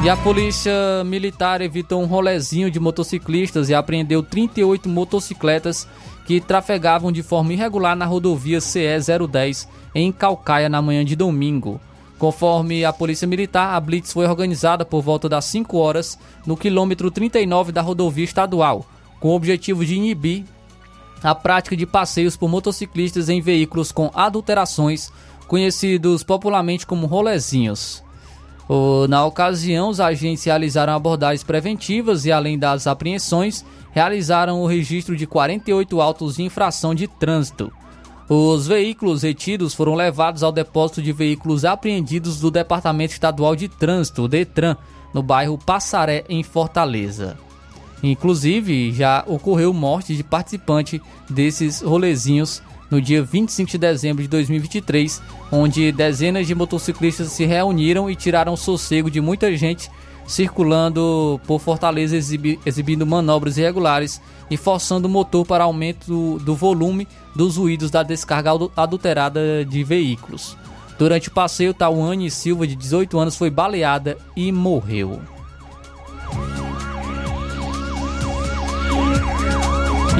E 0.04 0.10
a 0.10 0.18
polícia 0.18 0.74
militar 1.06 1.62
evitou 1.62 2.02
um 2.02 2.08
rolezinho 2.08 2.72
de 2.72 2.80
motociclistas 2.80 3.70
e 3.70 3.76
apreendeu 3.76 4.24
38 4.24 4.90
motocicletas 4.90 5.88
que 6.26 6.42
trafegavam 6.42 7.12
de 7.12 7.22
forma 7.22 7.54
irregular 7.54 7.96
na 7.96 8.06
rodovia 8.06 8.60
CE 8.60 8.82
010 9.30 9.70
em 9.94 10.12
Calcaia 10.12 10.68
na 10.68 10.82
manhã 10.82 11.06
de 11.06 11.16
domingo. 11.16 11.80
Conforme 12.18 12.84
a 12.84 12.92
Polícia 12.92 13.28
Militar, 13.28 13.76
a 13.76 13.80
blitz 13.80 14.12
foi 14.12 14.26
organizada 14.26 14.84
por 14.84 15.04
volta 15.04 15.30
das 15.30 15.46
5 15.46 15.78
horas 15.78 16.18
no 16.48 16.58
quilômetro 16.58 17.12
39 17.12 17.72
da 17.72 17.84
rodovia 17.84 18.26
estadual, 18.26 18.84
com 19.20 19.30
o 19.30 19.36
objetivo 19.36 19.86
de 19.86 19.94
inibir 19.94 20.46
a 21.22 21.36
prática 21.36 21.78
de 21.78 21.86
passeios 21.86 22.36
por 22.36 22.50
motociclistas 22.50 23.30
em 23.30 23.40
veículos 23.40 23.92
com 23.92 24.10
adulterações, 24.16 25.12
conhecidos 25.48 26.24
popularmente 26.24 26.88
como 26.88 27.06
rolezinhos. 27.06 28.04
Na 29.10 29.26
ocasião, 29.26 29.90
os 29.90 30.00
agentes 30.00 30.46
realizaram 30.46 30.94
abordagens 30.94 31.44
preventivas 31.44 32.26
e, 32.26 32.32
além 32.32 32.58
das 32.58 32.88
apreensões, 32.88 33.66
realizaram 33.92 34.62
o 34.62 34.66
registro 34.66 35.18
de 35.18 35.28
48 35.28 36.00
autos 36.00 36.38
de 36.38 36.44
infração 36.44 36.96
de 36.96 37.08
trânsito. 37.08 37.72
Os 38.30 38.68
veículos 38.68 39.24
retidos 39.24 39.74
foram 39.74 39.94
levados 39.94 40.42
ao 40.42 40.54
depósito 40.54 41.02
de 41.02 41.12
veículos 41.12 41.66
apreendidos 41.66 42.40
do 42.40 42.50
Departamento 42.50 43.12
Estadual 43.12 43.58
de 43.58 43.68
Trânsito, 43.68 44.26
DETRAN, 44.26 44.78
no 45.14 45.22
bairro 45.22 45.58
Passaré, 45.58 46.24
em 46.30 46.42
Fortaleza. 46.42 47.38
Inclusive, 48.02 48.94
já 48.94 49.26
ocorreu 49.28 49.74
morte 49.74 50.16
de 50.16 50.24
participante 50.24 51.02
desses 51.30 51.82
rolezinhos 51.82 52.64
no 52.92 53.02
dia 53.02 53.24
25 53.24 53.72
de 53.72 53.78
dezembro 53.78 54.22
de 54.22 54.28
2023, 54.28 55.22
onde 55.50 55.94
dezenas 55.94 56.46
de 56.46 56.54
motociclistas 56.54 57.32
se 57.32 57.46
reuniram 57.46 58.10
e 58.10 58.16
tiraram 58.16 58.58
sossego 58.58 59.10
de 59.10 59.22
muita 59.22 59.56
gente 59.56 59.90
circulando 60.28 61.42
por 61.46 61.60
Fortaleza 61.60 62.16
exibi 62.16 62.60
exibindo 62.66 63.06
manobras 63.06 63.58
irregulares 63.58 64.22
e 64.50 64.58
forçando 64.58 65.08
o 65.08 65.12
motor 65.12 65.46
para 65.46 65.64
aumento 65.64 66.38
do, 66.40 66.56
volume 66.56 67.08
dos 67.36 67.58
ruídos 67.58 67.90
da 67.90 68.04
descarga 68.04 68.52
adulterada 68.76 69.66
de 69.66 69.84
veículos. 69.84 70.58
Durante 70.98 71.30
o 71.30 71.32
passeio, 71.32 71.74
Tawane 71.74 72.30
Silva, 72.30 72.68
de 72.68 72.76
18 72.76 73.18
anos, 73.18 73.36
foi 73.36 73.50
baleada 73.50 74.18
e 74.36 74.52
morreu. 74.52 75.20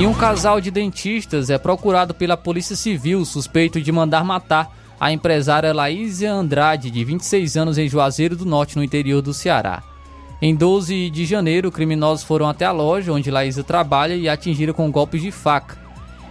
E 0.02 0.06
um 0.08 0.16
casal 0.16 0.60
de 0.60 0.72
dentistas 0.72 1.52
é 1.52 1.60
procurado 1.60 2.12
pela 2.12 2.36
Polícia 2.36 2.76
Civil 2.76 3.24
suspeito 3.24 3.80
de 3.80 3.92
mandar 3.92 4.24
matar 4.24 4.76
a 5.00 5.12
empresária 5.12 5.72
Laísia 5.72 6.34
Andrade, 6.34 6.90
de 6.90 7.06
26 7.06 7.56
anos, 7.56 7.78
em 7.78 7.88
Juazeiro 7.88 8.36
do 8.36 8.44
Norte, 8.44 8.76
no 8.76 8.84
interior 8.84 9.22
do 9.22 9.32
Ceará. 9.32 9.84
Em 10.42 10.56
12 10.56 11.12
de 11.12 11.24
janeiro, 11.24 11.72
criminosos 11.72 12.26
foram 12.26 12.50
até 12.50 12.66
a 12.66 12.72
loja 12.72 13.14
onde 13.14 13.30
Laísa 13.30 13.64
trabalha 13.64 14.16
e 14.16 14.28
atingiram 14.28 14.74
com 14.74 14.90
golpes 14.90 15.22
de 15.22 15.30
faca. 15.30 15.78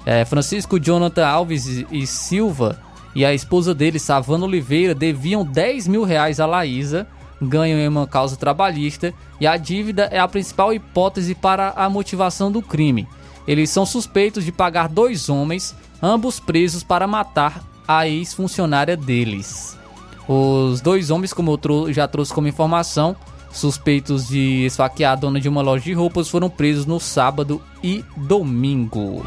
É, 0.04 0.24
Francisco 0.24 0.80
Jonathan 0.80 1.24
Alves 1.24 1.84
e 1.92 2.06
Silva 2.08 2.76
e 3.14 3.24
a 3.24 3.32
esposa 3.32 3.72
dele, 3.72 4.00
Savana 4.00 4.46
Oliveira, 4.46 4.96
deviam 4.96 5.44
10 5.44 5.86
mil 5.86 6.02
reais 6.02 6.40
a 6.40 6.46
Laísa, 6.46 7.06
ganham 7.40 7.78
em 7.78 7.86
uma 7.86 8.08
causa 8.08 8.36
trabalhista 8.36 9.14
e 9.40 9.46
a 9.46 9.56
dívida 9.56 10.08
é 10.10 10.18
a 10.18 10.26
principal 10.26 10.74
hipótese 10.74 11.36
para 11.36 11.70
a 11.76 11.88
motivação 11.88 12.50
do 12.50 12.60
crime. 12.60 13.06
Eles 13.50 13.68
são 13.68 13.84
suspeitos 13.84 14.44
de 14.44 14.52
pagar 14.52 14.88
dois 14.88 15.28
homens, 15.28 15.74
ambos 16.00 16.38
presos 16.38 16.84
para 16.84 17.08
matar 17.08 17.64
a 17.86 18.06
ex-funcionária 18.06 18.96
deles. 18.96 19.76
Os 20.28 20.80
dois 20.80 21.10
homens, 21.10 21.32
como 21.32 21.58
eu 21.64 21.92
já 21.92 22.06
trouxe 22.06 22.32
como 22.32 22.46
informação, 22.46 23.16
suspeitos 23.50 24.28
de 24.28 24.66
esfaquear 24.66 25.14
a 25.14 25.16
dona 25.16 25.40
de 25.40 25.48
uma 25.48 25.62
loja 25.62 25.82
de 25.82 25.92
roupas, 25.92 26.28
foram 26.28 26.48
presos 26.48 26.86
no 26.86 27.00
sábado 27.00 27.60
e 27.82 28.04
domingo. 28.16 29.24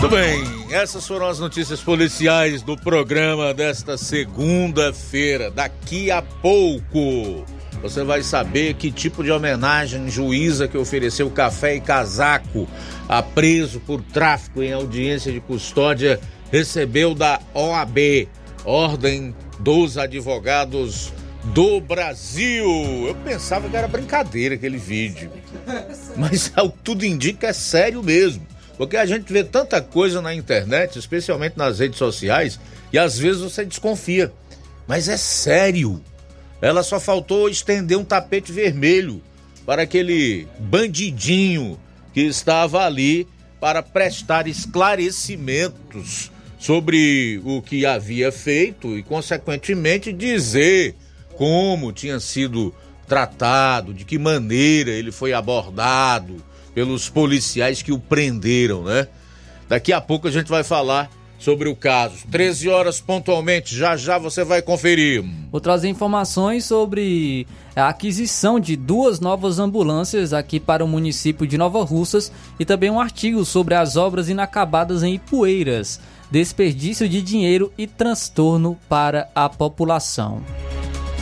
Muito 0.00 0.14
bem, 0.14 0.44
essas 0.70 1.04
foram 1.08 1.26
as 1.26 1.40
notícias 1.40 1.80
policiais 1.80 2.62
do 2.62 2.76
programa 2.76 3.52
desta 3.52 3.98
segunda-feira. 3.98 5.50
Daqui 5.50 6.08
a 6.08 6.22
pouco 6.22 7.44
você 7.82 8.04
vai 8.04 8.22
saber 8.22 8.74
que 8.74 8.92
tipo 8.92 9.24
de 9.24 9.32
homenagem 9.32 10.08
juíza 10.08 10.68
que 10.68 10.78
ofereceu 10.78 11.28
café 11.32 11.74
e 11.74 11.80
casaco 11.80 12.68
a 13.08 13.20
preso 13.20 13.80
por 13.80 14.00
tráfico 14.00 14.62
em 14.62 14.72
audiência 14.72 15.32
de 15.32 15.40
custódia 15.40 16.20
recebeu 16.52 17.12
da 17.12 17.40
OAB, 17.52 18.28
Ordem 18.64 19.34
dos 19.58 19.98
Advogados 19.98 21.12
do 21.46 21.80
Brasil. 21.80 22.68
Eu 23.04 23.16
pensava 23.24 23.68
que 23.68 23.76
era 23.76 23.88
brincadeira 23.88 24.54
aquele 24.54 24.78
vídeo, 24.78 25.28
mas 26.16 26.52
tudo 26.84 27.04
indica 27.04 27.48
é 27.48 27.52
sério 27.52 28.00
mesmo. 28.00 28.46
Porque 28.78 28.96
a 28.96 29.04
gente 29.04 29.30
vê 29.32 29.42
tanta 29.42 29.82
coisa 29.82 30.22
na 30.22 30.32
internet, 30.32 30.98
especialmente 30.98 31.58
nas 31.58 31.80
redes 31.80 31.98
sociais, 31.98 32.60
e 32.92 32.98
às 32.98 33.18
vezes 33.18 33.42
você 33.42 33.64
desconfia. 33.64 34.32
Mas 34.86 35.08
é 35.08 35.16
sério. 35.16 36.00
Ela 36.62 36.84
só 36.84 36.98
faltou 37.00 37.48
estender 37.48 37.98
um 37.98 38.04
tapete 38.04 38.52
vermelho 38.52 39.20
para 39.66 39.82
aquele 39.82 40.46
bandidinho 40.60 41.78
que 42.14 42.20
estava 42.20 42.86
ali 42.86 43.26
para 43.60 43.82
prestar 43.82 44.46
esclarecimentos 44.46 46.30
sobre 46.58 47.40
o 47.44 47.60
que 47.60 47.84
havia 47.84 48.30
feito 48.32 48.96
e, 48.96 49.02
consequentemente, 49.02 50.12
dizer 50.12 50.94
como 51.36 51.92
tinha 51.92 52.18
sido 52.18 52.74
tratado, 53.06 53.94
de 53.94 54.04
que 54.04 54.18
maneira 54.18 54.90
ele 54.90 55.10
foi 55.10 55.32
abordado, 55.32 56.36
pelos 56.78 57.08
policiais 57.08 57.82
que 57.82 57.90
o 57.90 57.98
prenderam, 57.98 58.84
né? 58.84 59.08
Daqui 59.68 59.92
a 59.92 60.00
pouco 60.00 60.28
a 60.28 60.30
gente 60.30 60.46
vai 60.46 60.62
falar 60.62 61.10
sobre 61.36 61.68
o 61.68 61.74
caso. 61.74 62.18
13 62.30 62.68
horas 62.68 63.00
pontualmente, 63.00 63.76
já 63.76 63.96
já 63.96 64.16
você 64.16 64.44
vai 64.44 64.62
conferir. 64.62 65.24
Vou 65.50 65.60
trazer 65.60 65.88
informações 65.88 66.66
sobre 66.66 67.48
a 67.74 67.88
aquisição 67.88 68.60
de 68.60 68.76
duas 68.76 69.18
novas 69.18 69.58
ambulâncias 69.58 70.32
aqui 70.32 70.60
para 70.60 70.84
o 70.84 70.88
município 70.88 71.48
de 71.48 71.58
Nova 71.58 71.82
Russas 71.82 72.30
e 72.60 72.64
também 72.64 72.90
um 72.90 73.00
artigo 73.00 73.44
sobre 73.44 73.74
as 73.74 73.96
obras 73.96 74.28
inacabadas 74.28 75.02
em 75.02 75.14
Ipueiras, 75.14 75.98
desperdício 76.30 77.08
de 77.08 77.20
dinheiro 77.20 77.72
e 77.76 77.88
transtorno 77.88 78.78
para 78.88 79.28
a 79.34 79.48
população. 79.48 80.44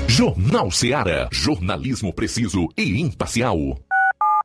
Jornal 0.07 0.71
Ceará, 0.71 1.29
jornalismo 1.33 2.13
preciso 2.13 2.69
e 2.77 3.01
imparcial. 3.01 3.59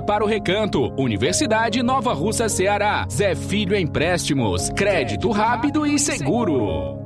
para 0.00 0.24
o 0.24 0.26
Recanto, 0.26 0.92
Universidade 0.98 1.82
Nova 1.82 2.12
Russa, 2.12 2.48
Ceará. 2.48 3.06
Zé 3.10 3.34
Filho 3.34 3.76
Empréstimos, 3.76 4.70
crédito 4.70 5.30
rápido 5.30 5.86
e 5.86 5.98
seguro. 5.98 6.98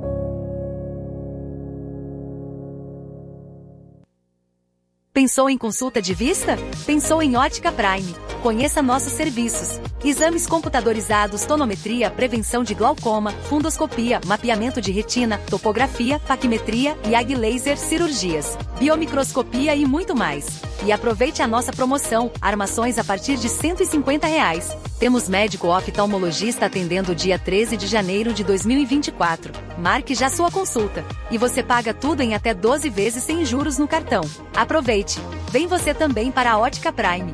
Pensou 5.12 5.51
em 5.51 5.59
consulta 5.59 6.01
de 6.01 6.14
vista? 6.14 6.57
Pensou 6.87 7.20
em 7.20 7.37
Ótica 7.37 7.72
Prime. 7.72 8.28
Conheça 8.43 8.80
nossos 8.80 9.12
serviços. 9.12 9.80
Exames 10.05 10.47
computadorizados, 10.47 11.45
tonometria, 11.45 12.09
prevenção 12.09 12.62
de 12.62 12.72
glaucoma, 12.72 13.32
fundoscopia, 13.32 14.20
mapeamento 14.26 14.80
de 14.80 14.93
retina, 14.93 15.39
topografia, 15.51 16.20
paquimetria 16.20 16.97
e 17.09 17.16
ag 17.16 17.34
laser 17.34 17.76
cirurgias, 17.76 18.57
biomicroscopia 18.78 19.74
e 19.74 19.84
muito 19.84 20.14
mais. 20.14 20.47
E 20.84 20.93
aproveite 20.93 21.43
a 21.43 21.49
nossa 21.49 21.72
promoção, 21.72 22.30
armações 22.41 22.97
a 22.97 23.03
partir 23.03 23.36
de 23.36 23.49
150 23.49 24.28
reais. 24.28 24.76
Temos 25.01 25.28
médico 25.28 25.66
oftalmologista 25.66 26.66
atendendo 26.66 27.16
dia 27.16 27.41
13 27.41 27.76
de 27.76 27.89
janeiro 27.89 28.32
de 28.32 28.45
2024. 28.45 29.53
Marque 29.78 30.14
já 30.14 30.30
sua 30.30 30.51
consulta. 30.51 31.05
E 31.28 31.36
você 31.36 31.61
paga 31.61 31.93
tudo 31.93 32.22
em 32.22 32.34
até 32.34 32.55
12 32.55 32.89
vezes 32.89 33.24
sem 33.24 33.45
juros 33.45 33.78
no 33.78 33.89
cartão. 33.89 34.22
Aproveite! 34.55 35.18
Vem 35.51 35.66
você 35.66 35.93
também 35.93 36.30
para 36.30 36.53
a 36.53 36.59
Ótica 36.59 36.93
Prime. 36.93 37.32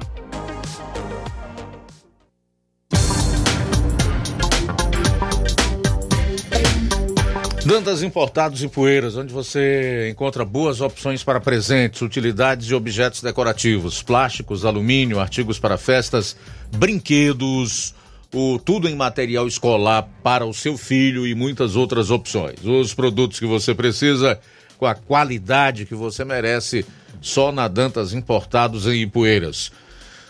Dantas 7.64 8.02
Importados 8.02 8.62
e 8.62 8.68
Poeiras, 8.68 9.16
onde 9.16 9.32
você 9.32 10.10
encontra 10.10 10.44
boas 10.44 10.82
opções 10.82 11.24
para 11.24 11.40
presentes, 11.40 12.02
utilidades 12.02 12.68
e 12.68 12.74
objetos 12.74 13.22
decorativos, 13.22 14.02
plásticos, 14.02 14.66
alumínio, 14.66 15.18
artigos 15.18 15.58
para 15.58 15.78
festas, 15.78 16.36
brinquedos, 16.76 17.94
o 18.34 18.58
tudo 18.58 18.86
em 18.86 18.94
material 18.94 19.48
escolar 19.48 20.06
para 20.22 20.44
o 20.44 20.52
seu 20.52 20.76
filho 20.76 21.26
e 21.26 21.34
muitas 21.34 21.74
outras 21.74 22.10
opções. 22.10 22.62
Os 22.62 22.92
produtos 22.92 23.40
que 23.40 23.46
você 23.46 23.74
precisa 23.74 24.38
com 24.76 24.84
a 24.84 24.94
qualidade 24.94 25.86
que 25.86 25.94
você 25.94 26.22
merece 26.22 26.84
só 27.22 27.50
na 27.50 27.66
Dantas 27.66 28.12
Importados 28.12 28.86
em 28.86 29.00
Ipueiras. 29.00 29.72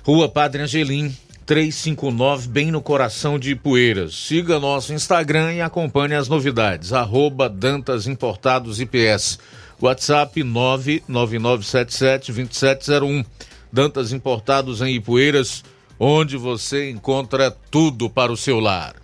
Rua 0.05 0.29
Padre 0.29 0.63
Angelim, 0.63 1.13
359, 1.47 2.49
bem 2.49 2.71
no 2.71 2.81
coração 2.81 3.39
de 3.39 3.51
Ipueiras. 3.51 4.15
Siga 4.15 4.59
nosso 4.59 4.95
Instagram 4.95 5.53
e 5.53 5.61
acompanhe 5.61 6.15
as 6.15 6.29
novidades. 6.29 6.93
Arroba 6.93 7.49
Dantas 7.49 8.07
Importados 8.07 8.81
IPS. 8.81 9.39
WhatsApp 9.81 10.41
999772701. 10.43 13.25
Dantas 13.73 14.13
Importados 14.13 14.81
em 14.81 14.95
Ipueiras, 14.95 15.65
onde 15.99 16.37
você 16.37 16.91
encontra 16.91 17.51
tudo 17.71 18.09
para 18.09 18.31
o 18.33 18.37
seu 18.37 18.61
lar. 18.61 18.95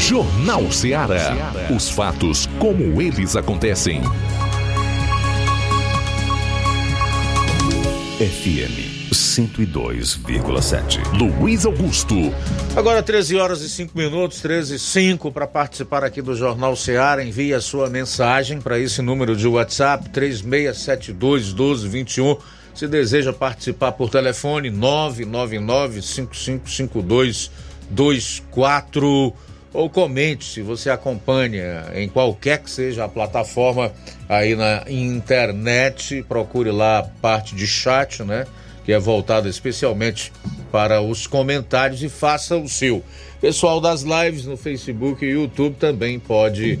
Jornal 0.00 0.72
Ceará. 0.72 1.52
Os 1.74 1.90
fatos 1.90 2.46
como 2.58 3.00
eles 3.00 3.36
acontecem. 3.36 4.02
FM 8.18 8.87
102,7. 9.12 11.00
Luiz 11.16 11.64
Augusto. 11.64 12.14
Agora 12.76 13.02
13 13.02 13.36
horas 13.36 13.60
e 13.62 13.68
5 13.68 13.96
minutos, 13.96 14.40
13 14.40 14.74
e 14.74 14.78
5 14.78 15.32
para 15.32 15.46
participar 15.46 16.04
aqui 16.04 16.22
do 16.22 16.34
Jornal 16.34 16.74
Ceará. 16.76 17.24
Envie 17.24 17.54
a 17.54 17.60
sua 17.60 17.88
mensagem 17.88 18.60
para 18.60 18.78
esse 18.78 19.00
número 19.02 19.36
de 19.36 19.46
WhatsApp 19.46 20.08
3672 20.10 21.52
1221. 21.52 22.36
Se 22.74 22.86
deseja 22.86 23.32
participar 23.32 23.92
por 23.92 24.10
telefone 24.10 24.70
999 24.70 26.02
5552 26.02 27.50
24 27.90 29.34
ou 29.72 29.90
comente 29.90 30.44
se 30.44 30.62
você 30.62 30.90
acompanha 30.90 31.86
em 31.94 32.08
qualquer 32.08 32.58
que 32.58 32.70
seja 32.70 33.04
a 33.04 33.08
plataforma 33.08 33.92
aí 34.28 34.56
na 34.56 34.84
internet, 34.88 36.24
procure 36.28 36.70
lá 36.70 36.98
a 36.98 37.02
parte 37.02 37.54
de 37.54 37.66
chat, 37.66 38.22
né? 38.22 38.46
Que 38.88 38.94
é 38.94 38.98
voltada 38.98 39.50
especialmente 39.50 40.32
para 40.72 41.02
os 41.02 41.26
comentários 41.26 42.02
e 42.02 42.08
faça 42.08 42.56
o 42.56 42.66
seu. 42.66 43.04
Pessoal 43.38 43.82
das 43.82 44.00
lives 44.00 44.46
no 44.46 44.56
Facebook 44.56 45.22
e 45.22 45.32
YouTube 45.32 45.76
também 45.78 46.18
pode 46.18 46.78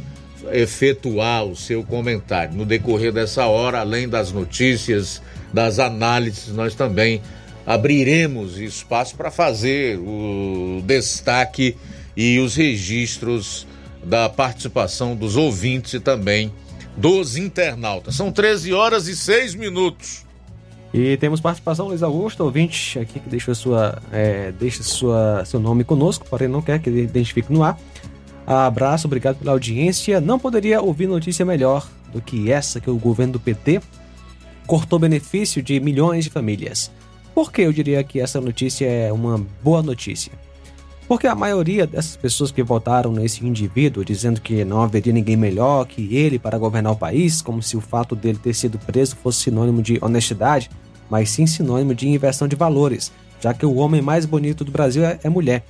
efetuar 0.50 1.44
o 1.44 1.54
seu 1.54 1.84
comentário. 1.84 2.54
No 2.54 2.64
decorrer 2.64 3.12
dessa 3.12 3.44
hora, 3.44 3.80
além 3.80 4.08
das 4.08 4.32
notícias, 4.32 5.20
das 5.52 5.78
análises, 5.78 6.48
nós 6.54 6.74
também 6.74 7.20
abriremos 7.66 8.56
espaço 8.56 9.14
para 9.14 9.30
fazer 9.30 9.98
o 9.98 10.80
destaque 10.86 11.76
e 12.16 12.38
os 12.38 12.56
registros 12.56 13.66
da 14.02 14.30
participação 14.30 15.14
dos 15.14 15.36
ouvintes 15.36 15.92
e 15.92 16.00
também 16.00 16.50
dos 16.96 17.36
internautas. 17.36 18.14
São 18.14 18.32
13 18.32 18.72
horas 18.72 19.08
e 19.08 19.14
6 19.14 19.54
minutos. 19.56 20.26
E 20.92 21.16
temos 21.18 21.40
participação, 21.40 21.88
Luiz 21.88 22.02
Augusto, 22.02 22.42
ouvinte 22.42 22.98
aqui 22.98 23.20
que 23.20 23.28
deixa, 23.28 23.54
sua, 23.54 24.00
é, 24.10 24.52
deixa 24.52 24.82
sua, 24.82 25.44
seu 25.44 25.60
nome 25.60 25.84
conosco, 25.84 26.26
porém 26.28 26.48
não 26.48 26.62
quer 26.62 26.78
que 26.80 26.88
ele 26.88 27.02
identifique 27.02 27.52
no 27.52 27.62
ar. 27.62 27.78
Abraço, 28.46 29.06
obrigado 29.06 29.36
pela 29.36 29.52
audiência. 29.52 30.20
Não 30.20 30.38
poderia 30.38 30.80
ouvir 30.80 31.06
notícia 31.06 31.44
melhor 31.44 31.86
do 32.10 32.22
que 32.22 32.50
essa 32.50 32.80
que 32.80 32.88
o 32.88 32.96
governo 32.96 33.34
do 33.34 33.40
PT 33.40 33.82
cortou 34.66 34.98
benefício 34.98 35.62
de 35.62 35.78
milhões 35.78 36.24
de 36.24 36.30
famílias. 36.30 36.90
Por 37.34 37.52
que 37.52 37.62
eu 37.62 37.72
diria 37.72 38.02
que 38.02 38.20
essa 38.20 38.40
notícia 38.40 38.86
é 38.86 39.12
uma 39.12 39.38
boa 39.62 39.82
notícia? 39.82 40.32
Porque 41.08 41.26
a 41.26 41.34
maioria 41.34 41.86
dessas 41.86 42.16
pessoas 42.16 42.52
que 42.52 42.62
votaram 42.62 43.10
nesse 43.10 43.44
indivíduo 43.44 44.04
dizendo 44.04 44.42
que 44.42 44.62
não 44.62 44.82
haveria 44.82 45.10
ninguém 45.10 45.38
melhor 45.38 45.86
que 45.86 46.14
ele 46.14 46.38
para 46.38 46.58
governar 46.58 46.92
o 46.92 46.96
país, 46.96 47.40
como 47.40 47.62
se 47.62 47.78
o 47.78 47.80
fato 47.80 48.14
dele 48.14 48.38
ter 48.40 48.52
sido 48.52 48.78
preso 48.78 49.16
fosse 49.16 49.44
sinônimo 49.44 49.80
de 49.80 49.98
honestidade, 50.02 50.70
mas 51.08 51.30
sim 51.30 51.46
sinônimo 51.46 51.94
de 51.94 52.06
inversão 52.06 52.46
de 52.46 52.54
valores, 52.54 53.10
já 53.40 53.54
que 53.54 53.64
o 53.64 53.76
homem 53.76 54.02
mais 54.02 54.26
bonito 54.26 54.64
do 54.64 54.70
Brasil 54.70 55.02
é, 55.02 55.18
é 55.22 55.30
mulher. 55.30 55.64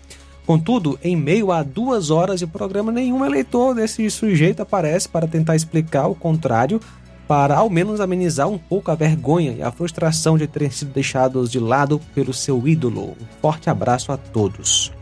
Contudo, 0.45 0.99
em 1.05 1.14
meio 1.14 1.53
a 1.53 1.62
duas 1.62 2.11
horas 2.11 2.41
de 2.41 2.47
programa, 2.47 2.91
nenhum 2.91 3.24
eleitor 3.24 3.76
desse 3.76 4.11
sujeito 4.11 4.61
aparece 4.61 5.09
para 5.09 5.28
tentar 5.28 5.55
explicar 5.55 6.09
o 6.09 6.16
contrário, 6.16 6.80
para 7.28 7.57
ao 7.57 7.70
menos 7.70 8.01
amenizar 8.01 8.49
um 8.49 8.59
pouco 8.59 8.91
a 8.91 8.97
vergonha 8.97 9.53
e 9.53 9.62
a 9.62 9.70
frustração 9.70 10.36
de 10.36 10.49
terem 10.49 10.70
sido 10.70 10.93
deixados 10.93 11.49
de 11.49 11.61
lado 11.61 12.01
pelo 12.12 12.32
seu 12.32 12.66
ídolo. 12.66 13.11
Um 13.20 13.41
forte 13.41 13.70
abraço 13.70 14.11
a 14.11 14.16
todos. 14.16 14.97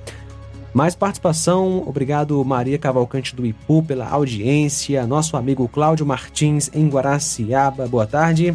Mais 0.76 0.94
participação, 0.94 1.82
obrigado 1.88 2.44
Maria 2.44 2.76
Cavalcante 2.76 3.34
do 3.34 3.46
Ipu 3.46 3.82
pela 3.82 4.06
audiência, 4.10 5.06
nosso 5.06 5.34
amigo 5.34 5.66
Cláudio 5.66 6.04
Martins 6.04 6.70
em 6.74 6.86
Guaraciaba, 6.86 7.88
boa 7.88 8.06
tarde. 8.06 8.54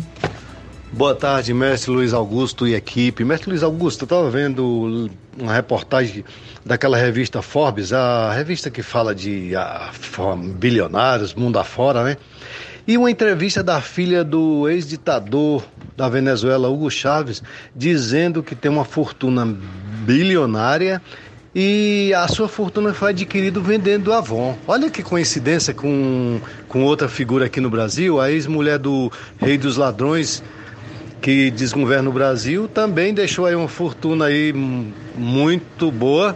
Boa 0.92 1.16
tarde, 1.16 1.52
mestre 1.52 1.90
Luiz 1.90 2.14
Augusto 2.14 2.68
e 2.68 2.76
equipe. 2.76 3.26
Mestre 3.26 3.50
Luiz 3.50 3.64
Augusto, 3.64 4.04
eu 4.04 4.06
estava 4.06 4.30
vendo 4.30 5.10
uma 5.36 5.52
reportagem 5.52 6.24
daquela 6.64 6.96
revista 6.96 7.42
Forbes, 7.42 7.92
a 7.92 8.32
revista 8.32 8.70
que 8.70 8.84
fala 8.84 9.16
de 9.16 9.56
a, 9.56 9.90
bilionários, 10.60 11.34
mundo 11.34 11.58
afora, 11.58 12.04
né? 12.04 12.18
E 12.88 13.00
uma 13.00 13.10
entrevista 13.10 13.64
da 13.64 13.82
filha 13.82 14.24
do 14.24 14.70
ex-ditador 14.70 15.64
da 15.98 16.08
Venezuela, 16.08 16.70
Hugo 16.70 16.92
Chávez, 16.92 17.42
dizendo 17.76 18.44
que 18.44 18.54
tem 18.54 18.70
uma 18.70 18.86
fortuna 18.86 19.58
bilionária 20.06 21.02
e 21.54 22.14
a 22.14 22.28
sua 22.28 22.48
fortuna 22.48 22.94
foi 22.94 23.10
adquirida 23.10 23.60
vendendo 23.60 24.14
Avon. 24.14 24.58
Olha 24.68 24.90
que 24.90 25.04
coincidência 25.04 25.74
com, 25.74 26.40
com 26.68 26.84
outra 26.84 27.10
figura 27.10 27.46
aqui 27.46 27.60
no 27.60 27.70
Brasil, 27.70 28.20
a 28.22 28.32
ex-mulher 28.32 28.78
do 28.78 29.12
rei 29.38 29.58
dos 29.58 29.78
ladrões 29.78 30.42
que 31.22 31.52
desgoverna 31.52 32.10
o 32.10 32.14
Brasil, 32.14 32.68
também 32.68 33.14
deixou 33.14 33.46
aí 33.46 33.54
uma 33.54 33.68
fortuna 33.68 34.26
aí 34.26 34.52
muito 35.16 35.92
boa 35.92 36.36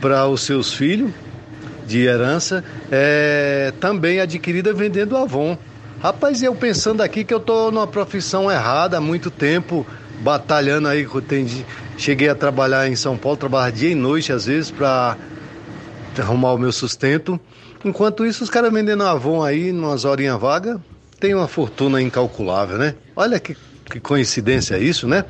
para 0.00 0.26
os 0.28 0.42
seus 0.42 0.72
filhos 0.74 1.10
de 1.86 2.02
herança, 2.02 2.62
é, 2.92 3.72
também 3.80 4.20
adquirida 4.20 4.74
vendendo 4.74 5.16
Avon. 5.16 5.56
Rapaz, 6.02 6.42
eu 6.42 6.54
pensando 6.54 7.00
aqui 7.00 7.24
que 7.24 7.32
eu 7.32 7.40
tô 7.40 7.70
numa 7.70 7.86
profissão 7.86 8.50
errada 8.50 8.98
há 8.98 9.00
muito 9.00 9.30
tempo, 9.30 9.86
batalhando 10.20 10.86
aí, 10.86 11.06
tem, 11.26 11.64
cheguei 11.98 12.28
a 12.28 12.34
trabalhar 12.34 12.88
em 12.88 12.96
São 12.96 13.18
Paulo, 13.18 13.36
trabalhar 13.36 13.70
dia 13.72 13.90
e 13.90 13.94
noite 13.94 14.32
às 14.32 14.46
vezes 14.46 14.70
para 14.70 15.18
arrumar 16.16 16.52
o 16.54 16.58
meu 16.58 16.72
sustento. 16.72 17.38
Enquanto 17.84 18.24
isso, 18.24 18.42
os 18.42 18.50
caras 18.50 18.72
vendendo 18.72 19.04
Avon 19.04 19.42
aí, 19.42 19.72
numas 19.72 20.04
horinhas 20.04 20.40
vagas, 20.40 20.78
tem 21.20 21.34
uma 21.34 21.48
fortuna 21.48 22.00
incalculável, 22.00 22.78
né? 22.78 22.94
Olha 23.14 23.38
que, 23.38 23.56
que 23.90 24.00
coincidência 24.00 24.78
isso, 24.78 25.06
né? 25.06 25.24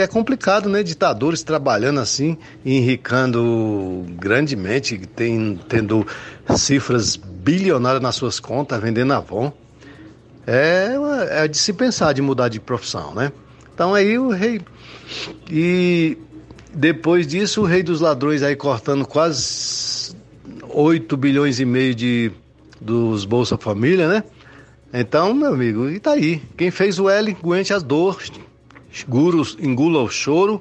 É 0.00 0.06
complicado, 0.06 0.68
né? 0.68 0.82
Ditadores 0.82 1.42
trabalhando 1.42 2.00
assim, 2.00 2.36
enricando 2.64 4.04
grandemente, 4.18 4.98
tem, 4.98 5.58
tendo 5.68 6.06
cifras 6.56 7.16
bilionárias 7.16 8.02
nas 8.02 8.16
suas 8.16 8.40
contas, 8.40 8.80
vendendo 8.80 9.12
Avon. 9.12 9.52
É, 10.46 10.94
é 11.30 11.48
de 11.48 11.58
se 11.58 11.74
pensar 11.74 12.14
de 12.14 12.22
mudar 12.22 12.48
de 12.48 12.58
profissão, 12.58 13.14
né? 13.14 13.30
Então 13.78 13.94
aí 13.94 14.18
o 14.18 14.30
rei. 14.30 14.60
E 15.48 16.18
depois 16.74 17.28
disso, 17.28 17.60
o 17.60 17.64
rei 17.64 17.80
dos 17.80 18.00
ladrões 18.00 18.42
aí 18.42 18.56
cortando 18.56 19.06
quase 19.06 20.16
8 20.68 21.16
bilhões 21.16 21.60
e 21.60 21.64
meio 21.64 21.94
de, 21.94 22.32
dos 22.80 23.24
Bolsa 23.24 23.56
Família, 23.56 24.08
né? 24.08 24.24
Então, 24.92 25.32
meu 25.32 25.52
amigo, 25.52 25.88
e 25.88 26.00
tá 26.00 26.14
aí. 26.14 26.42
Quem 26.56 26.72
fez 26.72 26.98
o 26.98 27.08
L, 27.08 27.36
aguente 27.40 27.72
as 27.72 27.84
dores, 27.84 28.32
engula 29.60 30.02
o 30.02 30.10
choro 30.10 30.60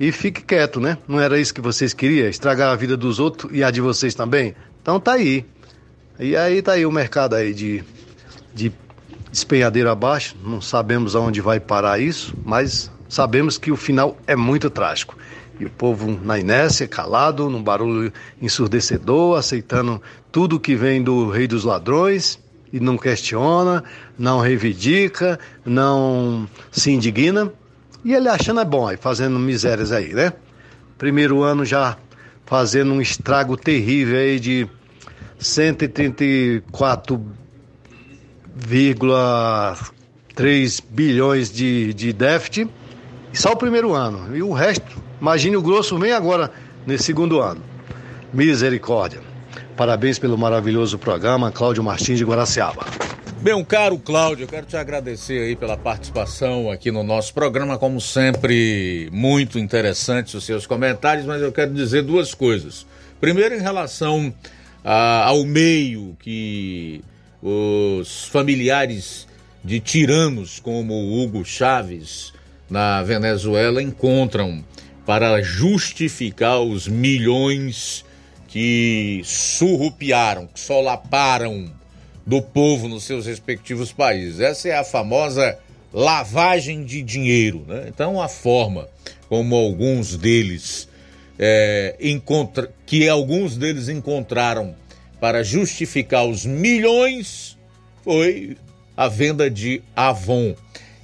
e 0.00 0.10
fique 0.10 0.40
quieto, 0.40 0.80
né? 0.80 0.96
Não 1.06 1.20
era 1.20 1.38
isso 1.38 1.52
que 1.52 1.60
vocês 1.60 1.92
queriam? 1.92 2.28
Estragar 2.28 2.72
a 2.72 2.76
vida 2.76 2.96
dos 2.96 3.20
outros 3.20 3.52
e 3.54 3.62
a 3.62 3.70
de 3.70 3.82
vocês 3.82 4.14
também? 4.14 4.54
Então 4.80 4.98
tá 4.98 5.12
aí. 5.12 5.44
E 6.18 6.34
aí 6.34 6.62
tá 6.62 6.72
aí 6.72 6.86
o 6.86 6.90
mercado 6.90 7.34
aí 7.34 7.52
de, 7.52 7.84
de 8.54 8.72
despenhadeiro 9.34 9.90
abaixo, 9.90 10.36
não 10.44 10.60
sabemos 10.60 11.16
aonde 11.16 11.40
vai 11.40 11.58
parar 11.58 11.98
isso, 11.98 12.32
mas 12.44 12.88
sabemos 13.08 13.58
que 13.58 13.72
o 13.72 13.76
final 13.76 14.16
é 14.28 14.36
muito 14.36 14.70
trágico. 14.70 15.18
E 15.58 15.64
o 15.64 15.70
povo 15.70 16.20
na 16.22 16.38
inércia, 16.38 16.86
calado, 16.86 17.50
num 17.50 17.60
barulho 17.60 18.12
ensurdecedor, 18.40 19.36
aceitando 19.36 20.00
tudo 20.30 20.60
que 20.60 20.76
vem 20.76 21.02
do 21.02 21.30
rei 21.30 21.48
dos 21.48 21.64
ladrões 21.64 22.38
e 22.72 22.78
não 22.78 22.96
questiona, 22.96 23.82
não 24.16 24.38
reivindica, 24.38 25.36
não 25.64 26.48
se 26.70 26.92
indigna. 26.92 27.52
E 28.04 28.14
ele 28.14 28.28
achando 28.28 28.60
é 28.60 28.64
bom 28.64 28.86
aí, 28.86 28.96
fazendo 28.96 29.36
misérias 29.36 29.90
aí, 29.90 30.14
né? 30.14 30.32
Primeiro 30.96 31.42
ano 31.42 31.64
já 31.64 31.96
fazendo 32.46 32.92
um 32.92 33.00
estrago 33.00 33.56
terrível 33.56 34.16
aí 34.16 34.38
de 34.38 34.68
134 35.40 37.43
1,3 38.58 40.82
bilhões 40.90 41.50
de, 41.50 41.94
de 41.94 42.12
déficit, 42.12 42.68
só 43.32 43.52
o 43.52 43.56
primeiro 43.56 43.92
ano. 43.92 44.36
E 44.36 44.42
o 44.42 44.52
resto, 44.52 45.02
imagine 45.20 45.56
o 45.56 45.62
grosso 45.62 45.98
vem 45.98 46.12
agora 46.12 46.50
nesse 46.86 47.04
segundo 47.04 47.40
ano. 47.40 47.62
Misericórdia. 48.32 49.20
Parabéns 49.76 50.18
pelo 50.18 50.38
maravilhoso 50.38 50.98
programa, 50.98 51.50
Cláudio 51.50 51.82
Martins 51.82 52.18
de 52.18 52.24
Guaraciaba. 52.24 52.84
Bem, 53.40 53.62
caro 53.64 53.98
Cláudio, 53.98 54.44
eu 54.44 54.48
quero 54.48 54.64
te 54.64 54.76
agradecer 54.76 55.38
aí 55.38 55.54
pela 55.54 55.76
participação 55.76 56.70
aqui 56.70 56.90
no 56.90 57.02
nosso 57.02 57.34
programa, 57.34 57.76
como 57.76 58.00
sempre, 58.00 59.10
muito 59.12 59.58
interessantes 59.58 60.32
os 60.32 60.44
seus 60.44 60.66
comentários, 60.66 61.26
mas 61.26 61.42
eu 61.42 61.52
quero 61.52 61.74
dizer 61.74 62.02
duas 62.02 62.32
coisas. 62.32 62.86
Primeiro, 63.20 63.54
em 63.54 63.60
relação 63.60 64.32
a, 64.82 65.26
ao 65.26 65.44
meio 65.44 66.16
que 66.20 67.02
os 67.44 68.24
familiares 68.24 69.28
de 69.62 69.78
tiranos 69.78 70.58
como 70.58 71.22
Hugo 71.22 71.44
Chávez 71.44 72.32
na 72.70 73.02
Venezuela 73.02 73.82
encontram 73.82 74.64
para 75.04 75.42
justificar 75.42 76.60
os 76.60 76.88
milhões 76.88 78.02
que 78.48 79.20
surrupiaram, 79.24 80.46
que 80.46 80.58
solaparam 80.58 81.70
do 82.26 82.40
povo 82.40 82.88
nos 82.88 83.04
seus 83.04 83.26
respectivos 83.26 83.92
países. 83.92 84.40
Essa 84.40 84.68
é 84.70 84.78
a 84.78 84.84
famosa 84.84 85.58
lavagem 85.92 86.84
de 86.84 87.02
dinheiro. 87.02 87.64
Né? 87.68 87.84
Então, 87.88 88.22
a 88.22 88.28
forma 88.28 88.88
como 89.28 89.54
alguns 89.54 90.16
deles 90.16 90.88
é, 91.38 91.96
que 92.86 93.08
alguns 93.08 93.56
deles 93.56 93.88
encontraram 93.88 94.74
para 95.24 95.42
justificar 95.42 96.26
os 96.26 96.44
milhões 96.44 97.56
foi 98.02 98.58
a 98.94 99.08
venda 99.08 99.50
de 99.50 99.82
Avon. 99.96 100.54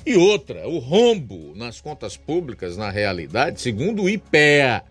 E 0.04 0.14
outra, 0.14 0.68
o 0.68 0.78
rombo 0.78 1.54
nas 1.56 1.80
contas 1.80 2.18
públicas, 2.18 2.76
na 2.76 2.90
realidade, 2.90 3.62
segundo 3.62 4.02
o 4.02 4.10
IPEA. 4.10 4.82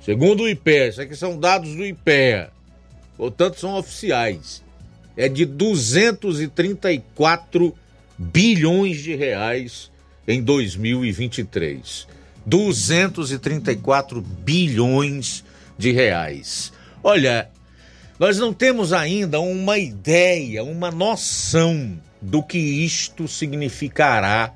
Segundo 0.00 0.44
o 0.44 0.48
IPEA, 0.48 0.88
isso 0.90 1.02
aqui 1.02 1.16
são 1.16 1.36
dados 1.36 1.74
do 1.74 1.84
IPEA, 1.84 2.52
portanto 3.16 3.58
são 3.58 3.76
oficiais. 3.76 4.62
É 5.16 5.28
de 5.28 5.44
234 5.44 7.76
bilhões 8.16 8.98
de 8.98 9.16
reais 9.16 9.90
em 10.28 10.40
2023. 10.40 12.06
234 12.46 14.22
bilhões 14.22 15.42
de 15.76 15.90
reais. 15.90 16.72
Olha, 17.02 17.50
nós 18.18 18.38
não 18.38 18.52
temos 18.52 18.92
ainda 18.92 19.40
uma 19.40 19.78
ideia, 19.78 20.64
uma 20.64 20.90
noção 20.90 22.00
do 22.20 22.42
que 22.42 22.58
isto 22.58 23.28
significará 23.28 24.54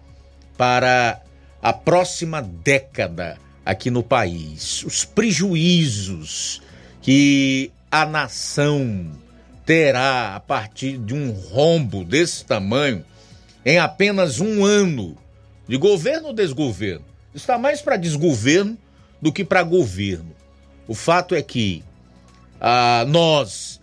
para 0.57 1.21
a 1.63 1.73
próxima 1.73 2.41
década 2.41 3.39
aqui 3.65 3.91
no 3.91 4.03
país, 4.03 4.83
os 4.85 5.05
prejuízos 5.05 6.63
que 7.03 7.71
a 7.91 8.07
nação 8.07 9.11
terá 9.67 10.35
a 10.35 10.41
partir 10.41 10.97
de 10.97 11.15
um 11.15 11.31
rombo 11.31 12.03
desse 12.03 12.45
tamanho 12.45 13.05
em 13.65 13.79
apenas 13.79 14.41
um 14.41 14.65
ano 14.65 15.17
de 15.69 15.77
governo 15.77 16.29
ou 16.29 16.35
desgoverno. 16.35 17.05
Está 17.35 17.59
mais 17.59 17.83
para 17.83 17.97
desgoverno 17.97 18.77
do 19.21 19.31
que 19.33 19.45
para 19.45 19.63
governo. 19.63 20.35
O 20.89 20.95
fato 20.95 21.35
é 21.35 21.43
que 21.43 21.85
ah, 22.61 23.05
nós 23.09 23.81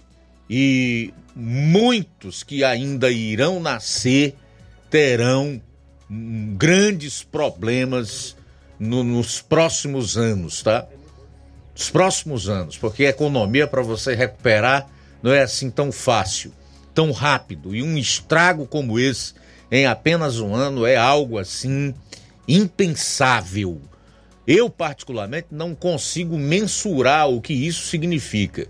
e 0.50 1.14
muitos 1.36 2.44
que 2.44 2.64
ainda 2.64 3.12
irão 3.12 3.60
nascer 3.60 4.36
terão 4.90 5.62
grandes 6.56 7.24
problemas 7.24 8.36
no, 8.80 9.04
nos 9.04 9.42
próximos 9.42 10.18
anos, 10.18 10.62
tá? 10.62 10.88
Nos 11.74 11.90
próximos 11.90 12.50
anos, 12.50 12.78
porque 12.78 13.06
a 13.06 13.10
economia 13.10 13.68
para 13.68 13.82
você 13.82 14.16
recuperar 14.16 14.88
não 15.22 15.32
é 15.32 15.42
assim 15.42 15.70
tão 15.70 15.92
fácil, 15.92 16.54
tão 16.94 17.12
rápido. 17.12 17.76
E 17.76 17.84
um 17.84 17.98
estrago 17.98 18.66
como 18.66 19.00
esse 19.00 19.34
em 19.70 19.86
apenas 19.86 20.40
um 20.40 20.56
ano 20.56 20.86
é 20.86 20.96
algo 20.96 21.38
assim 21.38 21.94
impensável. 22.48 23.82
Eu, 24.48 24.70
particularmente, 24.70 25.48
não 25.52 25.76
consigo 25.76 26.38
mensurar 26.38 27.30
o 27.30 27.42
que 27.42 27.54
isso 27.54 27.88
significa. 27.88 28.68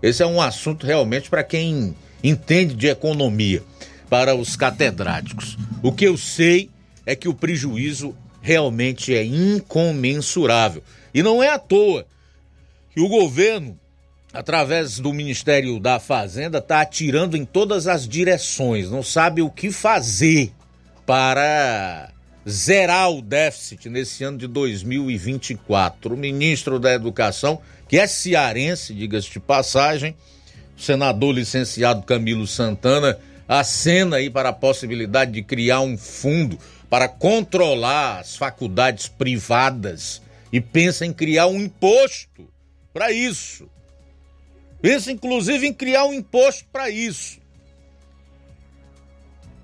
Esse 0.00 0.22
é 0.22 0.26
um 0.26 0.40
assunto 0.40 0.86
realmente 0.86 1.28
para 1.28 1.42
quem 1.42 1.96
entende 2.22 2.74
de 2.76 2.86
economia, 2.86 3.62
para 4.08 4.36
os 4.36 4.54
catedráticos. 4.54 5.58
O 5.82 5.90
que 5.90 6.04
eu 6.04 6.16
sei 6.16 6.70
é 7.04 7.16
que 7.16 7.28
o 7.28 7.34
prejuízo 7.34 8.16
realmente 8.40 9.12
é 9.12 9.24
incomensurável. 9.24 10.82
E 11.12 11.22
não 11.24 11.42
é 11.42 11.48
à 11.48 11.58
toa 11.58 12.06
que 12.94 13.00
o 13.00 13.08
governo, 13.08 13.76
através 14.32 15.00
do 15.00 15.12
Ministério 15.12 15.80
da 15.80 15.98
Fazenda, 15.98 16.58
está 16.58 16.82
atirando 16.82 17.36
em 17.36 17.44
todas 17.44 17.88
as 17.88 18.06
direções, 18.06 18.88
não 18.88 19.02
sabe 19.02 19.42
o 19.42 19.50
que 19.50 19.72
fazer 19.72 20.52
para 21.04 22.12
zerar 22.48 23.10
o 23.10 23.20
déficit 23.20 23.88
nesse 23.88 24.22
ano 24.22 24.38
de 24.38 24.46
2024. 24.46 26.14
O 26.14 26.16
ministro 26.16 26.78
da 26.78 26.92
Educação, 26.92 27.60
que 27.88 27.98
é 27.98 28.06
cearense, 28.06 28.94
diga-se 28.94 29.30
de 29.30 29.40
passagem, 29.40 30.14
o 30.76 30.80
senador 30.80 31.34
licenciado 31.34 32.02
Camilo 32.02 32.46
Santana, 32.46 33.18
acena 33.48 34.16
aí 34.16 34.30
para 34.30 34.50
a 34.50 34.52
possibilidade 34.52 35.32
de 35.32 35.42
criar 35.42 35.80
um 35.80 35.96
fundo 35.96 36.58
para 36.88 37.08
controlar 37.08 38.20
as 38.20 38.36
faculdades 38.36 39.08
privadas 39.08 40.22
e 40.52 40.60
pensa 40.60 41.04
em 41.04 41.12
criar 41.12 41.48
um 41.48 41.60
imposto 41.60 42.48
para 42.92 43.10
isso. 43.10 43.68
Pensa 44.80 45.10
inclusive 45.10 45.66
em 45.66 45.72
criar 45.72 46.04
um 46.04 46.14
imposto 46.14 46.64
para 46.72 46.88
isso. 46.88 47.40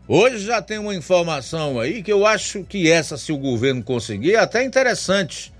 Hoje 0.08 0.44
já 0.44 0.60
tem 0.60 0.78
uma 0.78 0.94
informação 0.94 1.78
aí 1.78 2.02
que 2.02 2.12
eu 2.12 2.26
acho 2.26 2.64
que 2.64 2.90
essa, 2.90 3.16
se 3.16 3.30
o 3.30 3.38
governo 3.38 3.82
conseguir, 3.82 4.34
é 4.34 4.38
até 4.38 4.64
interessante, 4.64 5.52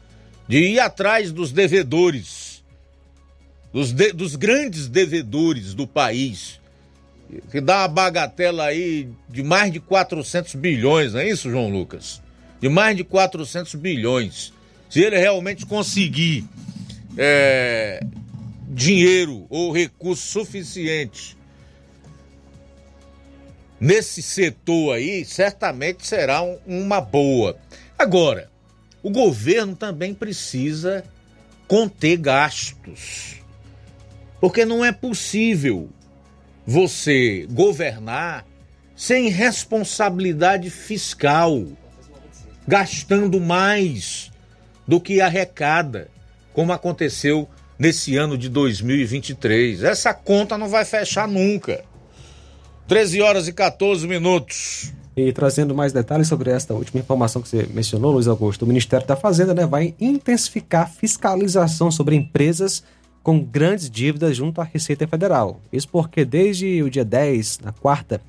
de 0.49 0.59
ir 0.59 0.81
atrás 0.81 1.31
dos 1.31 1.53
devedores, 1.53 2.65
dos, 3.73 3.93
de, 3.93 4.13
dos 4.13 4.35
grandes 4.35 4.89
devedores 4.89 5.75
do 5.75 5.87
país, 5.87 6.61
que 7.51 7.61
dá 7.61 7.83
uma 7.83 7.89
bagatela 7.89 8.65
aí 8.65 9.09
de 9.29 9.43
mais 9.43 9.73
de 9.73 9.79
400 9.79 10.57
bilhões, 10.57 11.13
não 11.13 11.21
é 11.21 11.29
isso, 11.29 11.49
João 11.49 11.71
Lucas? 11.71 12.21
De 12.61 12.69
mais 12.69 12.97
de 12.97 13.05
400 13.05 13.75
bilhões. 13.77 14.53
Se 14.91 15.01
ele 15.01 15.19
realmente 15.19 15.65
conseguir 15.65 16.45
é, 17.17 18.05
dinheiro 18.69 19.47
ou 19.49 19.73
recurso 19.73 20.27
suficiente 20.27 21.37
nesse 23.83 24.23
setor 24.23 24.95
aí, 24.95 25.25
certamente 25.25 26.07
será 26.07 26.41
um, 26.41 26.57
uma 26.65 27.01
boa. 27.01 27.59
Agora, 27.99 28.49
o 29.03 29.11
governo 29.11 29.75
também 29.75 30.15
precisa 30.15 31.03
conter 31.67 32.17
gastos. 32.17 33.41
Porque 34.41 34.65
não 34.65 34.85
é 34.85 34.93
possível 34.93 35.91
você 36.65 37.45
governar 37.51 38.47
sem 38.95 39.29
responsabilidade 39.29 40.71
fiscal, 40.71 41.67
gastando 42.69 43.41
mais 43.41 44.31
do 44.87 45.01
que 45.01 45.21
arrecada, 45.21 46.09
como 46.53 46.73
aconteceu 46.73 47.49
nesse 47.77 48.17
ano 48.17 48.39
de 48.39 48.49
2023. 48.49 49.83
Essa 49.83 50.15
conta 50.15 50.57
não 50.57 50.69
vai 50.69 50.85
fechar 50.85 51.27
nunca. 51.27 51.85
13 52.87 53.23
horas 53.23 53.49
e 53.49 53.53
14 53.53 54.07
minutos. 54.07 54.93
E 55.17 55.31
trazendo 55.33 55.75
mais 55.75 55.93
detalhes 55.93 56.27
sobre 56.27 56.51
esta 56.51 56.73
última 56.73 57.01
informação 57.01 57.43
que 57.43 57.49
você 57.49 57.69
mencionou, 57.73 58.13
Luiz 58.13 58.27
Augusto, 58.27 58.65
o 58.65 58.69
Ministério 58.69 59.07
da 59.07 59.15
Fazenda 59.15 59.53
né, 59.53 59.67
vai 59.67 59.95
intensificar 60.01 60.91
fiscalização 60.91 61.91
sobre 61.91 62.17
empresas 62.17 62.83
com 63.23 63.39
grandes 63.39 63.91
dívidas 63.91 64.37
junto 64.37 64.61
à 64.61 64.65
Receita 64.65 65.07
Federal. 65.07 65.61
Isso 65.73 65.89
porque 65.89 66.25
desde 66.25 66.83
o 66.83 66.91
dia 66.91 67.05
10, 67.05 67.61
na 67.61 67.73
quarta, 67.73 68.21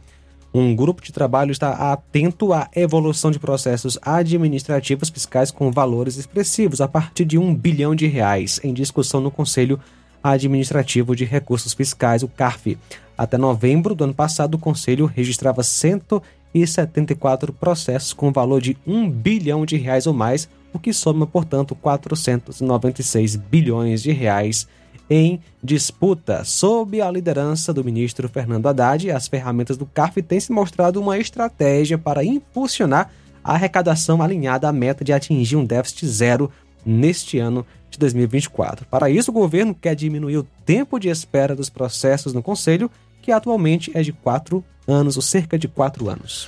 um 0.53 0.75
grupo 0.75 1.01
de 1.01 1.11
trabalho 1.11 1.51
está 1.51 1.91
atento 1.91 2.53
à 2.53 2.69
evolução 2.75 3.31
de 3.31 3.39
processos 3.39 3.97
administrativos 4.01 5.09
fiscais 5.09 5.49
com 5.49 5.71
valores 5.71 6.17
expressivos 6.17 6.79
a 6.79 6.87
partir 6.87 7.25
de 7.25 7.39
um 7.39 7.55
bilhão 7.55 7.95
de 7.95 8.05
reais 8.05 8.59
em 8.63 8.73
discussão 8.73 9.19
no 9.19 9.31
Conselho 9.31 9.79
Administrativo 10.21 11.15
de 11.15 11.25
Recursos 11.25 11.73
Fiscais, 11.73 12.21
o 12.21 12.27
CARF. 12.27 12.77
Até 13.17 13.37
novembro 13.37 13.93
do 13.93 14.03
ano 14.03 14.13
passado, 14.13 14.55
o 14.55 14.59
Conselho 14.59 15.05
registrava 15.05 15.63
174 15.63 17.53
processos 17.53 18.13
com 18.13 18.31
valor 18.31 18.61
de 18.61 18.77
um 18.85 19.09
bilhão 19.09 19.65
de 19.65 19.77
reais 19.77 20.07
ou 20.07 20.13
mais, 20.13 20.49
o 20.73 20.79
que 20.79 20.91
soma, 20.91 21.27
portanto, 21.27 21.75
496 21.75 23.35
bilhões 23.35 24.01
de 24.01 24.11
reais 24.11 24.67
em 25.09 25.39
disputa. 25.63 26.43
Sob 26.43 26.99
a 27.01 27.11
liderança 27.11 27.73
do 27.73 27.83
ministro 27.83 28.27
Fernando 28.27 28.67
Haddad, 28.67 29.11
as 29.11 29.27
ferramentas 29.27 29.77
do 29.77 29.85
CARF 29.85 30.21
têm 30.21 30.39
se 30.39 30.51
mostrado 30.51 30.99
uma 30.99 31.17
estratégia 31.17 31.97
para 31.97 32.23
impulsionar 32.23 33.11
a 33.43 33.53
arrecadação 33.53 34.21
alinhada 34.21 34.67
à 34.67 34.73
meta 34.73 35.03
de 35.03 35.13
atingir 35.13 35.55
um 35.55 35.65
déficit 35.65 36.07
zero 36.07 36.49
neste 36.85 37.37
ano 37.37 37.65
de 37.93 37.99
2024. 37.99 38.85
Para 38.87 39.09
isso, 39.09 39.31
o 39.31 39.33
governo 39.33 39.73
quer 39.73 39.95
diminuir 39.95 40.37
o 40.37 40.47
tempo 40.65 40.99
de 40.99 41.09
espera 41.09 41.55
dos 41.55 41.69
processos 41.69 42.33
no 42.33 42.43
Conselho, 42.43 42.89
que 43.21 43.31
atualmente 43.31 43.91
é 43.93 44.01
de 44.01 44.11
quatro 44.11 44.63
anos, 44.87 45.15
ou 45.15 45.21
cerca 45.21 45.57
de 45.57 45.67
quatro 45.67 46.09
anos. 46.09 46.47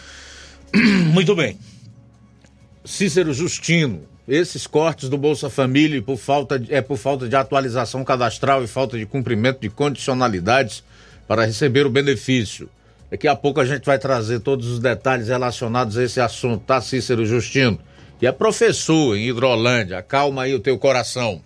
Muito 1.14 1.36
bem. 1.36 1.58
Cícero 2.84 3.34
Justino, 3.34 4.02
esses 4.28 4.68
cortes 4.68 5.08
do 5.08 5.18
Bolsa 5.18 5.50
Família 5.50 6.02
por 6.02 6.18
falta 6.18 6.60
de, 6.60 6.74
é 6.74 6.82
por 6.82 6.98
falta 6.98 7.28
de 7.28 7.36
atualização 7.36 8.04
cadastral 8.04 8.64
e 8.64 8.68
falta 8.68 8.98
de 8.98 9.06
cumprimento 9.06 9.62
de 9.62 9.70
condicionalidades 9.70 10.84
para 11.28 11.46
receber 11.46 11.86
o 11.86 11.90
benefício. 11.90 12.70
Daqui 13.10 13.28
a 13.28 13.36
pouco 13.36 13.60
a 13.60 13.66
gente 13.66 13.86
vai 13.86 13.98
trazer 13.98 14.40
todos 14.40 14.68
os 14.68 14.80
detalhes 14.80 15.28
relacionados 15.28 15.98
a 15.98 16.04
esse 16.04 16.20
assunto, 16.20 16.64
tá, 16.66 16.82
Cícero 16.82 17.26
Justino? 17.26 17.80
Que 18.20 18.28
é 18.28 18.32
professor 18.32 19.18
em 19.18 19.28
Hidrolândia, 19.28 19.98
acalma 19.98 20.44
aí 20.44 20.54
o 20.54 20.60
teu 20.60 20.78
coração. 20.78 21.42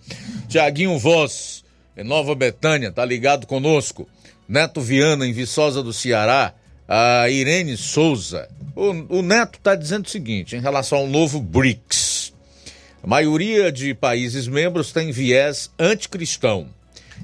Tiaguinho 0.48 0.98
Voz, 0.98 1.64
em 1.96 2.04
Nova 2.04 2.34
Betânia, 2.34 2.92
tá 2.92 3.04
ligado 3.04 3.46
conosco. 3.46 4.08
Neto 4.48 4.80
Viana, 4.80 5.26
em 5.26 5.32
Viçosa 5.32 5.82
do 5.82 5.92
Ceará. 5.92 6.54
A 6.88 7.30
Irene 7.30 7.76
Souza. 7.76 8.48
O, 8.74 9.18
o 9.18 9.22
Neto 9.22 9.58
está 9.58 9.76
dizendo 9.76 10.06
o 10.06 10.10
seguinte 10.10 10.56
em 10.56 10.60
relação 10.60 10.98
ao 10.98 11.06
novo 11.06 11.40
BRICS. 11.40 12.32
A 13.02 13.06
maioria 13.06 13.70
de 13.70 13.94
países 13.94 14.48
membros 14.48 14.92
tem 14.92 15.12
viés 15.12 15.70
anticristão. 15.78 16.68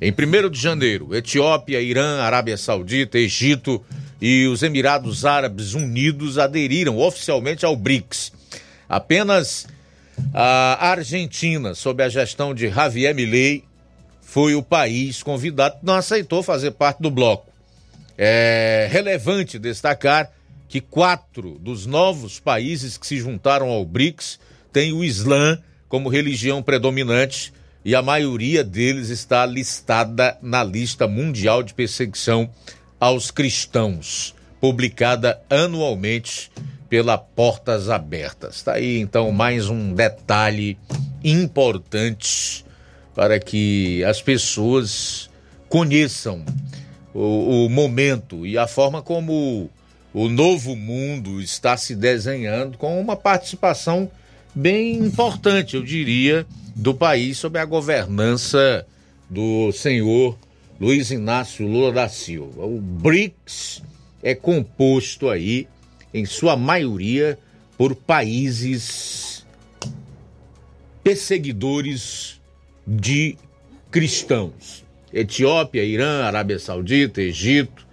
Em 0.01 0.13
1 0.13 0.51
de 0.51 0.61
janeiro, 0.61 1.15
Etiópia, 1.15 1.81
Irã, 1.81 2.21
Arábia 2.21 2.57
Saudita, 2.57 3.19
Egito 3.19 3.85
e 4.21 4.47
os 4.47 4.63
Emirados 4.63 5.25
Árabes 5.25 5.75
Unidos 5.75 6.39
aderiram 6.39 6.99
oficialmente 6.99 7.65
ao 7.65 7.75
BRICS. 7.75 8.36
Apenas 8.89 9.67
a 10.33 10.91
Argentina, 10.91 11.75
sob 11.75 12.03
a 12.03 12.09
gestão 12.09 12.55
de 12.55 12.69
Javier 12.69 13.15
Milei, 13.15 13.65
foi 14.23 14.55
o 14.55 14.63
país 14.63 15.23
convidado 15.23 15.79
que 15.79 15.87
não 15.87 15.95
aceitou 15.95 16.43
fazer 16.43 16.73
parte 16.73 17.01
do 17.01 17.11
bloco. 17.11 17.51
É 18.19 18.89
relevante 18.91 19.59
destacar 19.59 20.31
que 20.69 20.81
quatro 20.81 21.59
dos 21.59 21.87
novos 21.87 22.41
países 22.41 22.97
que 22.97 23.07
se 23.07 23.19
juntaram 23.19 23.69
ao 23.69 23.85
BRICS 23.85 24.39
tem 24.73 24.93
o 24.93 25.05
Islã 25.05 25.59
como 25.89 26.09
religião 26.09 26.63
predominante 26.63 27.53
e 27.85 27.95
a 27.95 28.03
maioria 28.03 28.65
deles 28.65 29.11
está 29.11 29.47
listada 29.47 30.37
na 30.43 30.65
lista 30.65 31.07
mundial 31.07 31.63
de 31.63 31.73
perseguição 31.73 32.51
aos 32.99 33.31
cristãos, 33.31 34.35
publicada 34.61 35.41
anualmente 35.49 36.51
pela 36.89 37.19
Portas 37.19 37.89
Abertas. 37.89 38.57
Está 38.57 38.75
aí 38.75 38.99
então 38.99 39.31
mais 39.33 39.69
um 39.69 39.93
detalhe 39.93 40.79
importantes 41.23 42.65
para 43.15 43.41
que 43.41 44.05
as 44.05 44.21
pessoas 44.21 45.31
conheçam 45.69 46.45
o, 47.13 47.67
o 47.67 47.71
momento 47.71 48.47
e 48.47 48.57
a 48.59 48.67
forma 48.67 49.03
como 49.03 49.71
o 50.13 50.29
novo 50.29 50.77
mundo 50.77 51.41
está 51.41 51.77
se 51.77 51.95
desenhando 51.95 52.79
com 52.79 53.01
uma 53.01 53.17
participação 53.17 54.11
bem 54.55 54.95
importante, 54.95 55.77
eu 55.77 55.83
diria, 55.83 56.47
do 56.75 56.95
país 56.95 57.39
sob 57.39 57.59
a 57.59 57.65
governança 57.65 58.87
do 59.29 59.73
senhor 59.73 60.39
Luiz 60.81 61.11
Inácio 61.11 61.67
Lula 61.67 61.93
da 61.93 62.09
Silva. 62.09 62.65
O 62.65 62.81
BRICS 62.81 63.83
é 64.23 64.35
composto 64.35 65.29
aí, 65.29 65.69
em 66.19 66.25
sua 66.25 66.57
maioria, 66.57 67.39
por 67.77 67.95
países 67.95 69.47
perseguidores 71.05 72.41
de 72.87 73.37
cristãos. 73.91 74.85
Etiópia, 75.13 75.85
Irã, 75.85 76.25
Arábia 76.25 76.59
Saudita, 76.59 77.21
Egito, 77.21 77.87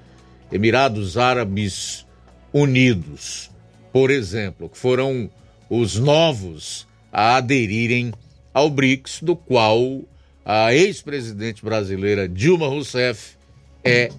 Emirados 0.52 1.18
Árabes 1.18 2.06
Unidos, 2.52 3.52
por 3.92 4.10
exemplo, 4.10 4.70
que 4.70 4.78
foram 4.78 5.30
os 5.70 5.98
novos 5.98 6.88
a 7.12 7.36
aderirem 7.38 8.14
ao 8.54 8.70
BRICS, 8.70 9.20
do 9.22 9.36
qual 9.36 10.02
a 10.46 10.74
ex-presidente 10.74 11.64
brasileira 11.64 12.28
Dilma 12.28 12.68
Rousseff 12.68 13.36
é 13.84 14.10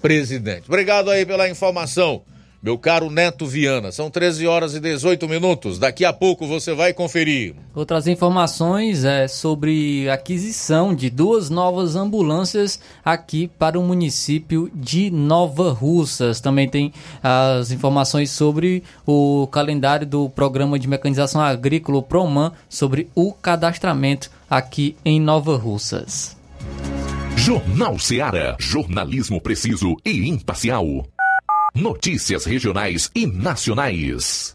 presidente. 0.00 0.64
Obrigado 0.66 1.10
aí 1.10 1.24
pela 1.24 1.48
informação, 1.48 2.22
meu 2.64 2.78
caro 2.78 3.10
Neto 3.10 3.46
Viana. 3.46 3.92
São 3.92 4.08
13 4.10 4.46
horas 4.46 4.74
e 4.74 4.80
18 4.80 5.28
minutos. 5.28 5.78
Daqui 5.78 6.02
a 6.02 6.14
pouco 6.14 6.46
você 6.46 6.72
vai 6.72 6.94
conferir. 6.94 7.54
Outras 7.74 8.06
informações 8.06 9.04
é 9.04 9.28
sobre 9.28 10.08
aquisição 10.08 10.94
de 10.94 11.10
duas 11.10 11.50
novas 11.50 11.94
ambulâncias 11.94 12.80
aqui 13.04 13.50
para 13.58 13.78
o 13.78 13.82
município 13.82 14.70
de 14.74 15.10
Nova 15.10 15.72
Russas. 15.72 16.40
Também 16.40 16.66
tem 16.66 16.90
as 17.22 17.70
informações 17.70 18.30
sobre 18.30 18.82
o 19.04 19.46
calendário 19.48 20.06
do 20.06 20.30
programa 20.30 20.78
de 20.78 20.88
mecanização 20.88 21.42
agrícola 21.42 22.02
Proman 22.02 22.50
sobre 22.66 23.10
o 23.14 23.30
cadastramento 23.30 24.30
aqui 24.48 24.96
em 25.04 25.20
Nova 25.20 25.54
Russas. 25.58 26.34
Jornal 27.36 27.98
Seara. 27.98 28.56
Jornalismo 28.58 29.38
preciso 29.38 29.96
e 30.02 30.30
imparcial. 30.30 31.04
Notícias 31.74 32.44
regionais 32.44 33.10
e 33.16 33.26
nacionais. 33.26 34.54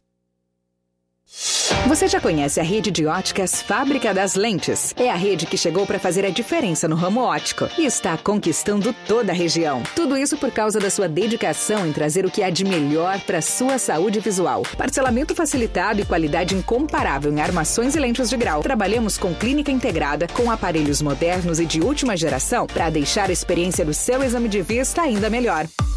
Você 1.86 2.08
já 2.08 2.22
conhece 2.22 2.62
a 2.62 2.64
rede 2.64 2.90
de 2.90 3.06
óticas 3.06 3.62
Fábrica 3.62 4.14
das 4.14 4.36
Lentes? 4.36 4.96
É 4.98 5.12
a 5.12 5.16
rede 5.16 5.46
que 5.46 5.58
chegou 5.58 5.86
para 5.86 6.00
fazer 6.00 6.26
a 6.26 6.30
diferença 6.30 6.88
no 6.88 6.96
ramo 6.96 7.20
óptico 7.20 7.68
e 7.78 7.86
está 7.86 8.18
conquistando 8.18 8.96
toda 9.06 9.34
a 9.34 9.36
região. 9.36 9.84
Tudo 9.98 10.16
isso 10.16 10.38
por 10.38 10.50
causa 10.50 10.80
da 10.80 10.90
sua 10.90 11.10
dedicação 11.10 11.86
em 11.86 11.92
trazer 11.92 12.26
o 12.26 12.32
que 12.32 12.42
há 12.42 12.50
de 12.50 12.64
melhor 12.64 13.20
para 13.22 13.42
sua 13.42 13.78
saúde 13.78 14.22
visual. 14.22 14.64
Parcelamento 14.78 15.36
facilitado 15.36 16.00
e 16.00 16.06
qualidade 16.06 16.56
incomparável 16.56 17.34
em 17.34 17.42
armações 17.42 17.96
e 17.96 18.00
lentes 18.00 18.30
de 18.30 18.38
grau. 18.38 18.62
Trabalhamos 18.62 19.18
com 19.18 19.36
clínica 19.36 19.74
integrada, 19.74 20.26
com 20.30 20.50
aparelhos 20.50 21.02
modernos 21.02 21.60
e 21.60 21.66
de 21.66 21.82
última 21.82 22.16
geração 22.16 22.66
para 22.66 22.90
deixar 22.90 23.30
a 23.30 23.34
experiência 23.34 23.84
do 23.84 23.94
seu 23.94 24.24
exame 24.24 24.48
de 24.48 24.62
vista 24.62 25.02
ainda 25.02 25.30
melhor. 25.30 25.68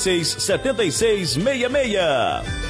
76 0.00 0.38
7666. 0.38 2.69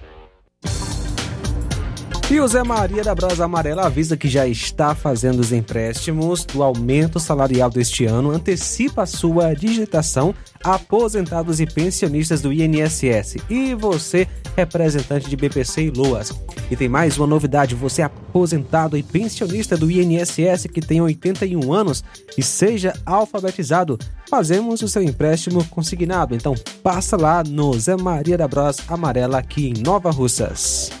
E 2.31 2.39
o 2.39 2.47
Zé 2.47 2.63
Maria 2.63 3.03
da 3.03 3.13
Brosa 3.13 3.43
Amarela 3.43 3.87
avisa 3.87 4.15
que 4.15 4.29
já 4.29 4.47
está 4.47 4.95
fazendo 4.95 5.41
os 5.41 5.51
empréstimos 5.51 6.45
do 6.45 6.63
aumento 6.63 7.19
salarial 7.19 7.69
deste 7.69 8.05
ano, 8.05 8.31
antecipa 8.31 9.01
a 9.01 9.05
sua 9.05 9.53
digitação 9.53 10.33
a 10.63 10.75
aposentados 10.75 11.59
e 11.59 11.65
pensionistas 11.65 12.41
do 12.41 12.53
INSS. 12.53 13.35
E 13.49 13.75
você, 13.75 14.29
representante 14.55 15.29
de 15.29 15.35
BPC 15.35 15.81
e 15.81 15.89
Loas. 15.89 16.31
E 16.71 16.75
tem 16.77 16.87
mais 16.87 17.17
uma 17.17 17.27
novidade: 17.27 17.75
você, 17.75 18.01
aposentado 18.01 18.95
e 18.95 19.03
pensionista 19.03 19.75
do 19.75 19.91
INSS 19.91 20.67
que 20.73 20.79
tem 20.79 21.01
81 21.01 21.73
anos 21.73 22.01
e 22.37 22.41
seja 22.41 22.93
alfabetizado, 23.05 23.99
fazemos 24.29 24.81
o 24.81 24.87
seu 24.87 25.03
empréstimo 25.03 25.65
consignado. 25.65 26.33
Então 26.33 26.55
passa 26.81 27.17
lá 27.17 27.43
no 27.43 27.77
Zé 27.77 27.97
Maria 27.97 28.37
da 28.37 28.47
Brosa 28.47 28.83
Amarela 28.87 29.37
aqui 29.37 29.67
em 29.67 29.83
Nova 29.83 30.09
Russas. 30.11 31.00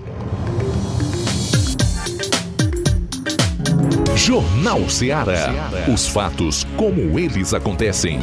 Jornal 4.15 4.89
Ceará. 4.89 5.53
Os 5.93 6.07
fatos 6.07 6.63
como 6.75 7.19
eles 7.19 7.53
acontecem. 7.53 8.19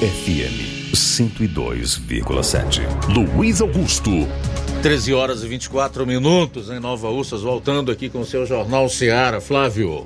FM 0.00 0.92
102,7. 0.92 2.82
Luiz 3.08 3.60
Augusto. 3.62 4.10
13 4.84 5.14
horas 5.14 5.42
e 5.42 5.48
24 5.48 6.06
minutos 6.06 6.68
em 6.68 6.78
Nova 6.78 7.08
Russas, 7.08 7.40
voltando 7.40 7.90
aqui 7.90 8.10
com 8.10 8.20
o 8.20 8.26
seu 8.26 8.44
Jornal 8.44 8.86
Ceará. 8.86 9.40
Flávio. 9.40 10.04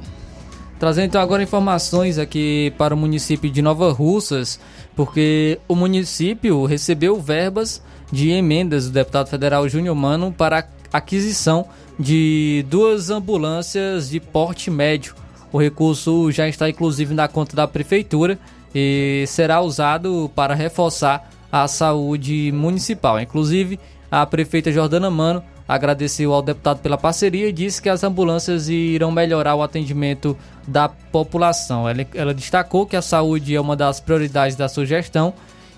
Trazendo 0.78 1.06
então 1.06 1.20
agora 1.20 1.42
informações 1.42 2.16
aqui 2.16 2.72
para 2.78 2.94
o 2.94 2.96
município 2.96 3.50
de 3.50 3.60
Nova 3.60 3.90
Russas, 3.90 4.60
porque 4.94 5.58
o 5.66 5.74
município 5.74 6.64
recebeu 6.64 7.20
verbas 7.20 7.82
de 8.12 8.30
emendas 8.30 8.84
do 8.84 8.92
deputado 8.92 9.28
federal 9.28 9.68
Júnior 9.68 9.96
Mano 9.96 10.30
para 10.30 10.68
aquisição 10.92 11.66
de 11.98 12.64
duas 12.70 13.10
ambulâncias 13.10 14.08
de 14.08 14.20
porte 14.20 14.70
médio. 14.70 15.12
O 15.50 15.58
recurso 15.58 16.30
já 16.30 16.46
está 16.48 16.70
inclusive 16.70 17.14
na 17.14 17.26
conta 17.26 17.56
da 17.56 17.66
prefeitura 17.66 18.38
e 18.72 19.24
será 19.26 19.60
usado 19.60 20.30
para 20.36 20.54
reforçar 20.54 21.32
a 21.50 21.66
saúde 21.66 22.52
municipal. 22.52 23.18
Inclusive, 23.20 23.80
a 24.10 24.24
prefeita 24.26 24.72
Jordana 24.72 25.10
Mano 25.10 25.42
agradeceu 25.68 26.32
ao 26.32 26.40
deputado 26.40 26.80
pela 26.80 26.96
parceria 26.96 27.48
e 27.48 27.52
disse 27.52 27.82
que 27.82 27.90
as 27.90 28.02
ambulâncias 28.02 28.70
irão 28.70 29.10
melhorar 29.10 29.54
o 29.54 29.62
atendimento 29.62 30.36
da 30.66 30.88
população. 30.88 31.86
Ela, 31.86 32.06
ela 32.14 32.32
destacou 32.32 32.86
que 32.86 32.96
a 32.96 33.02
saúde 33.02 33.54
é 33.54 33.60
uma 33.60 33.76
das 33.76 34.00
prioridades 34.00 34.56
da 34.56 34.66
sua 34.66 34.86
gestão 34.86 35.34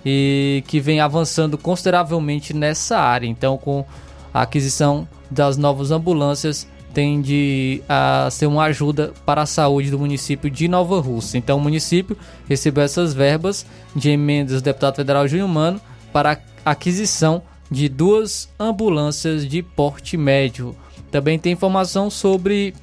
e 0.07 0.63
que 0.69 0.79
vem 0.79 1.01
avançando 1.01 1.59
consideravelmente 1.59 2.55
nessa 2.55 2.99
área. 2.99 3.27
Então, 3.27 3.59
com 3.59 3.85
a 4.33 4.43
aquisição 4.43 5.09
das 5.29 5.57
novas 5.57 5.91
ambulâncias, 5.91 6.69
tende 6.95 7.83
a 7.89 8.29
ser 8.31 8.47
uma 8.47 8.65
ajuda 8.65 9.13
para 9.27 9.43
a 9.43 9.47
saúde 9.47 9.91
do 9.91 9.99
município 9.99 10.49
de 10.49 10.69
Nova 10.69 11.01
Rússia. 11.01 11.37
Então, 11.37 11.59
o 11.59 11.61
município 11.61 12.17
recebeu 12.49 12.85
essas 12.85 13.13
verbas 13.13 13.67
de 13.95 14.11
emendas 14.11 14.61
do 14.61 14.65
deputado 14.65 14.97
federal 14.97 15.27
Júnior 15.27 15.49
Mano 15.49 15.81
para 16.13 16.39
aquisição 16.65 17.43
de 17.71 17.89
duas 17.89 18.49
ambulâncias 18.59 19.47
de 19.47 19.63
porte 19.63 20.17
médio. 20.17 20.75
Também 21.11 21.39
tem 21.39 21.53
informação 21.53 22.11
sobre 22.11 22.75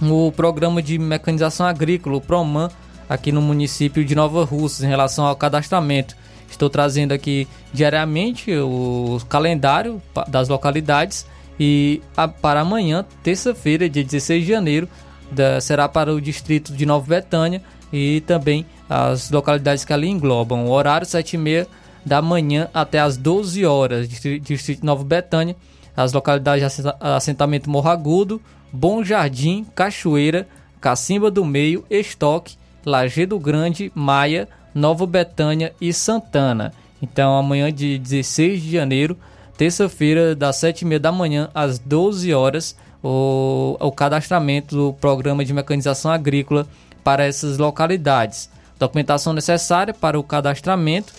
o 0.00 0.32
programa 0.32 0.82
de 0.82 0.98
mecanização 0.98 1.66
agrícola, 1.66 2.16
o 2.16 2.20
PROMAN, 2.20 2.70
aqui 3.08 3.30
no 3.30 3.42
município 3.42 4.04
de 4.04 4.14
Nova 4.14 4.44
Russas, 4.44 4.82
em 4.82 4.88
relação 4.88 5.26
ao 5.26 5.36
cadastramento. 5.36 6.16
Estou 6.50 6.70
trazendo 6.70 7.12
aqui 7.12 7.48
diariamente 7.72 8.54
o 8.56 9.20
calendário 9.28 10.00
das 10.28 10.48
localidades 10.48 11.26
e 11.58 12.00
para 12.40 12.60
amanhã, 12.60 13.04
terça-feira, 13.22 13.88
dia 13.88 14.04
16 14.04 14.44
de 14.44 14.52
janeiro, 14.52 14.88
será 15.60 15.88
para 15.88 16.12
o 16.12 16.20
distrito 16.20 16.72
de 16.72 16.86
Nova 16.86 17.06
Betânia 17.06 17.62
e 17.92 18.20
também 18.22 18.64
as 18.88 19.30
localidades 19.30 19.84
que 19.84 19.92
ali 19.92 20.08
englobam. 20.08 20.66
O 20.66 20.70
horário 20.70 21.06
7h30 21.06 21.66
da 22.04 22.20
manhã 22.20 22.68
até 22.72 22.98
as 22.98 23.16
12 23.16 23.64
horas, 23.64 24.08
distrito 24.08 24.84
Nova 24.84 25.04
Betânia, 25.04 25.56
as 25.96 26.12
localidades 26.12 26.76
de 26.76 26.88
assentamento 27.00 27.70
Morro 27.70 27.88
Agudo, 27.88 28.40
Bom 28.72 29.04
Jardim, 29.04 29.64
Cachoeira, 29.74 30.48
Cacimba 30.80 31.30
do 31.30 31.44
Meio, 31.44 31.84
Estoque, 31.88 32.56
Lagedo 32.84 33.38
Grande, 33.38 33.90
Maia, 33.94 34.48
Nova 34.74 35.06
Betânia 35.06 35.72
e 35.80 35.92
Santana. 35.92 36.72
Então, 37.00 37.36
amanhã 37.36 37.72
de 37.72 37.98
16 37.98 38.62
de 38.62 38.72
janeiro, 38.72 39.16
terça-feira, 39.56 40.34
das 40.34 40.56
7h30 40.56 40.98
da 40.98 41.12
manhã 41.12 41.48
às 41.54 41.78
12 41.78 42.34
horas, 42.34 42.76
o, 43.02 43.76
o 43.78 43.92
cadastramento 43.92 44.74
do 44.74 44.92
programa 44.94 45.44
de 45.44 45.52
mecanização 45.52 46.10
agrícola 46.10 46.66
para 47.04 47.24
essas 47.24 47.58
localidades. 47.58 48.50
Documentação 48.78 49.32
necessária 49.32 49.94
para 49.94 50.18
o 50.18 50.24
cadastramento, 50.24 51.12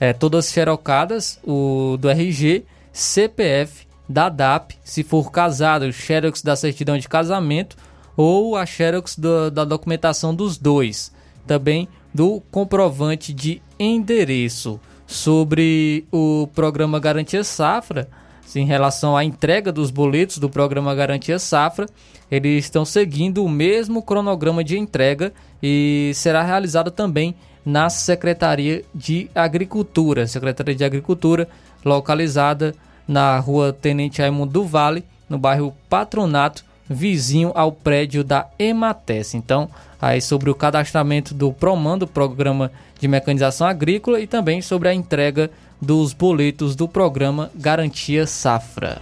é, 0.00 0.12
todas 0.12 0.50
xerocadas, 0.50 1.38
o 1.42 1.96
do 1.98 2.08
RG, 2.08 2.64
CPF, 2.92 3.86
da 4.08 4.28
DAP, 4.28 4.72
se 4.84 5.02
for 5.02 5.30
casado, 5.30 5.90
xerox 5.92 6.42
da 6.42 6.54
certidão 6.56 6.98
de 6.98 7.08
casamento 7.08 7.76
ou 8.16 8.56
a 8.56 8.66
xerox 8.66 9.16
do, 9.16 9.50
da 9.50 9.64
documentação 9.64 10.34
dos 10.34 10.58
dois. 10.58 11.12
Também 11.46 11.88
do 12.12 12.40
comprovante 12.50 13.32
de 13.32 13.60
endereço. 13.78 14.80
Sobre 15.06 16.06
o 16.10 16.48
programa 16.54 16.98
Garantia 16.98 17.44
Safra, 17.44 18.08
em 18.54 18.64
relação 18.64 19.16
à 19.16 19.24
entrega 19.24 19.72
dos 19.72 19.90
boletos 19.90 20.38
do 20.38 20.48
programa 20.48 20.94
Garantia 20.94 21.38
Safra, 21.38 21.86
eles 22.30 22.64
estão 22.64 22.84
seguindo 22.84 23.44
o 23.44 23.48
mesmo 23.48 24.02
cronograma 24.02 24.62
de 24.62 24.78
entrega 24.78 25.32
e 25.62 26.12
será 26.14 26.42
realizado 26.42 26.90
também 26.90 27.34
na 27.64 27.88
Secretaria 27.88 28.84
de 28.94 29.30
Agricultura. 29.34 30.26
Secretaria 30.26 30.74
de 30.74 30.84
Agricultura, 30.84 31.48
localizada 31.84 32.74
na 33.06 33.38
rua 33.38 33.72
Tenente 33.72 34.20
Raimundo 34.20 34.52
do 34.52 34.64
Vale, 34.64 35.04
no 35.28 35.38
bairro 35.38 35.74
Patronato, 35.88 36.64
vizinho 36.88 37.52
ao 37.54 37.72
prédio 37.72 38.22
da 38.22 38.46
Emates. 38.58 39.34
Então, 39.34 39.68
aí 40.00 40.20
sobre 40.20 40.50
o 40.50 40.54
cadastramento 40.54 41.34
do 41.34 41.52
PROMAN, 41.52 41.98
do 41.98 42.06
Programa 42.06 42.70
de 42.98 43.08
Mecanização 43.08 43.66
Agrícola, 43.66 44.20
e 44.20 44.26
também 44.26 44.60
sobre 44.60 44.88
a 44.88 44.94
entrega 44.94 45.50
dos 45.80 46.12
boletos 46.12 46.76
do 46.76 46.88
programa 46.88 47.50
Garantia 47.54 48.26
Safra. 48.26 49.00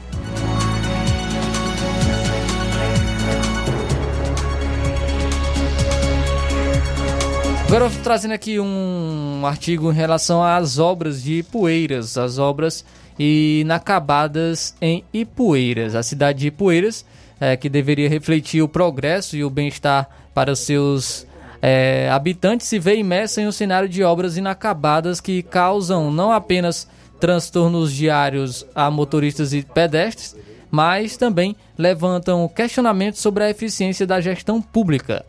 Agora 7.75 7.91
trazendo 8.03 8.33
aqui 8.35 8.61
um 8.61 9.47
artigo 9.47 9.91
em 9.91 9.95
relação 9.95 10.45
às 10.45 10.79
obras 10.79 11.23
de 11.23 11.39
Ipueiras, 11.39 12.19
as 12.19 12.37
obras 12.37 12.85
inacabadas 13.19 14.75
em 14.79 15.03
Ipueiras. 15.11 15.95
A 15.95 16.03
cidade 16.03 16.41
de 16.41 16.49
Ipueiras, 16.49 17.03
é, 17.41 17.57
que 17.57 17.71
deveria 17.71 18.11
refletir 18.11 18.61
o 18.61 18.69
progresso 18.69 19.39
e 19.39 19.43
o 19.43 19.49
bem-estar 19.49 20.07
para 20.35 20.55
seus 20.55 21.27
é, 21.63 22.11
habitantes, 22.11 22.67
se 22.67 22.79
vê 22.79 22.97
imersa 22.97 23.41
em 23.41 23.47
um 23.47 23.53
cenário 23.53 23.89
de 23.89 24.05
obras 24.05 24.37
inacabadas 24.37 25.19
que 25.19 25.43
causam 25.43 26.11
não 26.11 26.31
apenas 26.31 26.87
transtornos 27.19 27.91
diários 27.91 28.67
a 28.75 28.91
motoristas 28.91 29.55
e 29.55 29.63
pedestres, 29.63 30.37
mas 30.71 31.17
também 31.17 31.57
levantam 31.79 32.47
questionamentos 32.55 33.23
sobre 33.23 33.45
a 33.45 33.49
eficiência 33.49 34.07
da 34.07 34.21
gestão 34.21 34.61
pública. 34.61 35.25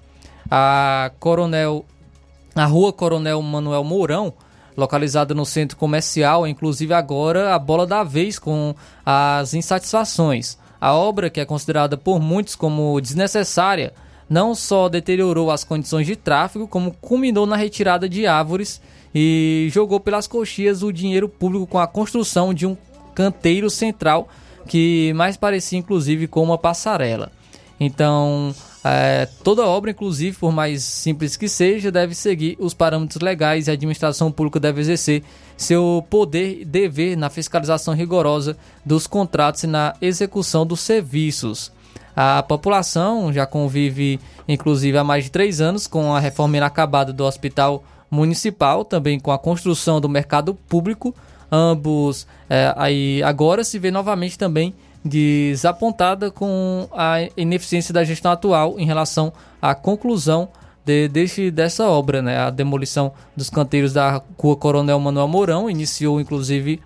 A 0.51 1.09
Coronel 1.21 1.85
a 2.55 2.65
Rua 2.65 2.93
Coronel 2.93 3.41
Manuel 3.41 3.83
Mourão, 3.83 4.33
localizada 4.75 5.33
no 5.33 5.45
centro 5.45 5.77
comercial, 5.77 6.47
inclusive 6.47 6.93
agora 6.93 7.53
a 7.53 7.59
bola 7.59 7.85
da 7.85 8.03
vez 8.03 8.39
com 8.39 8.75
as 9.05 9.53
insatisfações. 9.53 10.57
A 10.79 10.93
obra, 10.93 11.29
que 11.29 11.39
é 11.39 11.45
considerada 11.45 11.95
por 11.95 12.19
muitos 12.19 12.55
como 12.55 12.99
desnecessária, 12.99 13.93
não 14.29 14.55
só 14.55 14.89
deteriorou 14.89 15.51
as 15.51 15.63
condições 15.63 16.07
de 16.07 16.15
tráfego, 16.15 16.67
como 16.67 16.91
culminou 16.93 17.45
na 17.45 17.55
retirada 17.55 18.09
de 18.09 18.25
árvores 18.25 18.81
e 19.13 19.69
jogou 19.71 19.99
pelas 19.99 20.27
coxias 20.27 20.81
o 20.81 20.91
dinheiro 20.91 21.29
público 21.29 21.67
com 21.67 21.79
a 21.79 21.87
construção 21.87 22.53
de 22.53 22.65
um 22.65 22.75
canteiro 23.13 23.69
central 23.69 24.27
que 24.67 25.13
mais 25.13 25.37
parecia 25.37 25.77
inclusive 25.77 26.27
com 26.27 26.41
uma 26.41 26.57
passarela. 26.57 27.31
Então, 27.79 28.53
é, 28.83 29.27
toda 29.43 29.65
obra, 29.65 29.91
inclusive, 29.91 30.37
por 30.37 30.51
mais 30.51 30.83
simples 30.83 31.37
que 31.37 31.47
seja, 31.47 31.89
deve 31.89 32.13
seguir 32.13 32.57
os 32.59 32.73
parâmetros 32.73 33.21
legais 33.21 33.67
e 33.67 33.71
a 33.71 33.73
administração 33.73 34.31
pública 34.31 34.59
deve 34.59 34.81
exercer 34.81 35.23
seu 35.55 36.05
poder 36.09 36.61
e 36.61 36.65
dever 36.65 37.15
na 37.15 37.29
fiscalização 37.29 37.93
rigorosa 37.93 38.57
dos 38.85 39.07
contratos 39.07 39.63
e 39.63 39.67
na 39.67 39.95
execução 40.01 40.65
dos 40.65 40.81
serviços. 40.81 41.71
A 42.15 42.43
população 42.43 43.31
já 43.31 43.45
convive, 43.45 44.19
inclusive, 44.47 44.97
há 44.97 45.03
mais 45.03 45.23
de 45.23 45.31
três 45.31 45.61
anos 45.61 45.87
com 45.87 46.13
a 46.13 46.19
reforma 46.19 46.57
inacabada 46.57 47.13
do 47.13 47.23
Hospital 47.23 47.83
Municipal, 48.11 48.83
também 48.83 49.19
com 49.19 49.31
a 49.31 49.39
construção 49.39 50.01
do 50.01 50.09
mercado 50.09 50.53
público. 50.53 51.15
Ambos 51.51 52.27
é, 52.49 52.73
aí 52.75 53.23
agora 53.23 53.63
se 53.63 53.79
vê 53.79 53.89
novamente 53.91 54.37
também 54.37 54.73
desapontada 55.03 56.31
com 56.31 56.87
a 56.91 57.17
ineficiência 57.35 57.93
da 57.93 58.03
gestão 58.03 58.31
atual 58.31 58.79
em 58.79 58.85
relação 58.85 59.33
à 59.61 59.75
conclusão 59.75 60.49
de, 60.85 61.07
deste, 61.07 61.51
dessa 61.51 61.87
obra. 61.87 62.21
Né? 62.21 62.37
A 62.37 62.49
demolição 62.49 63.11
dos 63.35 63.49
canteiros 63.49 63.93
da 63.93 64.21
Rua 64.37 64.55
Coronel 64.55 64.99
Manuel 64.99 65.27
Mourão 65.27 65.69
iniciou, 65.69 66.21
inclusive, 66.21 66.79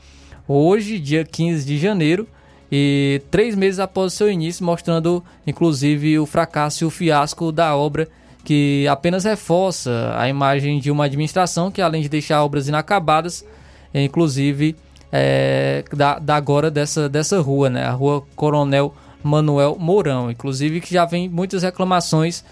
hoje, 0.47 0.99
dia 0.99 1.23
15 1.23 1.65
de 1.65 1.77
janeiro, 1.77 2.27
e 2.71 3.21
três 3.31 3.55
meses 3.55 3.79
após 3.79 4.13
seu 4.13 4.29
início, 4.29 4.65
mostrando, 4.65 5.23
inclusive, 5.45 6.19
o 6.19 6.25
fracasso 6.25 6.83
e 6.83 6.87
o 6.87 6.89
fiasco 6.89 7.51
da 7.51 7.75
obra, 7.75 8.07
que 8.43 8.85
apenas 8.89 9.23
reforça 9.23 10.13
a 10.17 10.27
imagem 10.27 10.79
de 10.79 10.89
uma 10.91 11.05
administração 11.05 11.71
que, 11.71 11.81
além 11.81 12.01
de 12.01 12.09
deixar 12.09 12.43
obras 12.43 12.67
inacabadas, 12.67 13.45
inclusive 13.93 14.75
é, 15.11 15.83
da, 15.93 16.19
da 16.19 16.35
agora 16.35 16.69
dessa, 16.69 17.07
dessa 17.07 17.39
rua, 17.39 17.69
né? 17.69 17.85
A 17.85 17.91
rua 17.91 18.23
Coronel 18.35 18.93
Manuel 19.23 19.77
Mourão. 19.79 20.31
Inclusive 20.31 20.81
que 20.81 20.93
já 20.93 21.05
vem 21.05 21.27
muitas 21.29 21.63
reclamações 21.63 22.43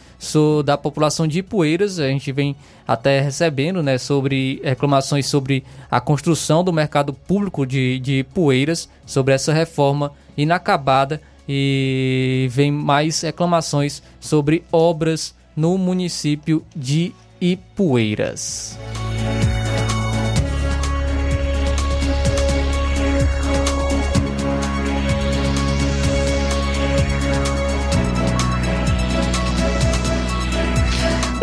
da 0.64 0.78
população 0.78 1.28
de 1.28 1.40
Ipueiras. 1.40 2.00
A 2.00 2.08
gente 2.08 2.32
vem 2.32 2.56
até 2.88 3.22
recebendo 3.22 3.82
né, 3.82 3.98
sobre 3.98 4.62
reclamações 4.64 5.26
sobre 5.26 5.64
a 5.90 6.02
construção 6.02 6.64
do 6.64 6.74
mercado 6.74 7.14
público 7.14 7.66
de, 7.66 8.00
de 8.00 8.20
Ipueiras, 8.20 8.90
sobre 9.06 9.34
essa 9.34 9.54
reforma 9.54 10.12
inacabada. 10.38 11.22
E 11.48 12.48
vem 12.52 12.72
mais 12.72 13.22
reclamações 13.22 14.02
sobre 14.20 14.64
obras 14.72 15.36
no 15.56 15.78
município 15.78 16.66
de 16.76 17.14
Ipueiras. 17.40 18.80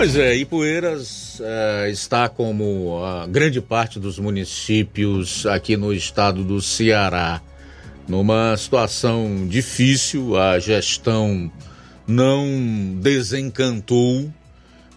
Pois 0.02 0.16
é, 0.16 0.34
Ipueiras 0.34 1.40
é, 1.40 1.88
está 1.88 2.28
como 2.28 3.04
a 3.04 3.24
grande 3.24 3.60
parte 3.60 4.00
dos 4.00 4.18
municípios 4.18 5.46
aqui 5.46 5.76
no 5.76 5.94
estado 5.94 6.42
do 6.42 6.60
Ceará, 6.60 7.40
numa 8.08 8.56
situação 8.56 9.46
difícil, 9.46 10.36
a 10.36 10.58
gestão 10.58 11.48
não 12.04 12.98
desencantou, 13.00 14.28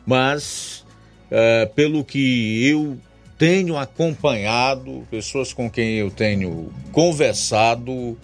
mas 0.08 0.84
é, 1.30 1.68
pelo 1.68 2.04
que 2.04 2.68
eu 2.68 2.98
tenho 3.38 3.78
acompanhado, 3.78 5.08
pessoas 5.12 5.54
com 5.54 5.70
quem 5.70 5.98
eu 6.00 6.10
tenho 6.10 6.74
conversado, 6.92 8.18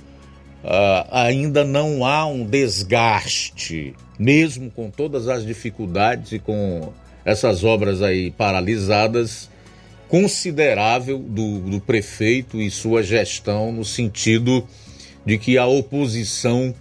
Uh, 0.63 1.07
ainda 1.09 1.63
não 1.63 2.05
há 2.05 2.25
um 2.25 2.45
desgaste, 2.45 3.95
mesmo 4.19 4.69
com 4.69 4.91
todas 4.91 5.27
as 5.27 5.43
dificuldades 5.43 6.33
e 6.33 6.39
com 6.39 6.93
essas 7.25 7.63
obras 7.63 8.01
aí 8.01 8.29
paralisadas, 8.31 9.49
considerável 10.07 11.17
do, 11.17 11.59
do 11.61 11.79
prefeito 11.79 12.61
e 12.61 12.69
sua 12.69 13.01
gestão 13.01 13.71
no 13.71 13.85
sentido 13.85 14.67
de 15.25 15.38
que 15.38 15.57
a 15.57 15.65
oposição 15.65 16.75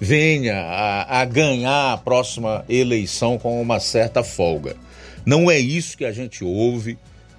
venha 0.00 0.56
a, 0.56 1.20
a, 1.20 1.24
ganhar 1.24 1.92
a 1.92 1.96
próxima 1.96 2.64
eleição 2.68 3.38
com 3.38 3.60
uma 3.60 3.80
certa 3.80 4.22
folga. 4.22 4.76
Não 5.24 5.50
é 5.50 5.58
isso 5.58 5.96
que 5.96 6.04
a 6.04 6.12
gente 6.12 6.44
ouve, 6.44 6.96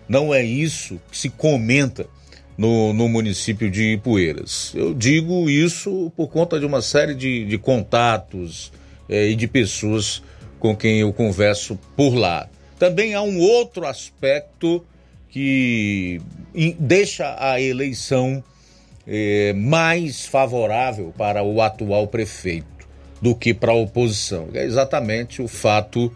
não 0.07 0.34
é 0.34 0.44
isso 0.44 0.99
que 1.10 1.18
se 1.18 1.30
comenta 1.30 2.07
no, 2.58 2.92
no 2.94 3.08
município 3.08 3.70
de 3.70 3.94
Ipueiras. 3.94 4.74
Eu 4.76 4.94
digo 4.94 5.50
isso 5.50 6.12
por 6.16 6.28
conta 6.28 6.60
de 6.60 6.66
uma 6.66 6.82
série 6.82 7.14
de, 7.14 7.46
de 7.46 7.58
contatos 7.58 8.72
é, 9.08 9.28
e 9.28 9.36
de 9.36 9.48
pessoas 9.48 10.24
com 10.60 10.76
quem 10.76 11.00
eu 11.00 11.14
converso 11.14 11.78
por 11.96 12.16
lá. 12.16 12.50
Também 12.80 13.14
há 13.14 13.22
um 13.22 13.40
outro 13.40 13.86
aspecto 13.86 14.84
que 15.30 16.20
deixa 16.80 17.36
a 17.40 17.62
eleição 17.62 18.44
é, 19.06 19.54
mais 19.54 20.26
favorável 20.26 21.14
para 21.16 21.44
o 21.44 21.62
atual 21.62 22.08
prefeito 22.08 22.66
do 23.22 23.36
que 23.36 23.54
para 23.54 23.72
a 23.72 23.76
oposição. 23.76 24.50
É 24.54 24.64
exatamente 24.64 25.42
o 25.42 25.48
fato 25.48 26.12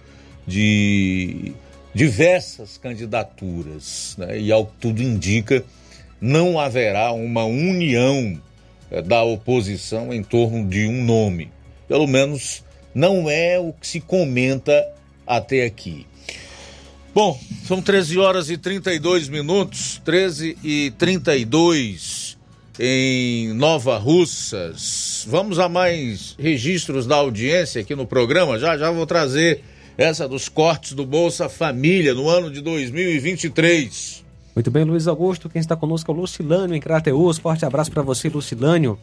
de 0.46 1.54
diversas 1.94 2.78
candidaturas, 2.78 4.16
né? 4.18 4.40
e 4.40 4.52
ao 4.52 4.66
que 4.66 4.74
tudo 4.80 5.02
indica, 5.02 5.64
não 6.22 6.60
haverá 6.60 7.12
uma 7.12 7.44
união 7.44 8.40
eh, 8.92 9.02
da 9.02 9.24
oposição 9.24 10.14
em 10.14 10.24
torno 10.24 10.68
de 10.70 10.86
um 10.86 11.04
nome. 11.04 11.52
Pelo 11.88 12.06
menos 12.06 12.64
não 12.94 13.30
é 13.30 13.60
o 13.60 13.74
que 13.74 13.88
se 13.88 14.00
comenta 14.00 14.88
até 15.26 15.66
aqui. 15.66 16.06
Bom, 17.14 17.38
são 17.66 17.82
13 17.82 18.18
horas 18.20 18.50
e 18.50 18.58
32 18.58 19.28
minutos, 19.28 20.02
13 20.06 20.58
e 20.64 20.92
32. 20.98 22.38
em 22.80 23.54
Nova 23.54 23.98
Russas. 23.98 25.26
Vamos 25.28 25.60
a 25.60 25.68
mais 25.68 26.36
registros 26.40 27.06
da 27.06 27.18
audiência 27.18 27.82
aqui 27.82 27.96
no 27.96 28.08
programa. 28.08 28.58
Já 28.58 28.78
já 28.78 28.90
vou 28.90 29.06
trazer 29.06 29.62
essa 29.98 30.28
dos 30.28 30.48
cortes 30.48 30.94
do 30.94 31.06
Bolsa 31.06 31.50
Família 31.50 32.14
no 32.14 32.30
ano 32.30 32.50
de 32.50 32.62
2023. 32.62 34.24
Muito 34.56 34.70
bem, 34.70 34.84
Luiz 34.84 35.08
Augusto. 35.08 35.50
Quem 35.50 35.60
está 35.60 35.76
conosco 35.76 36.12
é 36.12 36.14
o 36.14 36.18
Lucilânio 36.18 36.76
em 36.76 36.82
Crateus. 36.82 37.38
Forte 37.38 37.66
abraço 37.66 37.92
para 37.92 38.02
você, 38.02 38.28
Lucilânio. 38.30 38.98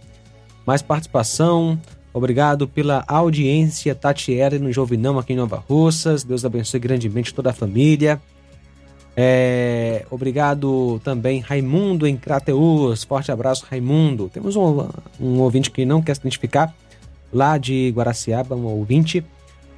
Mais 0.66 0.82
participação. 0.82 1.80
Obrigado 2.12 2.66
pela 2.66 3.04
audiência, 3.06 3.94
Tatiele 3.94 4.58
no 4.58 4.72
Jovinão 4.72 5.18
aqui 5.18 5.32
em 5.32 5.36
Nova 5.36 5.62
Russas. 5.68 6.24
Deus 6.24 6.44
abençoe 6.44 6.80
grandemente 6.80 7.32
toda 7.32 7.50
a 7.50 7.52
família. 7.52 8.20
É, 9.16 10.06
obrigado 10.10 11.00
também, 11.02 11.40
Raimundo 11.40 12.06
em 12.06 12.16
Crateus. 12.16 13.02
Forte 13.02 13.32
abraço, 13.32 13.66
Raimundo. 13.68 14.28
Temos 14.28 14.54
um, 14.54 14.88
um 15.20 15.40
ouvinte 15.40 15.70
que 15.70 15.84
não 15.84 16.00
quer 16.02 16.14
se 16.14 16.20
identificar, 16.20 16.74
lá 17.32 17.58
de 17.58 17.92
Guaraciaba, 17.96 18.54
um 18.54 18.64
ouvinte. 18.66 19.24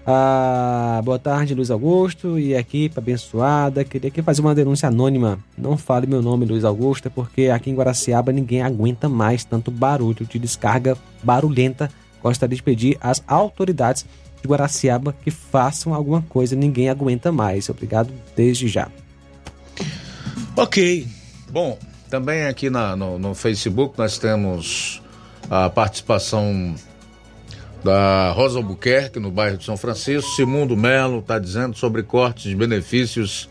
Ah, 0.06 1.00
boa 1.04 1.18
tarde, 1.18 1.54
Luiz 1.54 1.70
Augusto 1.70 2.38
e 2.38 2.54
equipe 2.54 2.98
abençoada. 2.98 3.84
Queria 3.84 4.08
aqui 4.08 4.22
fazer 4.22 4.40
uma 4.40 4.54
denúncia 4.54 4.88
anônima. 4.88 5.38
Não 5.56 5.76
fale 5.76 6.06
meu 6.06 6.22
nome, 6.22 6.46
Luiz 6.46 6.64
Augusto, 6.64 7.06
é 7.06 7.10
porque 7.10 7.48
aqui 7.48 7.70
em 7.70 7.74
Guaraciaba 7.74 8.32
ninguém 8.32 8.62
aguenta 8.62 9.08
mais 9.08 9.44
tanto 9.44 9.70
barulho 9.70 10.26
de 10.26 10.38
descarga 10.38 10.96
barulhenta. 11.22 11.90
Gostaria 12.22 12.56
de 12.56 12.62
pedir 12.62 12.98
às 13.00 13.22
autoridades 13.26 14.06
de 14.42 14.48
Guaraciaba 14.48 15.14
que 15.22 15.30
façam 15.30 15.94
alguma 15.94 16.22
coisa. 16.22 16.56
Ninguém 16.56 16.88
aguenta 16.88 17.30
mais. 17.30 17.68
Obrigado 17.68 18.10
desde 18.34 18.68
já. 18.68 18.88
Ok. 20.56 21.06
Bom, 21.50 21.78
também 22.08 22.44
aqui 22.44 22.70
na, 22.70 22.96
no, 22.96 23.18
no 23.18 23.34
Facebook 23.34 23.98
nós 23.98 24.18
temos 24.18 25.02
a 25.50 25.68
participação 25.68 26.74
da 27.82 28.32
Rosa 28.32 28.58
Albuquerque, 28.58 29.18
no 29.18 29.30
bairro 29.30 29.56
de 29.56 29.64
São 29.64 29.76
Francisco. 29.76 30.30
Simundo 30.30 30.76
Melo 30.76 31.20
está 31.20 31.38
dizendo 31.38 31.76
sobre 31.76 32.02
cortes 32.02 32.44
de 32.44 32.54
benefícios. 32.54 33.48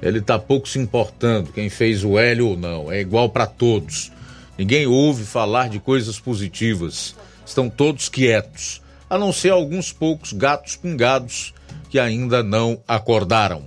Ele 0.00 0.18
está 0.18 0.38
pouco 0.38 0.68
se 0.68 0.78
importando 0.78 1.52
quem 1.52 1.68
fez 1.68 2.04
o 2.04 2.18
L 2.18 2.42
ou 2.42 2.56
não. 2.56 2.90
É 2.92 3.00
igual 3.00 3.28
para 3.28 3.46
todos. 3.46 4.12
Ninguém 4.56 4.86
ouve 4.86 5.24
falar 5.24 5.68
de 5.68 5.80
coisas 5.80 6.20
positivas. 6.20 7.16
Estão 7.44 7.68
todos 7.68 8.08
quietos, 8.08 8.80
a 9.08 9.18
não 9.18 9.32
ser 9.32 9.50
alguns 9.50 9.92
poucos 9.92 10.32
gatos 10.32 10.76
pingados 10.76 11.52
que 11.90 11.98
ainda 11.98 12.42
não 12.42 12.80
acordaram. 12.86 13.62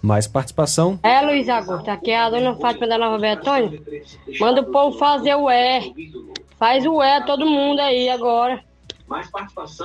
Mais 0.00 0.26
participação. 0.26 0.98
É, 1.02 1.20
Luiz 1.20 1.48
Augusto, 1.48 1.88
aqui 1.88 2.10
é 2.10 2.18
a 2.18 2.28
dona 2.28 2.56
Fátima 2.56 2.88
da 2.88 2.98
Nova 2.98 3.18
Betânia. 3.18 3.80
Manda 4.40 4.62
o 4.62 4.72
povo 4.72 4.98
fazer 4.98 5.36
o 5.36 5.48
E. 5.48 5.94
Faz 6.58 6.84
o 6.84 7.00
E 7.00 7.24
todo 7.24 7.46
mundo 7.46 7.78
aí 7.80 8.08
agora. 8.08 8.60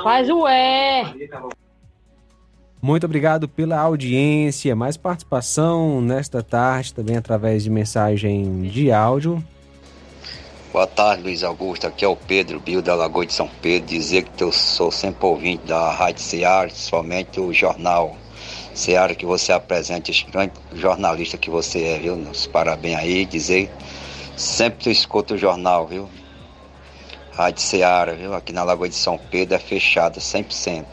Faz 0.04 0.30
o 0.30 0.48
E. 0.48 1.30
Muito 2.82 3.06
obrigado 3.06 3.48
pela 3.48 3.80
audiência. 3.80 4.76
Mais 4.76 4.96
participação 4.96 6.00
nesta 6.02 6.44
tarde, 6.44 6.94
também 6.94 7.18
através 7.18 7.64
de 7.64 7.70
mensagem 7.70 8.62
de 8.62 8.92
áudio. 8.92 9.44
Boa 10.72 10.86
tarde, 10.86 11.24
Luiz 11.24 11.44
Augusto. 11.44 11.88
Aqui 11.88 12.06
é 12.06 12.08
o 12.08 12.16
Pedro 12.16 12.60
Bio 12.60 12.82
da 12.82 12.94
Lagoa 12.94 13.26
de 13.26 13.34
São 13.34 13.50
Pedro. 13.62 13.88
Dizer 13.88 14.24
que 14.24 14.44
eu 14.44 14.52
sou 14.52 14.92
sempre 14.92 15.26
ouvinte 15.26 15.66
da 15.66 15.92
Rádio 15.92 16.22
Seara, 16.22 16.70
somente 16.70 17.40
o 17.40 17.52
jornal 17.52 18.16
Seara 18.76 19.16
que 19.16 19.26
você 19.26 19.52
apresenta, 19.52 20.12
esse 20.12 20.24
grande 20.26 20.54
jornalista 20.76 21.36
que 21.36 21.50
você 21.50 21.84
é, 21.84 21.98
viu? 21.98 22.16
Nos 22.16 22.46
parabéns 22.46 23.00
aí. 23.00 23.26
Dizer 23.26 23.72
sempre 24.36 24.84
tu 24.84 24.90
escuta 24.92 25.34
o 25.34 25.38
jornal, 25.38 25.88
viu? 25.88 26.08
Rádio 27.38 27.62
Seara, 27.62 28.16
viu? 28.16 28.34
Aqui 28.34 28.52
na 28.52 28.64
Lagoa 28.64 28.90
de 28.90 28.96
São 28.96 29.20
Pedro 29.30 29.56
é 29.56 29.60
fechada 29.60 30.20
100%. 30.20 30.84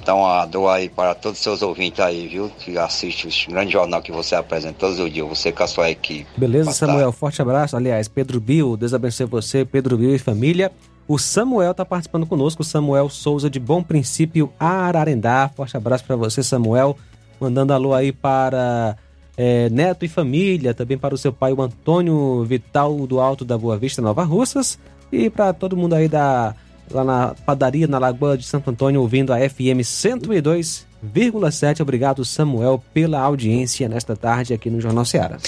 Então, 0.00 0.24
a 0.26 0.46
dou 0.46 0.70
aí 0.70 0.88
para 0.88 1.14
todos 1.14 1.36
os 1.36 1.44
seus 1.44 1.60
ouvintes 1.60 2.00
aí, 2.00 2.26
viu? 2.26 2.50
Que 2.58 2.78
assistem 2.78 3.30
o 3.46 3.50
grande 3.52 3.72
jornal 3.72 4.00
que 4.00 4.10
você 4.10 4.34
apresenta 4.34 4.76
todos 4.78 4.98
os 4.98 5.12
dias, 5.12 5.28
você 5.28 5.52
com 5.52 5.62
a 5.62 5.66
sua 5.66 5.90
equipe. 5.90 6.26
Beleza, 6.34 6.64
Boa 6.64 6.74
Samuel? 6.74 6.98
tarde. 7.00 7.16
Forte 7.18 7.42
abraço. 7.42 7.76
Aliás, 7.76 8.08
Pedro 8.08 8.40
Bill, 8.40 8.74
Deus 8.74 8.94
abençoe 8.94 9.26
você, 9.26 9.66
Pedro 9.66 9.98
Bill 9.98 10.14
e 10.14 10.18
família. 10.18 10.72
O 11.06 11.18
Samuel 11.18 11.72
está 11.72 11.84
participando 11.84 12.24
conosco, 12.24 12.64
Samuel 12.64 13.10
Souza 13.10 13.50
de 13.50 13.60
Bom 13.60 13.82
Princípio, 13.82 14.50
Ararendá. 14.58 15.50
Forte 15.54 15.76
abraço 15.76 16.04
para 16.04 16.16
você, 16.16 16.42
Samuel. 16.42 16.96
Mandando 17.38 17.74
alô 17.74 17.92
aí 17.92 18.12
para 18.12 18.96
eh, 19.36 19.68
Neto 19.70 20.06
e 20.06 20.08
família, 20.08 20.72
também 20.72 20.96
para 20.96 21.14
o 21.14 21.18
seu 21.18 21.34
pai, 21.34 21.52
o 21.52 21.60
Antônio 21.60 22.44
Vital 22.44 23.06
do 23.06 23.20
Alto 23.20 23.44
da 23.44 23.58
Boa 23.58 23.76
Vista, 23.76 24.00
Nova 24.00 24.24
Russas. 24.24 24.78
E 25.10 25.30
para 25.30 25.52
todo 25.52 25.76
mundo 25.76 25.94
aí 25.94 26.08
da, 26.08 26.54
lá 26.90 27.04
na 27.04 27.34
padaria, 27.46 27.86
na 27.86 27.98
Lagoa 27.98 28.36
de 28.36 28.44
Santo 28.44 28.70
Antônio, 28.70 29.00
ouvindo 29.00 29.32
a 29.32 29.38
FM 29.38 29.80
102,7. 29.82 31.80
Obrigado, 31.80 32.24
Samuel, 32.24 32.82
pela 32.92 33.20
audiência 33.20 33.88
nesta 33.88 34.16
tarde 34.16 34.54
aqui 34.54 34.70
no 34.70 34.80
Jornal 34.80 35.04
Ceará. 35.04 35.38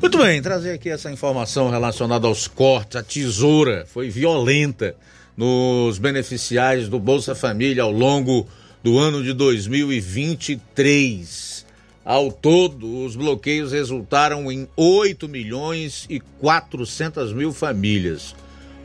Muito 0.00 0.18
bem, 0.18 0.42
trazer 0.42 0.72
aqui 0.72 0.88
essa 0.88 1.10
informação 1.10 1.70
relacionada 1.70 2.26
aos 2.26 2.48
cortes. 2.48 2.96
A 2.96 3.02
tesoura 3.02 3.84
foi 3.86 4.10
violenta 4.10 4.94
nos 5.36 5.98
beneficiários 5.98 6.88
do 6.88 6.98
Bolsa 6.98 7.34
Família 7.34 7.82
ao 7.82 7.92
longo 7.92 8.46
do 8.82 8.98
ano 8.98 9.22
de 9.22 9.32
2023. 9.32 11.66
Ao 12.04 12.30
todo, 12.30 13.04
os 13.04 13.16
bloqueios 13.16 13.72
resultaram 13.72 14.50
em 14.50 14.68
8 14.76 15.28
milhões 15.28 16.06
e 16.08 16.20
400 16.20 17.32
mil 17.32 17.52
famílias. 17.52 18.34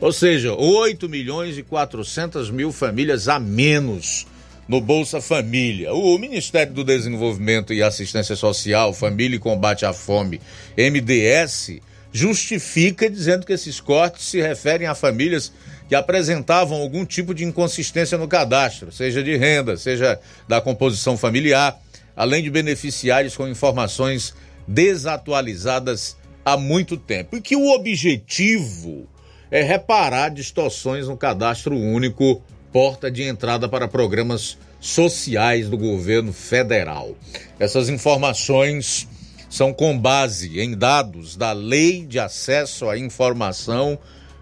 Ou 0.02 0.10
seja, 0.10 0.52
8 0.52 1.08
milhões 1.08 1.56
e 1.56 1.62
400 1.62 2.50
mil 2.50 2.72
famílias 2.72 3.28
a 3.28 3.38
menos 3.38 4.26
no 4.66 4.80
Bolsa 4.80 5.20
Família. 5.20 5.94
O 5.94 6.18
Ministério 6.18 6.72
do 6.72 6.82
Desenvolvimento 6.82 7.72
e 7.72 7.84
Assistência 7.84 8.34
Social, 8.34 8.92
Família 8.92 9.36
e 9.36 9.38
Combate 9.38 9.86
à 9.86 9.92
Fome, 9.92 10.40
MDS, 10.76 11.78
justifica 12.12 13.08
dizendo 13.08 13.46
que 13.46 13.52
esses 13.52 13.78
cortes 13.78 14.24
se 14.24 14.42
referem 14.42 14.88
a 14.88 14.94
famílias 14.96 15.52
que 15.88 15.94
apresentavam 15.94 16.82
algum 16.82 17.04
tipo 17.04 17.32
de 17.32 17.44
inconsistência 17.44 18.18
no 18.18 18.26
cadastro, 18.26 18.90
seja 18.90 19.22
de 19.22 19.36
renda, 19.36 19.76
seja 19.76 20.18
da 20.48 20.60
composição 20.60 21.16
familiar, 21.16 21.80
além 22.16 22.42
de 22.42 22.50
beneficiários 22.50 23.36
com 23.36 23.46
informações 23.46 24.34
desatualizadas 24.66 26.16
há 26.44 26.56
muito 26.56 26.96
tempo. 26.96 27.36
E 27.36 27.40
que 27.40 27.54
o 27.54 27.70
objetivo 27.70 29.08
é 29.52 29.62
reparar 29.62 30.30
distorções 30.30 31.06
no 31.06 31.16
cadastro 31.16 31.76
único, 31.76 32.42
porta 32.72 33.10
de 33.10 33.22
entrada 33.22 33.68
para 33.68 33.86
programas 33.86 34.56
sociais 34.80 35.68
do 35.68 35.76
governo 35.76 36.32
federal. 36.32 37.14
Essas 37.58 37.90
informações 37.90 39.06
são 39.50 39.70
com 39.70 39.96
base 39.96 40.58
em 40.58 40.74
dados 40.74 41.36
da 41.36 41.52
Lei 41.52 42.06
de 42.06 42.18
Acesso 42.18 42.88
à 42.88 42.96
Informação, 42.96 43.98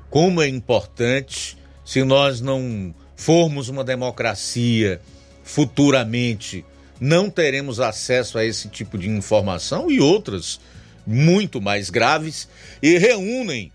como 0.09 0.41
é 0.41 0.47
importante 0.47 1.59
se 1.85 2.05
nós 2.05 2.41
não 2.41 2.95
formos 3.17 3.69
uma 3.69 3.83
democracia 3.83 5.01
futuramente, 5.43 6.65
não 7.01 7.29
teremos 7.29 7.81
acesso 7.81 8.39
a 8.39 8.45
esse 8.45 8.69
tipo 8.69 8.97
de 8.97 9.09
informação 9.11 9.91
e 9.91 9.99
outras 9.99 10.61
muito 11.05 11.61
mais 11.61 11.91
graves 11.91 12.49
e 12.81 12.97
reúnem 12.97 13.73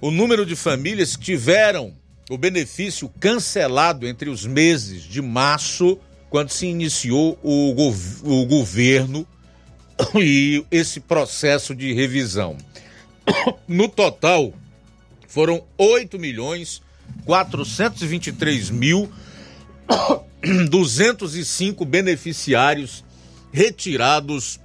o 0.00 0.10
número 0.10 0.46
de 0.46 0.56
famílias 0.56 1.14
que 1.14 1.24
tiveram 1.24 1.94
o 2.30 2.38
benefício 2.38 3.08
cancelado 3.20 4.06
entre 4.06 4.30
os 4.30 4.46
meses 4.46 5.02
de 5.02 5.20
março, 5.20 5.98
quando 6.30 6.50
se 6.50 6.66
iniciou 6.66 7.38
o, 7.42 7.74
gov 7.74 8.22
o 8.22 8.46
governo 8.46 9.26
e 10.14 10.64
esse 10.70 11.00
processo 11.00 11.74
de 11.74 11.92
revisão. 11.92 12.56
No 13.68 13.88
total, 13.88 14.52
foram 15.28 15.62
8 15.78 16.18
milhões 16.18 16.82
423 17.24 18.70
mil 18.70 19.10
205 20.68 21.84
beneficiários 21.84 23.04
retirados 23.52 24.58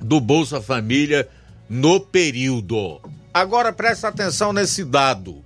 do 0.00 0.20
Bolsa 0.20 0.60
Família 0.60 1.28
no 1.68 2.00
período. 2.00 3.00
Agora 3.32 3.72
presta 3.72 4.08
atenção 4.08 4.52
nesse 4.52 4.84
dado. 4.84 5.44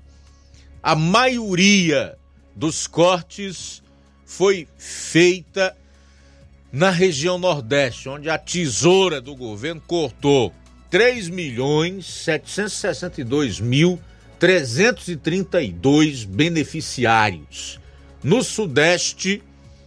A 0.82 0.94
maioria 0.94 2.16
dos 2.56 2.86
cortes 2.86 3.82
foi 4.24 4.66
feita 4.78 5.76
na 6.72 6.90
região 6.90 7.38
Nordeste, 7.38 8.08
onde 8.08 8.30
a 8.30 8.38
tesoura 8.38 9.20
do 9.20 9.36
governo 9.36 9.82
cortou 9.86 10.52
3 10.90 11.28
milhões 11.28 12.06
762 12.06 13.60
mil 13.60 14.00
332 14.38 16.24
beneficiários. 16.24 17.78
No 18.22 18.42
Sudeste 18.42 19.42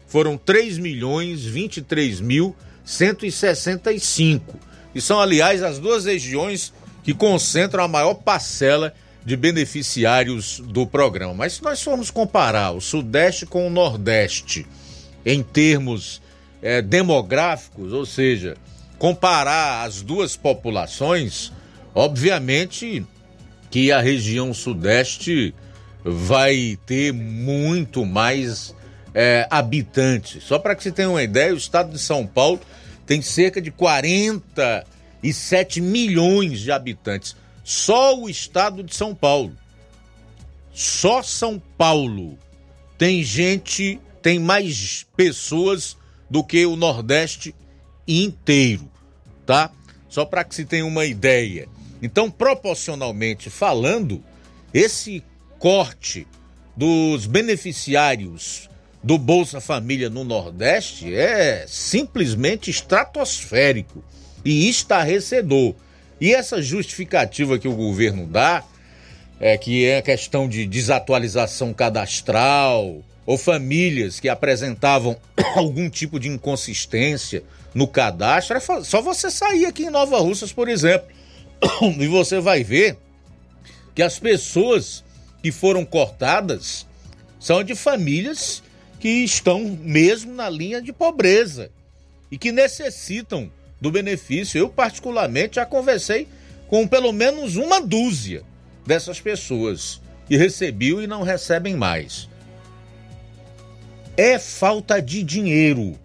foram 0.08 0.38
3 0.38 0.78
milhões 0.78 1.44
23 1.44 2.22
mil 2.22 2.56
165. 2.86 4.60
E 4.94 5.02
são, 5.02 5.20
aliás, 5.20 5.62
as 5.64 5.80
duas 5.80 6.06
regiões 6.06 6.74
que 7.08 7.14
concentram 7.14 7.86
a 7.86 7.88
maior 7.88 8.16
parcela 8.16 8.94
de 9.24 9.38
beneficiários 9.38 10.60
do 10.60 10.86
programa. 10.86 11.34
Mas 11.34 11.54
se 11.54 11.64
nós 11.64 11.82
formos 11.82 12.12
comparar 12.12 12.72
o 12.72 12.82
Sudeste 12.82 13.46
com 13.46 13.66
o 13.66 13.70
Nordeste 13.70 14.68
em 15.26 15.42
termos 15.42 16.22
é, 16.62 16.82
demográficos, 16.82 17.94
ou 17.94 18.06
seja, 18.06 18.58
comparar 19.00 19.86
as 19.86 20.02
duas 20.02 20.36
populações, 20.36 21.54
obviamente 21.96 23.06
que 23.72 23.90
a 23.90 24.02
região 24.02 24.54
Sudeste 24.54 25.56
vai 26.04 26.78
ter 26.86 27.14
muito 27.14 28.06
mais 28.06 28.76
é, 29.16 29.48
habitantes. 29.50 30.44
Só 30.44 30.60
para 30.60 30.76
que 30.76 30.84
você 30.84 30.92
tenha 30.92 31.10
uma 31.10 31.24
ideia, 31.24 31.54
o 31.54 31.58
estado 31.58 31.90
de 31.90 32.00
São 32.00 32.28
Paulo 32.28 32.60
tem 33.06 33.22
cerca 33.22 33.62
de 33.62 33.72
47 35.28 35.82
milhões 35.82 36.60
de 36.62 36.72
habitantes. 36.72 37.36
Só 37.64 38.18
o 38.18 38.30
estado 38.30 38.84
de 38.84 38.96
São 38.96 39.14
Paulo. 39.14 39.56
Só 40.74 41.22
São 41.22 41.62
Paulo 41.78 42.38
tem 42.98 43.24
gente, 43.24 44.00
tem 44.22 44.40
mais 44.40 45.06
pessoas 45.16 45.98
do 46.30 46.44
que 46.44 46.66
o 46.66 46.76
Nordeste 46.76 47.54
inteiro, 48.08 48.90
tá? 49.46 49.72
Só 50.10 50.26
para 50.26 50.44
que 50.44 50.56
se 50.56 50.66
tenha 50.66 50.86
uma 50.86 51.06
ideia. 51.06 51.68
Então, 52.02 52.30
proporcionalmente 52.30 53.50
falando, 53.50 54.24
esse 54.74 55.24
corte 55.60 56.28
dos 56.76 57.26
beneficiários 57.26 58.70
do 59.04 59.18
Bolsa 59.18 59.60
Família 59.60 60.10
no 60.10 60.24
Nordeste 60.24 61.14
é 61.14 61.66
simplesmente 61.68 62.70
estratosférico 62.70 64.04
e 64.48 64.70
estarrecedor. 64.70 65.76
E 66.22 66.34
essa 66.34 66.62
justificativa 66.62 67.60
que 67.60 67.68
o 67.68 67.76
governo 67.76 68.26
dá, 68.26 68.64
é 69.42 69.58
que 69.58 69.86
é 69.86 69.98
a 69.98 70.02
questão 70.02 70.48
de 70.48 70.66
desatualização 70.66 71.74
cadastral, 71.74 73.04
ou 73.26 73.38
famílias 73.38 74.22
que 74.22 74.30
apresentavam 74.30 75.18
algum 75.54 75.90
tipo 75.90 76.18
de 76.18 76.30
inconsistência 76.30 77.44
no 77.76 77.90
cadastro, 77.90 78.56
é 78.56 78.84
só 78.86 79.02
você 79.02 79.30
sair 79.30 79.66
aqui 79.66 79.84
em 79.84 79.90
Nova 79.90 80.18
Russas, 80.20 80.54
por 80.54 80.70
exemplo, 80.70 81.10
e 82.00 82.08
você 82.08 82.40
vai 82.40 82.64
ver 82.64 82.98
que 83.94 84.02
as 84.02 84.18
pessoas 84.18 85.04
que 85.44 85.52
foram 85.52 85.84
cortadas 85.84 86.88
são 87.38 87.66
de 87.66 87.76
famílias 87.76 88.64
que 88.98 89.10
estão 89.10 89.78
mesmo 89.82 90.34
na 90.34 90.50
linha 90.50 90.82
de 90.82 90.94
pobreza 90.94 91.70
e 92.32 92.38
que 92.38 92.52
necessitam 92.52 93.52
do 93.80 93.92
benefício. 93.92 94.58
Eu, 94.58 94.70
particularmente, 94.70 95.56
já 95.56 95.66
conversei 95.66 96.28
com 96.68 96.88
pelo 96.88 97.12
menos 97.12 97.56
uma 97.56 97.80
dúzia 97.80 98.44
dessas 98.86 99.20
pessoas 99.20 100.02
que 100.28 100.36
recebiam 100.36 101.02
e 101.02 101.08
não 101.08 101.24
recebem 101.24 101.76
mais. 101.76 102.30
É 104.16 104.40
falta 104.40 105.02
de 105.02 105.24
dinheiro. 105.24 105.98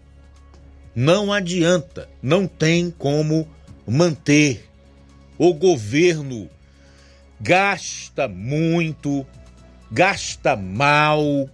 Não 0.94 1.32
adianta, 1.32 2.08
não 2.22 2.46
tem 2.46 2.90
como 2.90 3.48
manter. 3.86 4.68
O 5.38 5.54
governo 5.54 6.48
gasta 7.40 8.28
muito, 8.28 9.26
gasta 9.90 10.54
mal, 10.54 11.48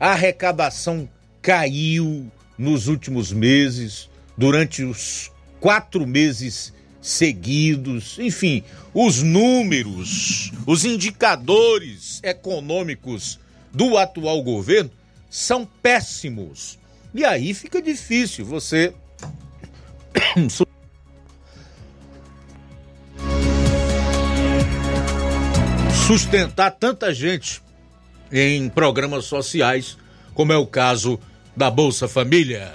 a 0.00 0.12
arrecadação 0.12 1.08
caiu 1.42 2.30
nos 2.56 2.86
últimos 2.86 3.32
meses, 3.32 4.08
durante 4.36 4.84
os 4.84 5.30
quatro 5.60 6.06
meses 6.06 6.72
seguidos, 7.00 8.18
enfim, 8.18 8.62
os 8.92 9.22
números, 9.22 10.52
os 10.66 10.84
indicadores 10.84 12.20
econômicos 12.22 13.38
do 13.72 13.96
atual 13.96 14.42
governo 14.42 14.90
são 15.30 15.64
péssimos. 15.82 16.78
E 17.14 17.24
aí 17.24 17.54
fica 17.54 17.80
difícil 17.80 18.44
você 18.44 18.92
sustentar 26.06 26.72
tanta 26.72 27.14
gente 27.14 27.62
em 28.30 28.68
programas 28.68 29.24
sociais, 29.24 29.96
como 30.34 30.52
é 30.52 30.56
o 30.56 30.66
caso 30.66 31.18
da 31.56 31.70
Bolsa 31.70 32.06
Família. 32.06 32.74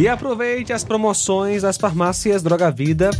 E 0.00 0.08
aproveite 0.08 0.72
as 0.72 0.82
promoções 0.82 1.60
das 1.60 1.76
farmácias 1.76 2.42
Droga 2.42 2.70
Vida. 2.70 3.10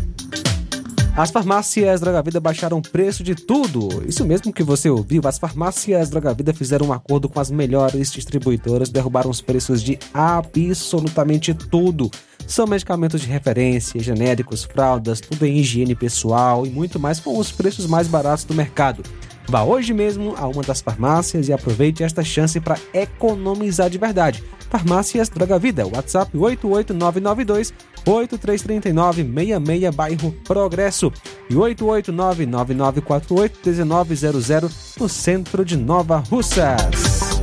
As 1.17 1.31
farmácias 1.31 2.01
Droga 2.01 2.23
Vida 2.23 2.41
baixaram 2.41 2.79
o 2.79 2.83
preço 2.83 3.23
de 3.23 3.35
tudo. 3.35 3.89
Isso 4.07 4.25
mesmo 4.25 4.53
que 4.53 4.63
você 4.63 4.89
ouviu. 4.89 5.21
As 5.27 5.39
farmácias 5.39 6.09
Droga 6.09 6.33
Vida 6.33 6.55
fizeram 6.55 6.87
um 6.87 6.93
acordo 6.93 7.29
com 7.29 7.41
as 7.41 7.51
melhores 7.51 8.13
distribuidoras, 8.13 8.89
derrubaram 8.89 9.29
os 9.29 9.41
preços 9.41 9.83
de 9.83 9.99
absolutamente 10.15 11.53
tudo. 11.53 12.11
São 12.47 12.67
medicamentos 12.67 13.21
de 13.21 13.27
referência, 13.27 14.01
genéricos, 14.01 14.65
fraldas, 14.65 15.21
tudo 15.21 15.45
em 15.45 15.59
higiene 15.59 15.95
pessoal 15.95 16.65
e 16.65 16.71
muito 16.71 16.99
mais 16.99 17.21
com 17.21 17.37
os 17.37 17.51
preços 17.53 17.87
mais 17.87 18.07
baratos 18.09 18.45
do 18.45 18.55
mercado. 18.55 19.03
Vá 19.49 19.65
hoje 19.65 19.93
mesmo 19.93 20.35
a 20.37 20.47
uma 20.47 20.63
das 20.63 20.81
farmácias 20.81 21.49
e 21.49 21.53
aproveite 21.53 22.05
esta 22.05 22.23
chance 22.23 22.61
para 22.61 22.79
economizar 22.95 23.91
de 23.91 23.99
verdade. 23.99 24.45
Farmácias 24.71 25.29
Droga 25.29 25.59
Vida, 25.59 25.87
WhatsApp 25.87 26.35
88992 26.37 27.75
8339 28.07 29.25
66 29.25 29.95
bairro 29.95 30.33
Progresso 30.45 31.13
e 31.51 31.55
8899948 31.55 33.85
1900 33.85 34.95
no 34.99 35.09
centro 35.09 35.65
de 35.65 35.77
Nova 35.77 36.23
Russas. 36.31 37.41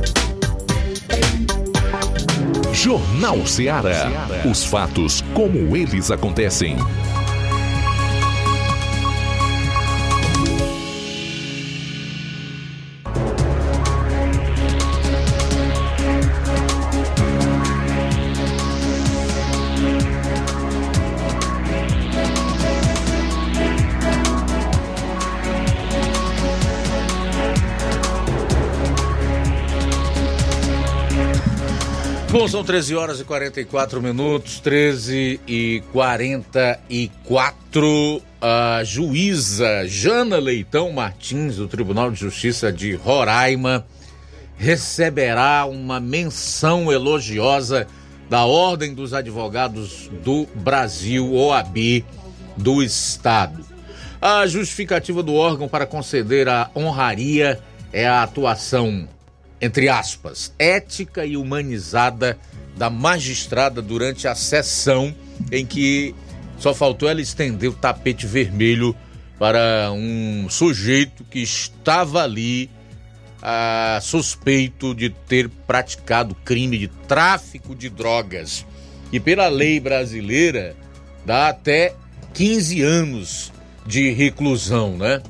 Jornal 2.72 3.46
Ceará. 3.46 4.06
Os 4.48 4.64
fatos 4.64 5.22
como 5.34 5.76
eles 5.76 6.10
acontecem. 6.10 6.76
Bom, 32.38 32.46
são 32.46 32.62
13 32.62 32.94
horas 32.94 33.18
e 33.18 33.24
44 33.24 34.00
minutos, 34.00 34.60
13 34.60 35.40
e 35.48 35.82
44. 35.92 38.22
A 38.40 38.84
juíza 38.84 39.84
Jana 39.88 40.36
Leitão 40.36 40.92
Martins, 40.92 41.56
do 41.56 41.66
Tribunal 41.66 42.12
de 42.12 42.20
Justiça 42.20 42.72
de 42.72 42.94
Roraima, 42.94 43.84
receberá 44.56 45.66
uma 45.66 45.98
menção 45.98 46.92
elogiosa 46.92 47.88
da 48.30 48.44
Ordem 48.44 48.94
dos 48.94 49.12
Advogados 49.12 50.08
do 50.22 50.46
Brasil, 50.54 51.34
OAB, 51.34 52.04
do 52.56 52.84
Estado. 52.84 53.66
A 54.22 54.46
justificativa 54.46 55.24
do 55.24 55.34
órgão 55.34 55.66
para 55.66 55.86
conceder 55.86 56.48
a 56.48 56.70
honraria 56.76 57.58
é 57.92 58.06
a 58.06 58.22
atuação 58.22 59.08
entre 59.60 59.88
aspas, 59.88 60.52
ética 60.58 61.24
e 61.24 61.36
humanizada 61.36 62.38
da 62.76 62.88
magistrada 62.88 63.82
durante 63.82 64.28
a 64.28 64.34
sessão 64.34 65.14
em 65.50 65.66
que 65.66 66.14
só 66.58 66.74
faltou 66.74 67.08
ela 67.08 67.20
estender 67.20 67.70
o 67.70 67.74
tapete 67.74 68.26
vermelho 68.26 68.94
para 69.38 69.90
um 69.92 70.48
sujeito 70.48 71.24
que 71.24 71.40
estava 71.40 72.22
ali 72.22 72.70
ah, 73.42 73.98
suspeito 74.02 74.94
de 74.94 75.10
ter 75.10 75.48
praticado 75.48 76.34
crime 76.44 76.78
de 76.78 76.88
tráfico 76.88 77.74
de 77.74 77.88
drogas. 77.88 78.66
E 79.12 79.20
pela 79.20 79.48
lei 79.48 79.78
brasileira 79.80 80.76
dá 81.24 81.48
até 81.48 81.94
15 82.34 82.82
anos 82.82 83.52
de 83.86 84.10
reclusão, 84.10 84.96
né? 84.96 85.22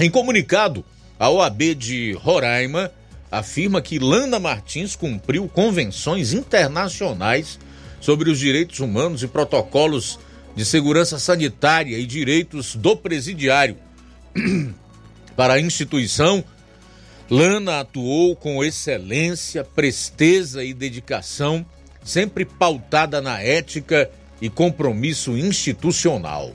Em 0.00 0.10
comunicado, 0.10 0.84
a 1.18 1.30
OAB 1.30 1.74
de 1.74 2.12
Roraima 2.14 2.90
afirma 3.32 3.80
que 3.80 3.98
Lana 3.98 4.38
Martins 4.38 4.94
cumpriu 4.94 5.48
convenções 5.48 6.34
internacionais 6.34 7.58
sobre 7.98 8.30
os 8.30 8.38
direitos 8.38 8.78
humanos 8.80 9.22
e 9.22 9.26
protocolos 9.26 10.18
de 10.54 10.66
segurança 10.66 11.18
sanitária 11.18 11.98
e 11.98 12.04
direitos 12.04 12.76
do 12.76 12.94
presidiário. 12.94 13.78
Para 15.34 15.54
a 15.54 15.60
instituição, 15.60 16.44
Lana 17.30 17.80
atuou 17.80 18.36
com 18.36 18.62
excelência, 18.62 19.64
presteza 19.64 20.62
e 20.62 20.74
dedicação, 20.74 21.64
sempre 22.04 22.44
pautada 22.44 23.22
na 23.22 23.40
ética 23.40 24.10
e 24.42 24.50
compromisso 24.50 25.38
institucional. 25.38 26.52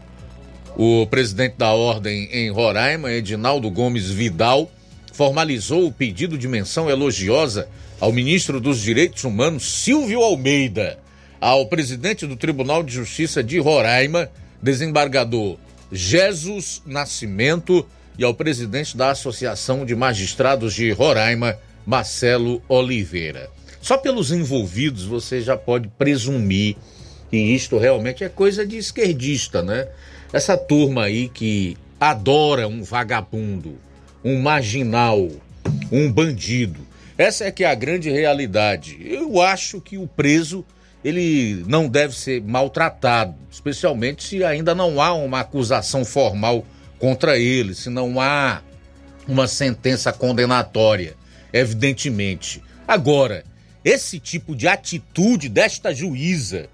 O 0.75 1.07
presidente 1.07 1.55
da 1.57 1.71
ordem 1.71 2.29
em 2.31 2.51
Roraima, 2.51 3.11
Edinaldo 3.11 3.71
Gomes 3.71 4.11
Vidal, 4.11 4.71
formalizou 5.17 5.87
o 5.87 5.91
pedido 5.91 6.37
de 6.37 6.47
menção 6.47 6.91
elogiosa 6.91 7.67
ao 7.99 8.13
ministro 8.13 8.61
dos 8.61 8.79
Direitos 8.79 9.23
Humanos, 9.23 9.81
Silvio 9.81 10.21
Almeida, 10.21 10.99
ao 11.41 11.65
presidente 11.65 12.27
do 12.27 12.35
Tribunal 12.35 12.83
de 12.83 12.93
Justiça 12.93 13.43
de 13.43 13.57
Roraima, 13.57 14.29
desembargador 14.61 15.57
Jesus 15.91 16.83
Nascimento, 16.85 17.83
e 18.15 18.23
ao 18.23 18.35
presidente 18.35 18.95
da 18.95 19.09
Associação 19.09 19.87
de 19.87 19.95
Magistrados 19.95 20.75
de 20.75 20.91
Roraima, 20.91 21.57
Marcelo 21.83 22.61
Oliveira. 22.69 23.49
Só 23.81 23.97
pelos 23.97 24.31
envolvidos 24.31 25.03
você 25.03 25.41
já 25.41 25.57
pode 25.57 25.87
presumir 25.97 26.75
que 27.31 27.37
isto 27.37 27.79
realmente 27.79 28.23
é 28.23 28.29
coisa 28.29 28.65
de 28.65 28.77
esquerdista, 28.77 29.63
né? 29.63 29.87
Essa 30.31 30.55
turma 30.55 31.05
aí 31.05 31.27
que 31.27 31.75
adora 31.99 32.67
um 32.67 32.83
vagabundo, 32.83 33.77
um 34.23 34.41
marginal, 34.41 35.27
um 35.91 36.11
bandido. 36.11 36.79
Essa 37.17 37.45
é 37.45 37.51
que 37.51 37.63
é 37.63 37.71
a 37.71 37.75
grande 37.75 38.09
realidade. 38.09 38.97
Eu 39.01 39.41
acho 39.41 39.81
que 39.81 39.97
o 39.97 40.07
preso 40.07 40.65
ele 41.03 41.63
não 41.67 41.87
deve 41.87 42.15
ser 42.15 42.41
maltratado, 42.41 43.35
especialmente 43.49 44.23
se 44.23 44.43
ainda 44.43 44.75
não 44.75 45.01
há 45.01 45.13
uma 45.13 45.39
acusação 45.39 46.03
formal 46.03 46.65
contra 46.99 47.37
ele, 47.37 47.73
se 47.73 47.89
não 47.89 48.19
há 48.19 48.61
uma 49.27 49.47
sentença 49.47 50.11
condenatória, 50.11 51.15
evidentemente. 51.53 52.61
Agora, 52.87 53.43
esse 53.83 54.19
tipo 54.19 54.55
de 54.55 54.67
atitude 54.67 55.49
desta 55.49 55.93
juíza, 55.93 56.67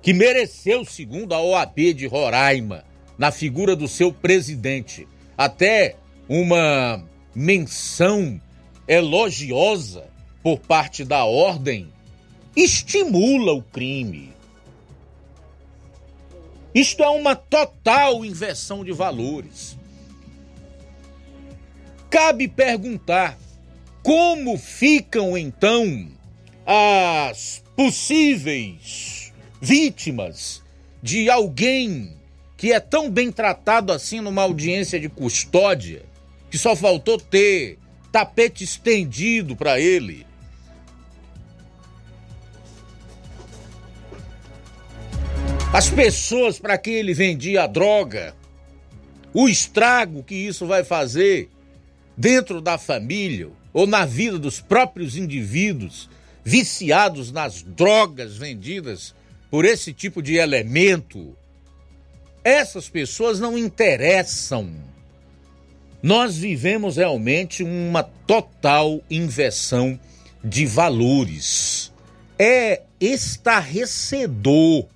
que 0.00 0.12
mereceu, 0.12 0.84
segundo 0.84 1.32
a 1.34 1.40
OAB 1.40 1.94
de 1.94 2.06
Roraima, 2.06 2.84
na 3.16 3.30
figura 3.30 3.76
do 3.76 3.86
seu 3.86 4.12
presidente, 4.12 5.06
até 5.36 5.96
uma 6.34 7.04
menção 7.34 8.40
elogiosa 8.88 10.08
por 10.42 10.58
parte 10.60 11.04
da 11.04 11.26
ordem, 11.26 11.92
estimula 12.56 13.52
o 13.52 13.62
crime. 13.62 14.32
Isto 16.74 17.02
é 17.02 17.08
uma 17.10 17.36
total 17.36 18.24
inversão 18.24 18.82
de 18.82 18.92
valores. 18.92 19.76
Cabe 22.08 22.48
perguntar 22.48 23.38
como 24.02 24.56
ficam 24.56 25.36
então 25.36 26.08
as 26.64 27.62
possíveis 27.76 29.34
vítimas 29.60 30.62
de 31.02 31.28
alguém 31.28 32.16
que 32.56 32.72
é 32.72 32.80
tão 32.80 33.10
bem 33.10 33.30
tratado 33.30 33.92
assim 33.92 34.20
numa 34.20 34.40
audiência 34.40 34.98
de 34.98 35.10
custódia, 35.10 36.10
que 36.52 36.58
só 36.58 36.76
faltou 36.76 37.18
ter 37.18 37.78
tapete 38.12 38.62
estendido 38.62 39.56
para 39.56 39.80
ele. 39.80 40.26
As 45.72 45.88
pessoas 45.88 46.58
para 46.58 46.76
quem 46.76 46.92
ele 46.92 47.14
vendia 47.14 47.62
a 47.62 47.66
droga, 47.66 48.36
o 49.32 49.48
estrago 49.48 50.22
que 50.22 50.34
isso 50.34 50.66
vai 50.66 50.84
fazer 50.84 51.48
dentro 52.14 52.60
da 52.60 52.76
família 52.76 53.48
ou 53.72 53.86
na 53.86 54.04
vida 54.04 54.38
dos 54.38 54.60
próprios 54.60 55.16
indivíduos 55.16 56.10
viciados 56.44 57.32
nas 57.32 57.62
drogas 57.62 58.36
vendidas 58.36 59.14
por 59.50 59.64
esse 59.64 59.94
tipo 59.94 60.22
de 60.22 60.34
elemento. 60.34 61.34
Essas 62.44 62.90
pessoas 62.90 63.40
não 63.40 63.56
interessam. 63.56 64.91
Nós 66.02 66.36
vivemos 66.36 66.96
realmente 66.96 67.62
uma 67.62 68.02
total 68.02 69.00
inversão 69.08 69.98
de 70.42 70.66
valores. 70.66 71.92
É 72.38 72.82
estarrecedor 73.00 74.86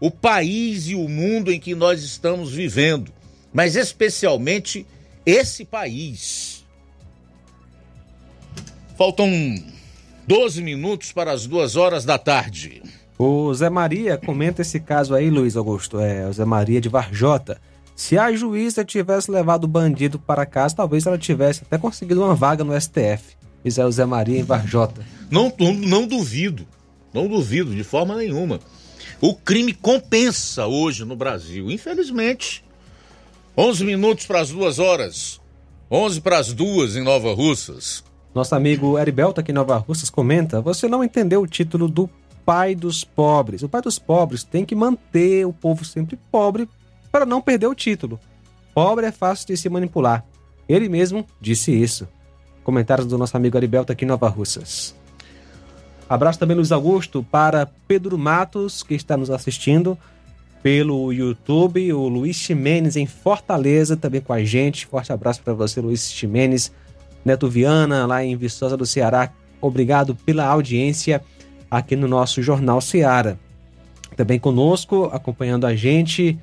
o 0.00 0.10
país 0.10 0.88
e 0.88 0.94
o 0.94 1.08
mundo 1.08 1.52
em 1.52 1.60
que 1.60 1.74
nós 1.74 2.02
estamos 2.02 2.52
vivendo, 2.52 3.12
mas 3.52 3.76
especialmente 3.76 4.86
esse 5.24 5.64
país. 5.64 6.64
Faltam 8.96 9.30
12 10.26 10.62
minutos 10.62 11.12
para 11.12 11.32
as 11.32 11.46
duas 11.46 11.76
horas 11.76 12.04
da 12.04 12.18
tarde. 12.18 12.82
O 13.18 13.52
Zé 13.52 13.68
Maria 13.68 14.16
comenta 14.16 14.62
esse 14.62 14.80
caso 14.80 15.14
aí, 15.14 15.30
Luiz 15.30 15.56
Augusto, 15.56 16.00
é 16.00 16.26
o 16.26 16.32
Zé 16.32 16.44
Maria 16.44 16.80
de 16.80 16.88
Varjota. 16.88 17.60
Se 18.00 18.16
a 18.16 18.32
juíza 18.32 18.82
tivesse 18.82 19.30
levado 19.30 19.64
o 19.64 19.68
bandido 19.68 20.18
para 20.18 20.46
casa, 20.46 20.74
talvez 20.74 21.04
ela 21.04 21.18
tivesse 21.18 21.64
até 21.64 21.76
conseguido 21.76 22.24
uma 22.24 22.34
vaga 22.34 22.64
no 22.64 22.72
STF. 22.80 23.36
Isso 23.62 23.78
é 23.78 23.84
o 23.84 23.92
Zé 23.92 24.06
Maria 24.06 24.40
em 24.40 24.42
Varjota. 24.42 25.04
Não, 25.30 25.52
não, 25.60 25.74
não 25.74 26.06
duvido, 26.06 26.66
não 27.12 27.28
duvido 27.28 27.74
de 27.74 27.84
forma 27.84 28.16
nenhuma. 28.16 28.58
O 29.20 29.34
crime 29.34 29.74
compensa 29.74 30.66
hoje 30.66 31.04
no 31.04 31.14
Brasil, 31.14 31.70
infelizmente. 31.70 32.64
11 33.54 33.84
minutos 33.84 34.24
para 34.24 34.40
as 34.40 34.48
duas 34.48 34.78
horas. 34.78 35.38
11 35.90 36.22
para 36.22 36.38
as 36.38 36.54
duas 36.54 36.96
em 36.96 37.02
Nova 37.02 37.34
Russas. 37.34 38.02
Nosso 38.34 38.54
amigo 38.54 38.98
Heribelto 38.98 39.42
aqui 39.42 39.52
em 39.52 39.54
Nova 39.54 39.76
Russas 39.76 40.08
comenta: 40.08 40.62
Você 40.62 40.88
não 40.88 41.04
entendeu 41.04 41.42
o 41.42 41.46
título 41.46 41.86
do 41.86 42.08
pai 42.46 42.74
dos 42.74 43.04
pobres. 43.04 43.62
O 43.62 43.68
pai 43.68 43.82
dos 43.82 43.98
pobres 43.98 44.42
tem 44.42 44.64
que 44.64 44.74
manter 44.74 45.46
o 45.46 45.52
povo 45.52 45.84
sempre 45.84 46.18
pobre 46.32 46.66
para 47.10 47.26
não 47.26 47.40
perder 47.40 47.66
o 47.66 47.74
título. 47.74 48.18
Pobre 48.74 49.06
é 49.06 49.12
fácil 49.12 49.46
de 49.48 49.56
se 49.56 49.68
manipular. 49.68 50.24
Ele 50.68 50.88
mesmo 50.88 51.26
disse 51.40 51.72
isso. 51.72 52.06
Comentários 52.62 53.06
do 53.06 53.18
nosso 53.18 53.36
amigo 53.36 53.56
Heribelto 53.56 53.92
aqui 53.92 54.04
em 54.04 54.08
Nova 54.08 54.28
Russas. 54.28 54.94
Abraço 56.08 56.38
também, 56.38 56.56
Luiz 56.56 56.72
Augusto, 56.72 57.22
para 57.22 57.66
Pedro 57.86 58.18
Matos, 58.18 58.82
que 58.82 58.94
está 58.94 59.16
nos 59.16 59.30
assistindo 59.30 59.96
pelo 60.62 61.12
YouTube, 61.12 61.92
o 61.92 62.08
Luiz 62.08 62.36
Ximenes 62.36 62.96
em 62.96 63.06
Fortaleza, 63.06 63.96
também 63.96 64.20
com 64.20 64.32
a 64.32 64.44
gente. 64.44 64.86
Forte 64.86 65.12
abraço 65.12 65.40
para 65.42 65.54
você, 65.54 65.80
Luiz 65.80 66.10
Ximenes. 66.12 66.72
Neto 67.24 67.48
Viana, 67.48 68.06
lá 68.06 68.24
em 68.24 68.36
Viçosa 68.36 68.76
do 68.76 68.86
Ceará, 68.86 69.30
obrigado 69.60 70.14
pela 70.14 70.46
audiência 70.46 71.22
aqui 71.70 71.94
no 71.94 72.08
nosso 72.08 72.42
Jornal 72.42 72.80
Ceará. 72.80 73.36
Também 74.16 74.38
conosco, 74.38 75.04
acompanhando 75.12 75.66
a 75.66 75.74
gente, 75.74 76.38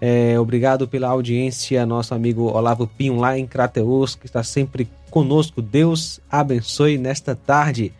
é, 0.00 0.38
obrigado 0.38 0.86
pela 0.86 1.08
audiência, 1.08 1.84
nosso 1.84 2.14
amigo 2.14 2.44
Olavo 2.44 2.86
Pinho, 2.86 3.16
lá 3.16 3.38
em 3.38 3.46
Crateus, 3.46 4.14
que 4.14 4.26
está 4.26 4.42
sempre 4.42 4.88
conosco. 5.10 5.60
Deus 5.60 6.20
abençoe 6.30 6.98
nesta 6.98 7.34
tarde. 7.34 7.92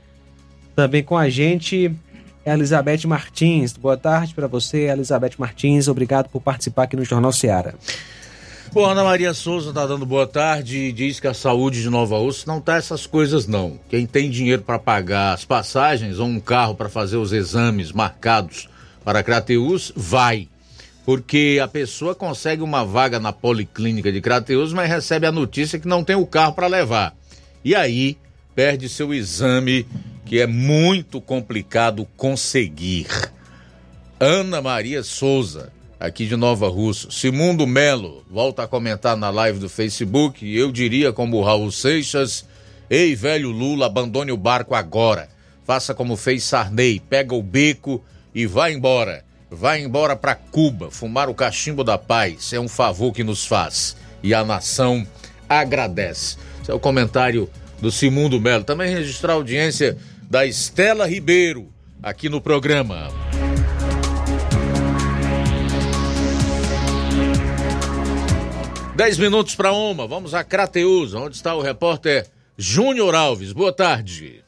Também 0.77 1.03
com 1.03 1.17
a 1.17 1.29
gente, 1.29 1.93
Elizabeth 2.47 3.07
Martins. 3.07 3.73
Boa 3.77 3.97
tarde 3.97 4.33
para 4.33 4.47
você, 4.47 4.89
Elizabeth 4.89 5.33
Martins. 5.39 5.89
Obrigado 5.89 6.29
por 6.29 6.41
participar 6.41 6.85
aqui 6.85 6.95
no 6.95 7.05
Jornal 7.05 7.33
Seara. 7.33 7.75
Bom, 8.73 8.85
Ana 8.85 9.03
Maria 9.03 9.33
Souza 9.33 9.73
tá 9.73 9.87
dando 9.87 10.05
boa 10.05 10.27
tarde 10.27 10.77
e 10.77 10.93
diz 10.93 11.19
que 11.19 11.27
a 11.27 11.33
saúde 11.33 11.83
de 11.83 11.89
Nova 11.89 12.19
Rússia 12.19 12.45
não 12.47 12.61
tá 12.61 12.77
essas 12.77 13.07
coisas 13.07 13.47
não. 13.47 13.81
Quem 13.89 14.07
tem 14.07 14.31
dinheiro 14.31 14.63
para 14.63 14.79
pagar 14.79 15.33
as 15.33 15.45
passagens 15.45 16.19
ou 16.19 16.27
um 16.27 16.39
carro 16.39 16.75
para 16.75 16.89
fazer 16.89 17.17
os 17.17 17.33
exames 17.33 17.91
marcados 17.91 18.69
para 19.03 19.23
Crateus, 19.23 19.91
vai. 19.97 20.49
Porque 21.09 21.59
a 21.63 21.67
pessoa 21.67 22.15
consegue 22.15 22.61
uma 22.61 22.85
vaga 22.85 23.19
na 23.19 23.33
policlínica 23.33 24.13
de 24.13 24.21
Crateus, 24.21 24.75
mas 24.75 24.91
recebe 24.91 25.27
a 25.27 25.33
notícia 25.33 25.79
que 25.79 25.89
não 25.89 26.05
tem 26.05 26.15
o 26.15 26.27
carro 26.27 26.53
para 26.53 26.67
levar. 26.67 27.17
E 27.65 27.75
aí 27.75 28.19
perde 28.55 28.91
seu 28.91 29.15
exame 29.15 29.87
que 30.27 30.39
é 30.39 30.47
muito 30.47 31.19
complicado 31.19 32.07
conseguir. 32.15 33.07
Ana 34.21 34.61
Maria 34.61 35.03
Souza, 35.03 35.73
aqui 35.99 36.27
de 36.27 36.37
Nova 36.37 36.69
Russo. 36.69 37.11
Simundo 37.11 37.67
Melo, 37.67 38.23
volta 38.31 38.65
a 38.65 38.69
comentar 38.69 39.17
na 39.17 39.31
live 39.31 39.59
do 39.59 39.69
Facebook. 39.71 40.47
Eu 40.47 40.71
diria 40.71 41.11
como 41.11 41.43
Raul 41.43 41.73
Seixas: 41.73 42.45
Ei, 42.91 43.15
velho 43.15 43.51
Lula, 43.51 43.87
abandone 43.87 44.31
o 44.31 44.37
barco 44.37 44.75
agora. 44.75 45.31
Faça 45.65 45.95
como 45.95 46.19
fez 46.19 46.45
Sarney, 46.45 47.01
pega 47.01 47.35
o 47.35 47.43
beco 47.43 48.05
e 48.35 48.45
vá 48.45 48.71
embora. 48.71 49.27
Vá 49.51 49.79
embora 49.79 50.15
para 50.15 50.35
Cuba, 50.35 50.91
fumar 50.91 51.29
o 51.29 51.35
cachimbo 51.35 51.83
da 51.83 51.97
paz. 51.97 52.53
É 52.53 52.61
um 52.61 52.69
favor 52.69 53.13
que 53.13 53.25
nos 53.25 53.47
faz. 53.47 53.97
E 54.23 54.35
a 54.35 54.45
nação 54.45 55.07
agradece. 55.49 56.37
Esse 56.61 56.71
é 56.71 56.75
o 56.75 56.81
comentário 56.81 57.49
do 57.81 57.91
Simundo 57.91 58.41
Melo. 58.41 58.65
Também 58.65 58.95
registrar 58.95 59.33
a 59.33 59.37
audiência 59.37 59.97
da 60.23 60.45
Estela 60.45 61.07
Ribeiro 61.07 61.73
aqui 62.03 62.29
no 62.29 62.41
programa. 62.41 63.09
Dez 68.95 69.17
minutos 69.17 69.55
para 69.55 69.73
uma, 69.73 70.07
vamos 70.07 70.35
a 70.35 70.43
Crateus, 70.43 71.15
onde 71.15 71.37
está 71.37 71.55
o 71.55 71.63
repórter 71.63 72.27
Júnior 72.57 73.15
Alves. 73.15 73.53
Boa 73.53 73.73
tarde. 73.73 74.43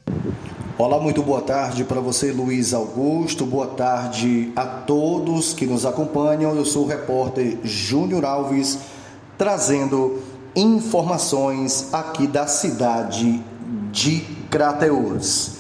Olá, 0.83 0.99
muito 0.99 1.23
boa 1.23 1.43
tarde 1.43 1.85
para 1.85 2.01
você, 2.01 2.33
Luiz 2.33 2.73
Augusto. 2.73 3.45
Boa 3.45 3.67
tarde 3.67 4.51
a 4.57 4.65
todos 4.65 5.53
que 5.53 5.67
nos 5.67 5.85
acompanham. 5.85 6.57
Eu 6.57 6.65
sou 6.65 6.85
o 6.85 6.89
repórter 6.89 7.59
Júnior 7.63 8.25
Alves, 8.25 8.79
trazendo 9.37 10.23
informações 10.57 11.93
aqui 11.93 12.27
da 12.27 12.47
cidade 12.47 13.45
de 13.93 14.21
Crateus. 14.51 15.57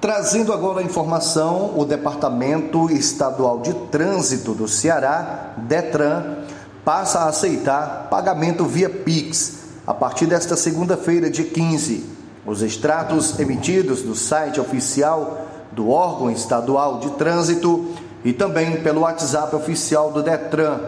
Trazendo 0.00 0.50
agora 0.50 0.80
a 0.80 0.82
informação, 0.82 1.78
o 1.78 1.84
Departamento 1.84 2.90
Estadual 2.90 3.60
de 3.60 3.74
Trânsito 3.90 4.54
do 4.54 4.66
Ceará, 4.66 5.52
DETRAN, 5.58 6.38
passa 6.82 7.18
a 7.18 7.28
aceitar 7.28 8.08
pagamento 8.08 8.64
via 8.64 8.88
Pix 8.88 9.58
a 9.86 9.92
partir 9.92 10.24
desta 10.24 10.56
segunda-feira, 10.56 11.28
dia 11.28 11.44
15. 11.44 12.13
Os 12.46 12.62
extratos 12.62 13.38
emitidos 13.40 14.02
do 14.02 14.14
site 14.14 14.60
oficial 14.60 15.46
do 15.72 15.90
órgão 15.90 16.30
estadual 16.30 17.00
de 17.00 17.10
trânsito 17.12 17.86
e 18.24 18.32
também 18.32 18.82
pelo 18.82 19.00
WhatsApp 19.00 19.54
oficial 19.56 20.12
do 20.12 20.22
Detran 20.22 20.78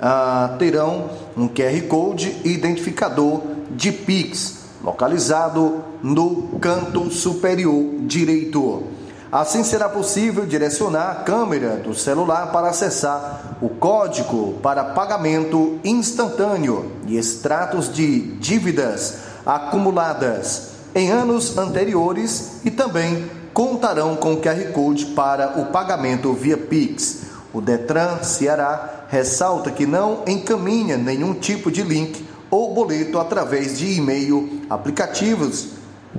ah, 0.00 0.54
terão 0.58 1.10
um 1.36 1.48
QR 1.48 1.80
Code 1.88 2.36
e 2.44 2.52
identificador 2.52 3.40
de 3.70 3.90
Pix 3.90 4.58
localizado 4.82 5.82
no 6.02 6.58
canto 6.60 7.10
superior 7.10 7.84
direito. 8.02 8.84
Assim 9.30 9.62
será 9.62 9.88
possível 9.88 10.46
direcionar 10.46 11.10
a 11.10 11.14
câmera 11.16 11.76
do 11.76 11.94
celular 11.94 12.50
para 12.50 12.68
acessar 12.68 13.56
o 13.60 13.68
código 13.68 14.54
para 14.62 14.84
pagamento 14.84 15.78
instantâneo 15.84 16.92
e 17.06 17.18
extratos 17.18 17.92
de 17.92 18.20
dívidas 18.36 19.18
acumuladas 19.44 20.77
em 20.94 21.10
anos 21.10 21.56
anteriores 21.56 22.60
e 22.64 22.70
também 22.70 23.30
contarão 23.52 24.16
com 24.16 24.36
QR 24.36 24.72
Code 24.72 25.06
para 25.06 25.60
o 25.60 25.66
pagamento 25.66 26.32
via 26.32 26.56
Pix. 26.56 27.22
O 27.52 27.60
Detran 27.60 28.22
Ceará 28.22 29.06
ressalta 29.08 29.70
que 29.70 29.86
não 29.86 30.22
encaminha 30.26 30.96
nenhum 30.96 31.34
tipo 31.34 31.70
de 31.70 31.82
link 31.82 32.26
ou 32.50 32.74
boleto 32.74 33.18
através 33.18 33.78
de 33.78 33.98
e-mail, 33.98 34.62
aplicativos 34.70 35.68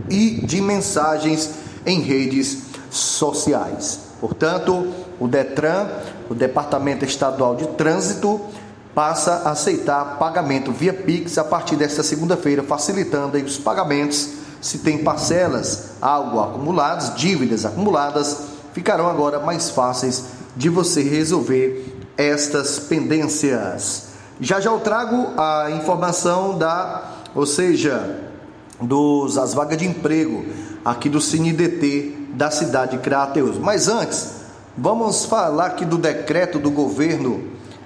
e 0.09 0.41
de 0.45 0.61
mensagens 0.61 1.51
em 1.85 2.01
redes 2.01 2.63
sociais. 2.89 3.99
Portanto, 4.19 4.93
o 5.19 5.27
Detran, 5.27 5.87
o 6.29 6.33
Departamento 6.33 7.05
Estadual 7.05 7.55
de 7.55 7.67
Trânsito, 7.69 8.41
passa 8.93 9.43
a 9.45 9.51
aceitar 9.51 10.17
pagamento 10.17 10.71
via 10.71 10.93
Pix 10.93 11.37
a 11.37 11.43
partir 11.43 11.75
desta 11.75 12.03
segunda-feira, 12.03 12.63
facilitando 12.63 13.37
os 13.37 13.57
pagamentos. 13.57 14.38
Se 14.61 14.79
tem 14.79 15.03
parcelas, 15.03 15.91
algo 16.01 16.39
acumuladas, 16.39 17.15
dívidas 17.15 17.65
acumuladas, 17.65 18.37
ficarão 18.73 19.07
agora 19.07 19.39
mais 19.39 19.69
fáceis 19.69 20.25
de 20.55 20.69
você 20.69 21.01
resolver 21.01 21.97
estas 22.17 22.79
pendências. 22.79 24.09
Já 24.41 24.59
já 24.59 24.69
eu 24.71 24.79
trago 24.79 25.39
a 25.39 25.71
informação 25.71 26.57
da, 26.57 27.11
ou 27.35 27.45
seja, 27.45 28.19
dos 28.81 29.37
as 29.37 29.53
vagas 29.53 29.77
de 29.77 29.85
emprego 29.85 30.45
aqui 30.83 31.09
do 31.09 31.19
CineDT 31.19 32.27
da 32.33 32.51
cidade 32.51 32.97
de 32.97 33.03
Crateus. 33.03 33.57
Mas 33.57 33.87
antes, 33.87 34.31
vamos 34.77 35.25
falar 35.25 35.67
aqui 35.67 35.85
do 35.85 35.97
decreto 35.97 36.59
do 36.59 36.71
governo 36.71 37.43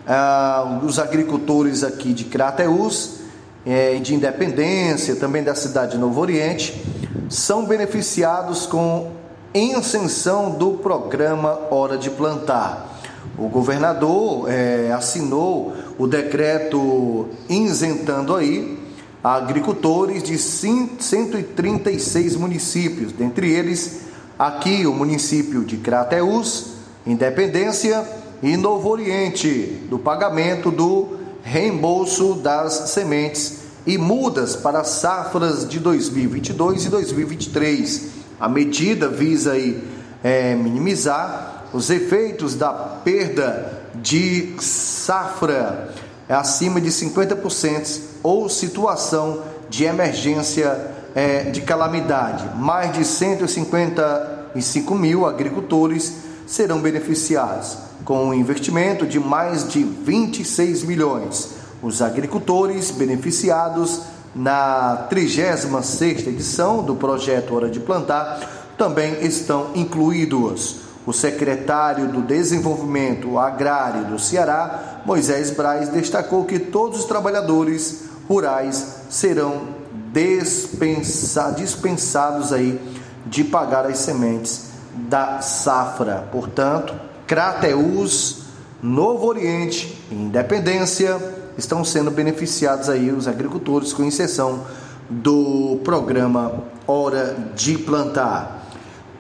ah, 0.08 0.80
dos 0.82 1.00
agricultores 1.00 1.84
aqui 1.84 2.14
de 2.14 2.26
Crateus, 2.26 3.23
eh, 3.65 3.99
de 4.02 4.15
Independência, 4.15 5.15
também 5.15 5.44
da 5.44 5.56
cidade 5.56 5.94
de 5.94 5.98
Novo 5.98 6.19
Oriente, 6.19 6.81
são 7.30 7.65
beneficiados 7.65 8.65
com 8.65 9.11
isenção 9.53 10.52
do 10.52 10.72
programa 10.73 11.60
Hora 11.69 11.98
de 11.98 12.10
Plantar. 12.10 12.90
O 13.38 13.48
governador 13.48 14.49
é, 14.49 14.91
assinou 14.91 15.73
o 15.98 16.07
decreto 16.07 17.27
isentando 17.49 18.35
aí 18.35 18.80
agricultores 19.23 20.22
de 20.22 20.38
136 20.38 22.35
municípios, 22.35 23.11
dentre 23.14 23.49
eles 23.52 24.02
aqui 24.38 24.85
o 24.85 24.94
município 24.94 25.64
de 25.64 25.77
Crateús, 25.77 26.73
Independência 27.07 28.06
e 28.41 28.57
Novo 28.57 28.90
Oriente, 28.90 29.81
do 29.90 29.98
pagamento 29.98 30.69
do 30.69 31.23
reembolso 31.44 32.36
das 32.36 32.90
sementes 32.90 33.60
e 33.86 33.98
mudas 33.98 34.56
para 34.56 34.84
safras 34.84 35.68
de 35.68 35.80
2022 35.80 36.86
e 36.86 36.90
2023. 36.90 38.07
A 38.40 38.48
medida 38.48 39.10
visa 39.10 39.52
aí, 39.52 39.84
é, 40.24 40.56
minimizar 40.56 41.65
os 41.74 41.90
efeitos 41.90 42.56
da 42.56 42.72
perda 42.72 43.84
de 43.95 44.56
safra 44.60 45.94
acima 46.30 46.80
de 46.80 46.90
50% 46.90 47.99
ou 48.24 48.48
situação 48.48 49.44
de 49.70 49.84
emergência 49.84 50.91
é, 51.14 51.44
de 51.52 51.61
calamidade. 51.61 52.49
Mais 52.57 52.94
de 52.94 53.03
155 53.03 54.95
mil 54.95 55.26
agricultores 55.26 56.23
serão 56.45 56.82
beneficiados, 56.82 57.78
com 58.06 58.28
um 58.28 58.34
investimento 58.34 59.06
de 59.06 59.20
mais 59.20 59.68
de 59.68 59.84
26 59.84 60.84
milhões. 60.84 61.49
Os 61.82 62.02
agricultores 62.02 62.91
beneficiados 62.91 64.02
na 64.36 65.07
36ª 65.11 66.28
edição 66.28 66.84
do 66.84 66.95
projeto 66.95 67.56
Hora 67.56 67.70
de 67.70 67.80
Plantar 67.80 68.74
também 68.78 69.26
estão 69.26 69.72
incluídos. 69.76 70.78
O 71.06 71.11
secretário 71.11 72.07
do 72.07 72.22
Desenvolvimento 72.22 73.38
Agrário 73.38 74.06
do 74.06 74.18
Ceará, 74.18 75.02
Moisés 75.06 75.52
Braz, 75.52 75.90
destacou 75.90 76.45
que 76.45 76.57
todos 76.57 76.99
os 76.99 77.06
trabalhadores 77.06 78.06
rurais 78.28 79.02
serão 79.10 79.84
dispensa, 80.14 81.52
dispensados 81.52 82.53
aí 82.53 82.80
de 83.26 83.44
pagar 83.44 83.86
as 83.86 83.98
sementes 83.98 84.73
da 84.95 85.41
safra. 85.41 86.28
Portanto, 86.32 86.94
Crateus, 87.28 88.44
Novo 88.82 89.28
Oriente 89.28 89.98
Independência 90.11 91.18
estão 91.57 91.84
sendo 91.84 92.11
beneficiados 92.11 92.90
aí 92.90 93.11
os 93.11 93.28
agricultores 93.28 93.94
com 93.94 94.03
exceção 94.03 94.65
do 95.10 95.80
programa 95.84 96.64
Hora 96.88 97.36
de 97.56 97.78
Plantar 97.78 98.64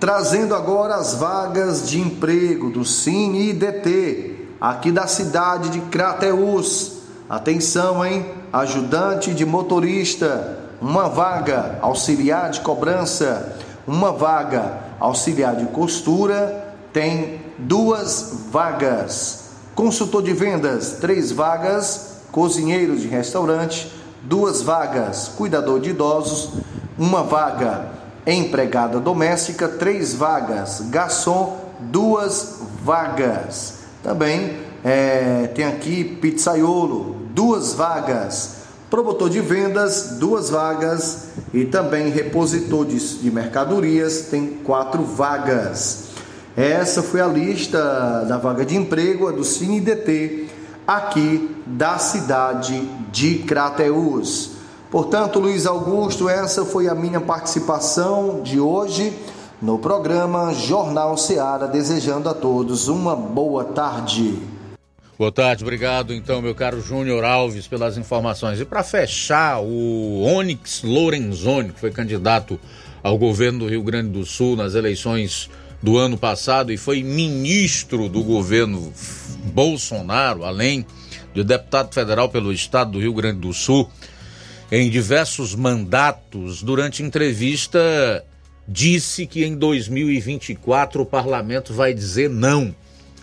trazendo 0.03 0.53
agora 0.53 0.95
as 0.95 1.13
vagas 1.13 1.87
de 1.87 1.97
emprego 1.97 2.69
do 2.69 2.83
Cine 2.83 3.51
IDT, 3.51 4.49
aqui 4.59 4.91
da 4.91 5.07
cidade 5.07 5.69
de 5.69 5.79
Crateús. 5.79 7.03
Atenção, 7.29 8.05
hein? 8.05 8.25
Ajudante 8.51 9.33
de 9.33 9.45
motorista, 9.45 10.59
uma 10.81 11.07
vaga, 11.07 11.79
auxiliar 11.81 12.49
de 12.49 12.59
cobrança, 12.59 13.55
uma 13.87 14.11
vaga, 14.11 14.73
auxiliar 14.99 15.55
de 15.55 15.65
costura, 15.65 16.75
tem 16.91 17.41
duas 17.57 18.47
vagas. 18.51 19.49
Consultor 19.75 20.21
de 20.21 20.33
vendas, 20.33 20.97
três 21.01 21.31
vagas, 21.31 22.21
cozinheiro 22.31 22.95
de 22.95 23.07
restaurante, 23.07 23.91
duas 24.21 24.61
vagas, 24.61 25.27
cuidador 25.29 25.79
de 25.79 25.89
idosos, 25.89 26.51
uma 26.97 27.23
vaga 27.23 27.87
empregada 28.25 28.99
doméstica, 28.99 29.67
três 29.67 30.13
vagas, 30.13 30.81
garçom, 30.89 31.57
duas 31.79 32.59
vagas. 32.83 33.79
Também 34.01 34.57
é, 34.83 35.47
tem 35.55 35.65
aqui 35.65 36.03
pizzaiolo, 36.03 37.15
duas 37.33 37.73
vagas. 37.73 38.62
Promotor 38.93 39.27
de 39.27 39.39
vendas, 39.39 40.17
duas 40.19 40.51
vagas. 40.51 41.29
E 41.51 41.65
também 41.65 42.11
repositor 42.11 42.85
de, 42.85 42.99
de 43.17 43.31
mercadorias, 43.31 44.27
tem 44.29 44.59
quatro 44.63 45.01
vagas. 45.01 46.09
Essa 46.55 47.01
foi 47.01 47.19
a 47.19 47.25
lista 47.25 48.23
da 48.25 48.37
vaga 48.37 48.63
de 48.63 48.77
emprego 48.77 49.31
do 49.31 49.43
CineDT 49.43 50.47
aqui 50.85 51.55
da 51.65 51.97
cidade 51.97 52.87
de 53.11 53.39
Crateús. 53.39 54.51
Portanto, 54.91 55.39
Luiz 55.39 55.65
Augusto, 55.65 56.29
essa 56.29 56.63
foi 56.63 56.87
a 56.87 56.93
minha 56.93 57.19
participação 57.19 58.41
de 58.43 58.59
hoje 58.59 59.11
no 59.59 59.79
programa 59.79 60.53
Jornal 60.53 61.17
Seara, 61.17 61.67
desejando 61.67 62.29
a 62.29 62.33
todos 62.35 62.87
uma 62.87 63.15
boa 63.15 63.63
tarde. 63.63 64.52
Boa 65.15 65.31
tarde, 65.31 65.63
obrigado 65.63 66.11
então, 66.11 66.41
meu 66.41 66.55
caro 66.55 66.81
Júnior 66.81 67.23
Alves, 67.23 67.67
pelas 67.67 67.97
informações. 67.97 68.59
E 68.59 68.65
para 68.65 68.83
fechar, 68.83 69.59
o 69.59 70.23
Onyx 70.23 70.81
Lorenzoni, 70.81 71.71
que 71.71 71.79
foi 71.79 71.91
candidato 71.91 72.59
ao 73.03 73.15
governo 73.15 73.59
do 73.59 73.67
Rio 73.67 73.83
Grande 73.83 74.09
do 74.09 74.25
Sul 74.25 74.55
nas 74.55 74.73
eleições 74.73 75.51
do 75.83 75.99
ano 75.99 76.17
passado 76.17 76.73
e 76.73 76.77
foi 76.77 77.03
ministro 77.03 78.09
do 78.09 78.23
governo 78.23 78.91
Bolsonaro, 79.53 80.45
além 80.45 80.83
de 81.31 81.43
deputado 81.43 81.93
federal 81.93 82.27
pelo 82.29 82.51
estado 82.51 82.93
do 82.93 82.99
Rio 82.99 83.13
Grande 83.13 83.39
do 83.39 83.53
Sul 83.53 83.87
em 84.71 84.89
diversos 84.89 85.53
mandatos, 85.53 86.63
durante 86.63 87.03
entrevista, 87.03 88.25
disse 88.67 89.27
que 89.27 89.45
em 89.45 89.55
2024 89.55 91.03
o 91.03 91.05
parlamento 91.05 91.71
vai 91.71 91.93
dizer 91.93 92.31
não 92.31 92.73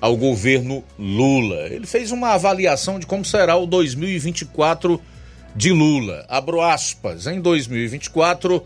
ao 0.01 0.17
governo 0.17 0.83
Lula. 0.99 1.69
Ele 1.69 1.87
fez 1.87 2.11
uma 2.11 2.31
avaliação 2.31 2.99
de 2.99 3.07
como 3.07 3.25
será 3.25 3.57
o 3.57 3.67
2024 3.67 5.01
de 5.55 5.73
Lula. 5.73 6.25
Abro 6.29 6.61
aspas, 6.61 7.27
em 7.27 7.41
2024 7.41 8.65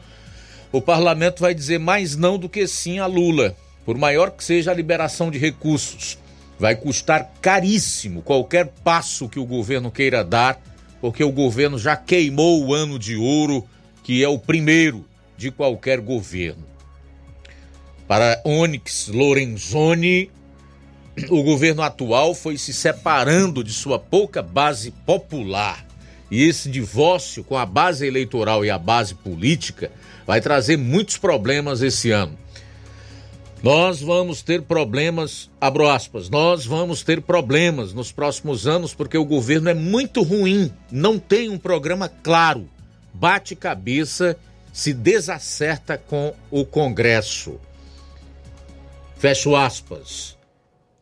o 0.73 0.81
parlamento 0.81 1.41
vai 1.41 1.55
dizer 1.55 1.79
mais 1.79 2.17
não 2.17 2.39
do 2.39 2.49
que 2.49 2.67
sim 2.67 2.99
a 2.99 3.07
Lula, 3.07 3.57
por 3.85 3.97
maior 3.97 4.31
que 4.31 4.43
seja 4.43 4.71
a 4.71 4.75
liberação 4.75 5.31
de 5.31 5.39
recursos. 5.39 6.19
Vai 6.59 6.75
custar 6.77 7.33
caríssimo 7.41 8.23
qualquer 8.23 8.67
passo 8.83 9.29
que 9.29 9.39
o 9.39 9.47
governo 9.47 9.91
queira 9.91 10.25
dar 10.25 10.61
porque 11.05 11.23
o 11.23 11.31
governo 11.31 11.79
já 11.79 11.99
queimou 11.99 12.65
o 12.65 12.73
ano 12.73 12.99
de 12.99 13.15
ouro, 13.15 13.63
que 14.03 14.25
é 14.25 14.29
o 14.29 14.39
primeiro 14.39 15.05
de 15.37 15.51
qualquer 15.51 16.01
governo. 16.01 16.65
Para 18.09 18.41
Onyx 18.43 19.09
Lorenzoni, 19.09 20.31
o 21.31 21.43
governo 21.43 21.83
atual 21.83 22.35
foi 22.35 22.57
se 22.57 22.73
separando 22.73 23.63
de 23.63 23.73
sua 23.73 23.99
pouca 23.99 24.43
base 24.43 24.91
popular. 24.91 25.85
E 26.31 26.43
esse 26.43 26.69
divórcio 26.69 27.45
com 27.45 27.57
a 27.57 27.67
base 27.67 28.07
eleitoral 28.07 28.65
e 28.65 28.71
a 28.71 28.79
base 28.79 29.15
política 29.15 29.93
vai 30.27 30.41
trazer 30.41 30.77
muitos 30.77 31.17
problemas 31.17 31.83
esse 31.83 32.11
ano. 32.11 32.37
Nós 33.63 34.03
vamos 34.03 34.43
ter 34.43 34.61
problemas, 34.63 35.51
abro 35.59 35.89
aspas, 35.89 36.29
nós 36.29 36.67
vamos 36.67 37.03
ter 37.03 37.23
problemas 37.23 37.95
nos 37.95 38.13
próximos 38.13 38.67
anos 38.67 38.93
porque 38.93 39.17
o 39.17 39.25
governo 39.25 39.71
é 39.71 39.75
muito 39.75 40.23
ruim, 40.23 40.71
não 40.91 41.19
tem 41.19 41.49
um 41.49 41.57
programa 41.57 42.07
claro, 42.07 42.69
bate 43.15 43.57
cabeça, 43.57 44.37
se 44.71 44.93
desacerta 44.93 45.97
com 45.97 46.35
o 46.51 46.67
Congresso. 46.67 47.59
Fecho 49.17 49.57
aspas. 49.57 50.34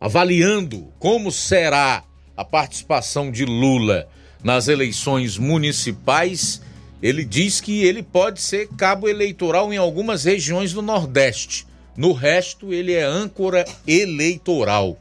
Avaliando 0.03 0.89
como 0.99 1.31
será 1.31 2.03
a 2.37 2.45
participação 2.45 3.31
de 3.31 3.45
Lula 3.45 4.09
nas 4.43 4.67
eleições 4.67 5.39
municipais, 5.39 6.61
ele 7.01 7.25
diz 7.25 7.61
que 7.61 7.85
ele 7.85 8.03
pode 8.03 8.41
ser 8.43 8.67
cabo 8.77 9.09
eleitoral 9.09 9.73
em 9.73 9.77
algumas 9.77 10.25
regiões 10.25 10.73
do 10.73 10.83
Nordeste. 10.83 11.69
No 11.97 12.13
resto, 12.13 12.73
ele 12.73 12.93
é 12.93 13.05
âncora 13.05 13.65
eleitoral. 13.87 14.99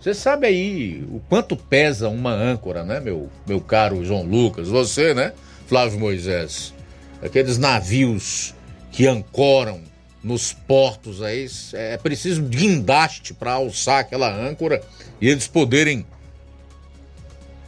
Você 0.00 0.14
sabe 0.14 0.46
aí 0.46 1.04
o 1.10 1.18
quanto 1.28 1.56
pesa 1.56 2.08
uma 2.08 2.30
âncora, 2.30 2.84
né, 2.84 3.00
meu, 3.00 3.28
meu 3.48 3.60
caro 3.60 4.04
João 4.04 4.22
Lucas? 4.22 4.68
Você, 4.68 5.12
né, 5.12 5.32
Flávio 5.66 5.98
Moisés? 5.98 6.72
Aqueles 7.20 7.58
navios 7.58 8.54
que 8.92 9.08
ancoram 9.08 9.80
nos 10.22 10.52
portos 10.52 11.22
aí, 11.22 11.46
é 11.72 11.96
preciso 11.96 12.42
guindaste 12.42 13.32
para 13.32 13.52
alçar 13.52 14.00
aquela 14.00 14.32
âncora 14.32 14.82
e 15.20 15.28
eles 15.28 15.46
poderem 15.46 16.04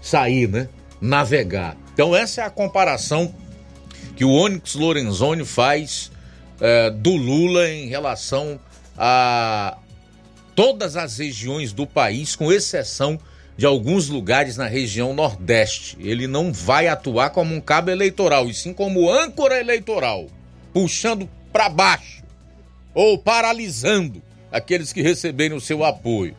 sair, 0.02 0.48
né? 0.48 0.68
Navegar. 1.00 1.76
Então 1.92 2.16
essa 2.16 2.40
é 2.40 2.44
a 2.44 2.50
comparação 2.50 3.32
que 4.16 4.24
o 4.24 4.30
Onyx 4.30 4.74
Lorenzoni 4.74 5.44
faz 5.44 6.10
é, 6.60 6.90
do 6.90 7.14
Lula 7.14 7.68
em 7.70 7.86
relação 7.86 8.58
a 8.96 9.78
todas 10.56 10.96
as 10.96 11.18
regiões 11.18 11.72
do 11.72 11.86
país, 11.86 12.34
com 12.34 12.50
exceção 12.50 13.20
de 13.56 13.64
alguns 13.64 14.08
lugares 14.08 14.56
na 14.56 14.66
região 14.66 15.14
Nordeste. 15.14 15.96
Ele 16.00 16.26
não 16.26 16.52
vai 16.52 16.88
atuar 16.88 17.30
como 17.30 17.54
um 17.54 17.60
cabo 17.60 17.90
eleitoral, 17.90 18.48
e 18.48 18.54
sim 18.54 18.72
como 18.72 19.08
âncora 19.08 19.60
eleitoral, 19.60 20.26
puxando 20.72 21.28
para 21.52 21.68
baixo 21.68 22.17
ou 22.98 23.16
paralisando 23.16 24.20
aqueles 24.50 24.92
que 24.92 25.00
receberem 25.00 25.56
o 25.56 25.60
seu 25.60 25.84
apoio. 25.84 26.34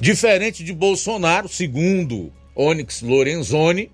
Diferente 0.00 0.64
de 0.64 0.72
Bolsonaro, 0.72 1.50
segundo 1.50 2.32
Onyx 2.56 3.02
Lorenzoni, 3.02 3.90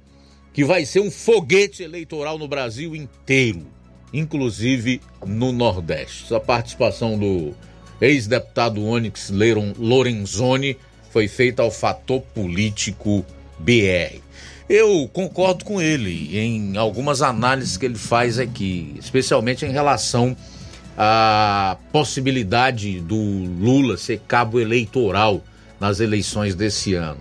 que 0.53 0.65
vai 0.65 0.85
ser 0.85 1.01
um 1.01 1.11
foguete 1.11 1.83
eleitoral 1.83 2.39
no 2.39 2.47
Brasil 2.47 2.95
inteiro, 2.95 3.67
inclusive 4.15 5.01
no 5.27 5.51
Nordeste. 5.51 6.33
A 6.33 6.39
participação 6.39 7.19
do 7.19 7.53
ex-deputado 8.01 8.87
Onyx 8.87 9.33
Lorenzoni 9.77 10.77
foi 11.11 11.27
feita 11.27 11.63
ao 11.63 11.71
Fator 11.73 12.21
Político 12.33 13.27
BR. 13.59 14.21
Eu 14.69 15.11
concordo 15.13 15.65
com 15.65 15.83
ele 15.83 16.39
em 16.39 16.77
algumas 16.77 17.23
análises 17.23 17.77
que 17.77 17.87
ele 17.87 17.99
faz 17.99 18.39
aqui, 18.39 18.95
especialmente 19.01 19.67
em 19.67 19.73
relação 19.73 20.37
a 20.37 20.58
possibilidade 21.93 23.01
do 23.01 23.17
Lula 23.17 23.97
ser 23.97 24.21
cabo 24.27 24.59
eleitoral 24.59 25.43
nas 25.79 26.01
eleições 26.01 26.55
desse 26.55 26.95
ano. 26.95 27.21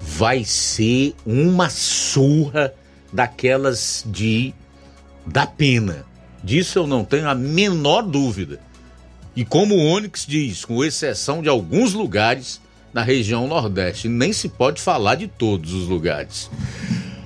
Vai 0.00 0.44
ser 0.44 1.14
uma 1.24 1.70
surra 1.70 2.74
daquelas 3.12 4.04
de 4.06 4.52
da 5.24 5.46
pena. 5.46 6.04
Disso 6.42 6.78
eu 6.78 6.86
não 6.86 7.04
tenho 7.04 7.28
a 7.28 7.34
menor 7.34 8.02
dúvida. 8.02 8.60
E 9.36 9.44
como 9.44 9.74
o 9.74 9.86
Onyx 9.86 10.24
diz, 10.26 10.64
com 10.64 10.84
exceção 10.84 11.42
de 11.42 11.48
alguns 11.48 11.92
lugares 11.92 12.60
na 12.92 13.02
região 13.02 13.46
Nordeste, 13.46 14.08
nem 14.08 14.32
se 14.32 14.48
pode 14.48 14.80
falar 14.80 15.14
de 15.16 15.28
todos 15.28 15.72
os 15.72 15.86
lugares. 15.86 16.50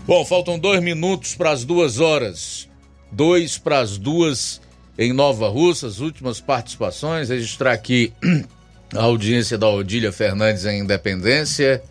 Bom, 0.07 0.25
faltam 0.25 0.59
dois 0.59 0.83
minutos 0.83 1.35
para 1.35 1.53
as 1.53 1.65
duas 1.65 2.01
horas. 2.01 2.69
Dois 3.11 3.57
para 3.57 3.79
as 3.79 3.99
duas 3.99 4.61
em 4.97 5.13
Nova 5.13 5.49
Russa, 5.49 5.87
as 5.87 6.01
últimas 6.01 6.41
participações. 6.41 7.29
Registrar 7.29 7.73
aqui 7.73 8.13
a 8.95 9.03
audiência 9.03 9.57
da 9.57 9.69
Odília 9.69 10.13
Fernandes 10.13 10.65
em 10.65 10.81
Independência, 10.81 11.83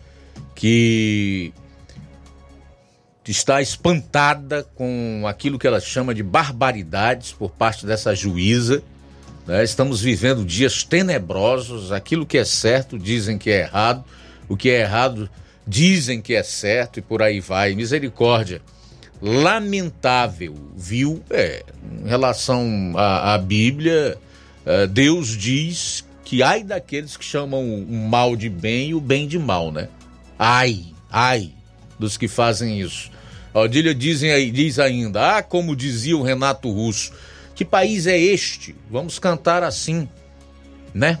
que 0.54 1.52
está 3.26 3.62
espantada 3.62 4.64
com 4.74 5.24
aquilo 5.26 5.58
que 5.58 5.66
ela 5.66 5.80
chama 5.80 6.14
de 6.14 6.22
barbaridades 6.22 7.32
por 7.32 7.50
parte 7.50 7.86
dessa 7.86 8.14
juíza. 8.14 8.82
Né? 9.46 9.62
Estamos 9.64 10.00
vivendo 10.00 10.44
dias 10.44 10.82
tenebrosos, 10.82 11.92
aquilo 11.92 12.26
que 12.26 12.38
é 12.38 12.44
certo 12.44 12.98
dizem 12.98 13.38
que 13.38 13.50
é 13.50 13.60
errado, 13.60 14.04
o 14.48 14.56
que 14.56 14.70
é 14.70 14.80
errado 14.80 15.30
dizem 15.66 16.20
que 16.20 16.34
é 16.34 16.42
certo 16.42 16.98
e 16.98 17.02
por 17.02 17.22
aí 17.22 17.40
vai. 17.40 17.74
Misericórdia 17.74 18.60
lamentável, 19.22 20.56
viu? 20.76 21.22
É, 21.30 21.64
em 22.04 22.08
relação 22.08 22.92
à, 22.96 23.34
à 23.34 23.38
Bíblia, 23.38 24.18
é, 24.66 24.86
Deus 24.88 25.36
diz 25.36 26.04
que 26.24 26.42
ai 26.42 26.64
daqueles 26.64 27.16
que 27.16 27.24
chamam 27.24 27.62
o 27.62 28.08
mal 28.08 28.34
de 28.34 28.48
bem 28.48 28.90
e 28.90 28.94
o 28.94 29.00
bem 29.00 29.28
de 29.28 29.38
mal, 29.38 29.70
né? 29.70 29.88
Ai, 30.36 30.86
ai 31.08 31.52
dos 31.98 32.16
que 32.16 32.26
fazem 32.26 32.80
isso. 32.80 33.10
Odília 33.54 33.94
dizem 33.94 34.32
aí, 34.32 34.50
diz 34.50 34.78
ainda, 34.78 35.36
ah, 35.36 35.42
como 35.42 35.76
dizia 35.76 36.16
o 36.16 36.22
Renato 36.22 36.70
Russo, 36.70 37.12
que 37.54 37.64
país 37.64 38.06
é 38.06 38.18
este? 38.18 38.74
Vamos 38.90 39.18
cantar 39.18 39.62
assim, 39.62 40.08
né? 40.92 41.18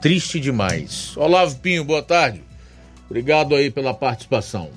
Triste 0.00 0.40
demais. 0.40 1.16
Olavo 1.16 1.56
Pinho, 1.56 1.84
boa 1.84 2.02
tarde. 2.02 2.42
Obrigado 3.08 3.54
aí 3.54 3.70
pela 3.70 3.94
participação. 3.94 4.70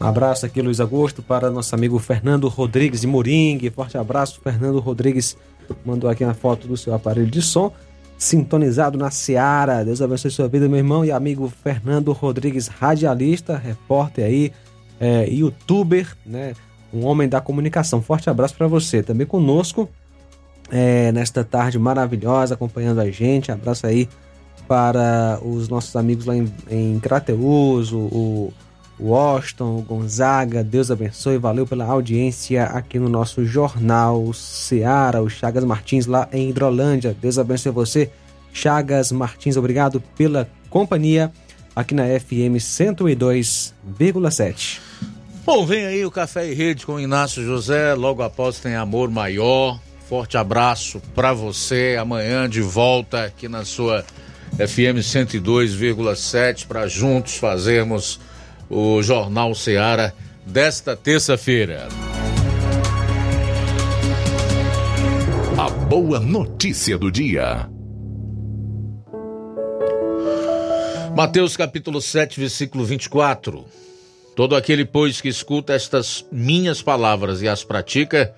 Um 0.00 0.06
abraço 0.06 0.44
aqui, 0.44 0.60
Luiz 0.60 0.80
Augusto, 0.80 1.22
para 1.22 1.50
nosso 1.50 1.74
amigo 1.74 1.98
Fernando 1.98 2.48
Rodrigues 2.48 3.02
de 3.02 3.06
Moringue. 3.06 3.70
Forte 3.70 3.96
abraço, 3.96 4.40
Fernando 4.42 4.80
Rodrigues 4.80 5.36
mandou 5.84 6.10
aqui 6.10 6.24
uma 6.24 6.34
foto 6.34 6.66
do 6.66 6.76
seu 6.76 6.94
aparelho 6.94 7.30
de 7.30 7.40
som, 7.40 7.72
sintonizado 8.18 8.98
na 8.98 9.10
Seara. 9.10 9.84
Deus 9.84 10.02
abençoe 10.02 10.30
sua 10.30 10.48
vida, 10.48 10.68
meu 10.68 10.78
irmão 10.78 11.04
e 11.04 11.12
amigo 11.12 11.50
Fernando 11.62 12.12
Rodrigues, 12.12 12.68
radialista, 12.68 13.56
repórter 13.56 14.24
aí, 14.26 14.52
é, 15.00 15.28
youtuber, 15.30 16.14
né? 16.26 16.54
Um 16.92 17.06
homem 17.06 17.28
da 17.28 17.40
comunicação. 17.40 18.02
Forte 18.02 18.28
abraço 18.28 18.54
para 18.54 18.66
você. 18.66 19.02
Também 19.02 19.26
conosco 19.26 19.88
é, 20.70 21.10
nesta 21.12 21.42
tarde 21.42 21.78
maravilhosa, 21.78 22.54
acompanhando 22.54 23.00
a 23.00 23.10
gente. 23.10 23.50
Abraço 23.50 23.86
aí 23.86 24.08
para 24.68 25.40
os 25.42 25.68
nossos 25.68 25.94
amigos 25.96 26.24
lá 26.24 26.36
em, 26.36 26.52
em 26.70 27.00
Crateus, 27.00 27.92
o 27.92 28.52
Washington, 28.98 29.84
Gonzaga, 29.86 30.62
Deus 30.62 30.90
abençoe, 30.90 31.38
valeu 31.38 31.66
pela 31.66 31.84
audiência 31.84 32.64
aqui 32.64 32.98
no 32.98 33.08
nosso 33.08 33.44
Jornal 33.44 34.32
Seara, 34.32 35.22
o 35.22 35.28
Chagas 35.28 35.64
Martins 35.64 36.06
lá 36.06 36.28
em 36.32 36.50
Hidrolândia. 36.50 37.16
Deus 37.20 37.38
abençoe 37.38 37.72
você, 37.72 38.10
Chagas 38.52 39.10
Martins, 39.10 39.56
obrigado 39.56 40.00
pela 40.16 40.48
companhia 40.70 41.32
aqui 41.74 41.94
na 41.94 42.04
FM 42.04 42.58
102,7. 42.58 44.78
Bom, 45.44 45.66
vem 45.66 45.84
aí 45.84 46.06
o 46.06 46.10
Café 46.10 46.50
e 46.50 46.54
Rede 46.54 46.86
com 46.86 46.98
Inácio 46.98 47.44
José, 47.44 47.92
logo 47.94 48.22
após 48.22 48.60
tem 48.60 48.76
Amor 48.76 49.10
Maior. 49.10 49.78
Forte 50.08 50.36
abraço 50.36 51.00
para 51.14 51.32
você, 51.32 51.96
amanhã 51.98 52.48
de 52.48 52.60
volta 52.60 53.24
aqui 53.24 53.48
na 53.48 53.64
sua 53.64 54.04
FM 54.56 55.02
102,7 55.02 56.66
para 56.66 56.86
juntos 56.86 57.36
fazermos 57.36 58.20
o 58.74 59.00
Jornal 59.00 59.54
Seara 59.54 60.12
desta 60.44 60.94
terça-feira. 60.96 61.86
A 65.56 65.70
boa 65.70 66.18
notícia 66.18 66.98
do 66.98 67.08
dia. 67.08 67.70
Mateus 71.16 71.56
capítulo 71.56 72.00
7, 72.00 72.40
versículo 72.40 72.84
24. 72.84 73.64
Todo 74.34 74.56
aquele, 74.56 74.84
pois, 74.84 75.20
que 75.20 75.28
escuta 75.28 75.72
estas 75.72 76.26
minhas 76.32 76.82
palavras 76.82 77.42
e 77.42 77.48
as 77.48 77.62
pratica, 77.62 78.34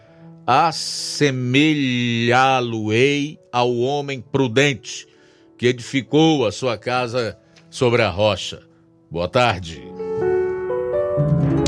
assemelhá-lo-ei 0.47 3.39
ao 3.51 3.75
homem 3.79 4.21
prudente 4.21 5.09
que 5.57 5.69
edificou 5.69 6.47
a 6.47 6.53
sua 6.53 6.77
casa 6.77 7.39
sobre 7.71 8.03
a 8.03 8.11
rocha. 8.11 8.61
Boa 9.11 9.29
tarde. 9.29 9.96